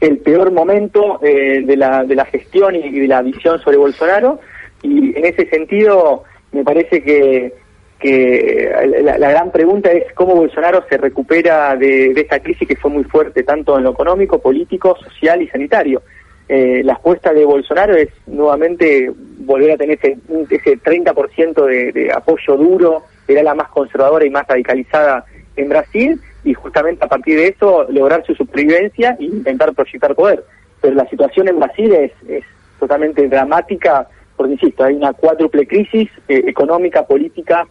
[0.00, 4.40] el peor momento eh, de, la, de la gestión y de la visión sobre Bolsonaro.
[4.82, 7.54] Y en ese sentido, me parece que,
[7.98, 8.70] que
[9.02, 12.90] la, la gran pregunta es cómo Bolsonaro se recupera de, de esta crisis que fue
[12.90, 16.02] muy fuerte, tanto en lo económico, político, social y sanitario
[16.48, 20.16] eh, la apuesta de Bolsonaro es nuevamente volver a tener ese,
[20.50, 25.24] ese 30% de, de apoyo duro, era la más conservadora y más radicalizada
[25.56, 30.44] en Brasil, y justamente a partir de eso lograr su supervivencia e intentar proyectar poder.
[30.80, 32.44] Pero la situación en Brasil es, es
[32.78, 37.66] totalmente dramática, porque insisto, hay una cuádruple crisis eh, económica, política,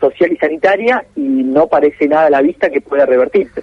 [0.00, 3.62] social y sanitaria, y no parece nada a la vista que pueda revertirse.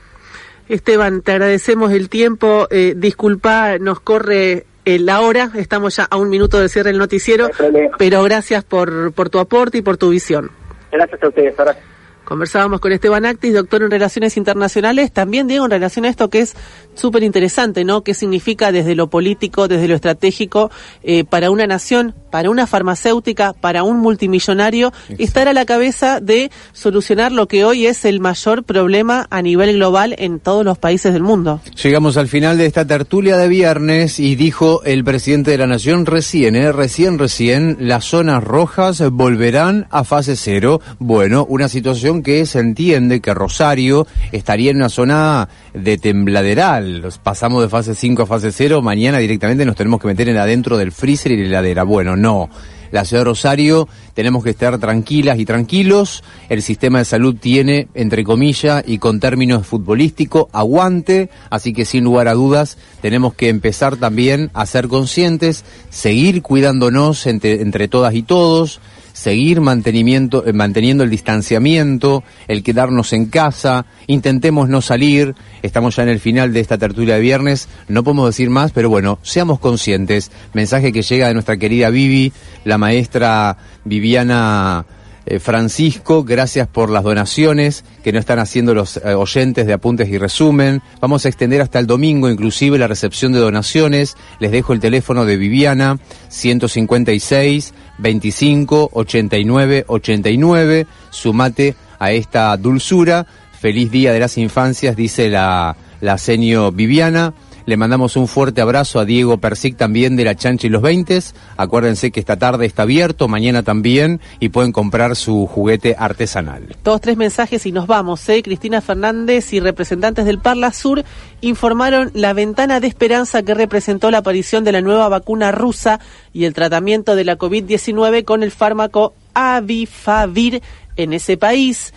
[0.69, 2.67] Esteban, te agradecemos el tiempo.
[2.69, 5.51] Eh, disculpa, nos corre eh, la hora.
[5.55, 7.49] Estamos ya a un minuto de cierre del noticiero.
[7.97, 10.51] pero gracias por, por tu aporte y por tu visión.
[10.91, 11.57] Gracias a ustedes.
[11.57, 11.98] Gracias.
[12.29, 16.41] Conversábamos con Esteban Actis, doctor en Relaciones Internacionales, también Diego en relación a esto que
[16.41, 16.55] es
[16.93, 18.03] súper interesante, ¿no?
[18.03, 20.69] ¿Qué significa desde lo político, desde lo estratégico,
[21.01, 26.51] eh, para una nación, para una farmacéutica, para un multimillonario, estar a la cabeza de
[26.71, 31.13] solucionar lo que hoy es el mayor problema a nivel global en todos los países
[31.13, 31.61] del mundo?
[31.81, 36.05] Llegamos al final de esta tertulia de viernes y dijo el presidente de la Nación
[36.05, 36.71] recién, ¿eh?
[36.71, 40.79] recién, recién, las zonas rojas volverán a fase cero.
[40.99, 47.09] Bueno, una situación que se entiende que Rosario estaría en una zona de tembladeral.
[47.23, 50.77] Pasamos de fase 5 a fase 0, mañana directamente nos tenemos que meter en adentro
[50.77, 51.83] del freezer y la heladera.
[51.83, 52.49] Bueno, no.
[52.91, 56.23] La ciudad de Rosario tenemos que estar tranquilas y tranquilos.
[56.49, 61.29] El sistema de salud tiene, entre comillas, y con términos futbolísticos, aguante.
[61.49, 67.27] Así que sin lugar a dudas tenemos que empezar también a ser conscientes, seguir cuidándonos
[67.27, 68.79] entre, entre todas y todos
[69.19, 76.03] seguir mantenimiento, eh, manteniendo el distanciamiento, el quedarnos en casa, intentemos no salir, estamos ya
[76.03, 79.59] en el final de esta tertulia de viernes, no podemos decir más, pero bueno, seamos
[79.59, 82.31] conscientes, mensaje que llega de nuestra querida Vivi,
[82.63, 84.85] la maestra Viviana
[85.29, 90.09] eh, Francisco, gracias por las donaciones que no están haciendo los eh, oyentes de apuntes
[90.09, 90.81] y resumen.
[90.99, 94.17] Vamos a extender hasta el domingo inclusive la recepción de donaciones.
[94.39, 95.99] Les dejo el teléfono de Viviana,
[96.29, 100.87] 156 25 89 89.
[101.11, 103.27] Sumate a esta dulzura.
[103.51, 107.35] Feliz Día de las Infancias, dice la, la senio Viviana.
[107.69, 111.35] Le mandamos un fuerte abrazo a Diego Persic también de la Chancha y los Veintes.
[111.55, 116.75] Acuérdense que esta tarde está abierto, mañana también, y pueden comprar su juguete artesanal.
[116.81, 118.27] Todos tres mensajes y nos vamos.
[118.27, 118.41] ¿eh?
[118.41, 121.05] Cristina Fernández y representantes del Parla Sur
[121.41, 125.99] informaron la ventana de esperanza que representó la aparición de la nueva vacuna rusa
[126.33, 130.63] y el tratamiento de la COVID-19 con el fármaco Avifavir
[130.95, 131.93] en ese país.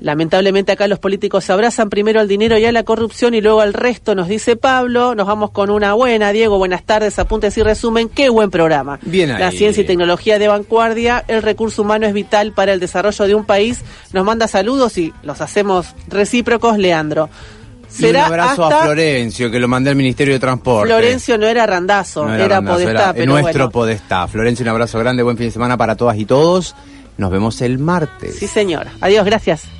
[0.00, 3.60] Lamentablemente acá los políticos se abrazan primero al dinero y a la corrupción y luego
[3.60, 5.14] al resto, nos dice Pablo.
[5.14, 8.08] Nos vamos con una buena, Diego, buenas tardes, apuntes y resumen.
[8.08, 8.98] Qué buen programa.
[9.02, 13.26] Bien La ciencia y tecnología de vanguardia, el recurso humano es vital para el desarrollo
[13.26, 13.80] de un país.
[14.14, 17.28] Nos manda saludos y los hacemos recíprocos, Leandro.
[17.90, 20.92] Será un abrazo a Florencio, que lo mandé al Ministerio de Transporte.
[20.92, 23.12] Florencio no era Randazo, era, Podestá.
[23.26, 24.28] nuestro Podestá.
[24.28, 26.74] Florencio, un abrazo grande, buen fin de semana para todas y todos.
[27.18, 28.36] Nos vemos el martes.
[28.38, 28.92] Sí, señora.
[29.00, 29.79] Adiós, gracias.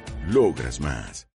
[0.31, 1.27] Logras más.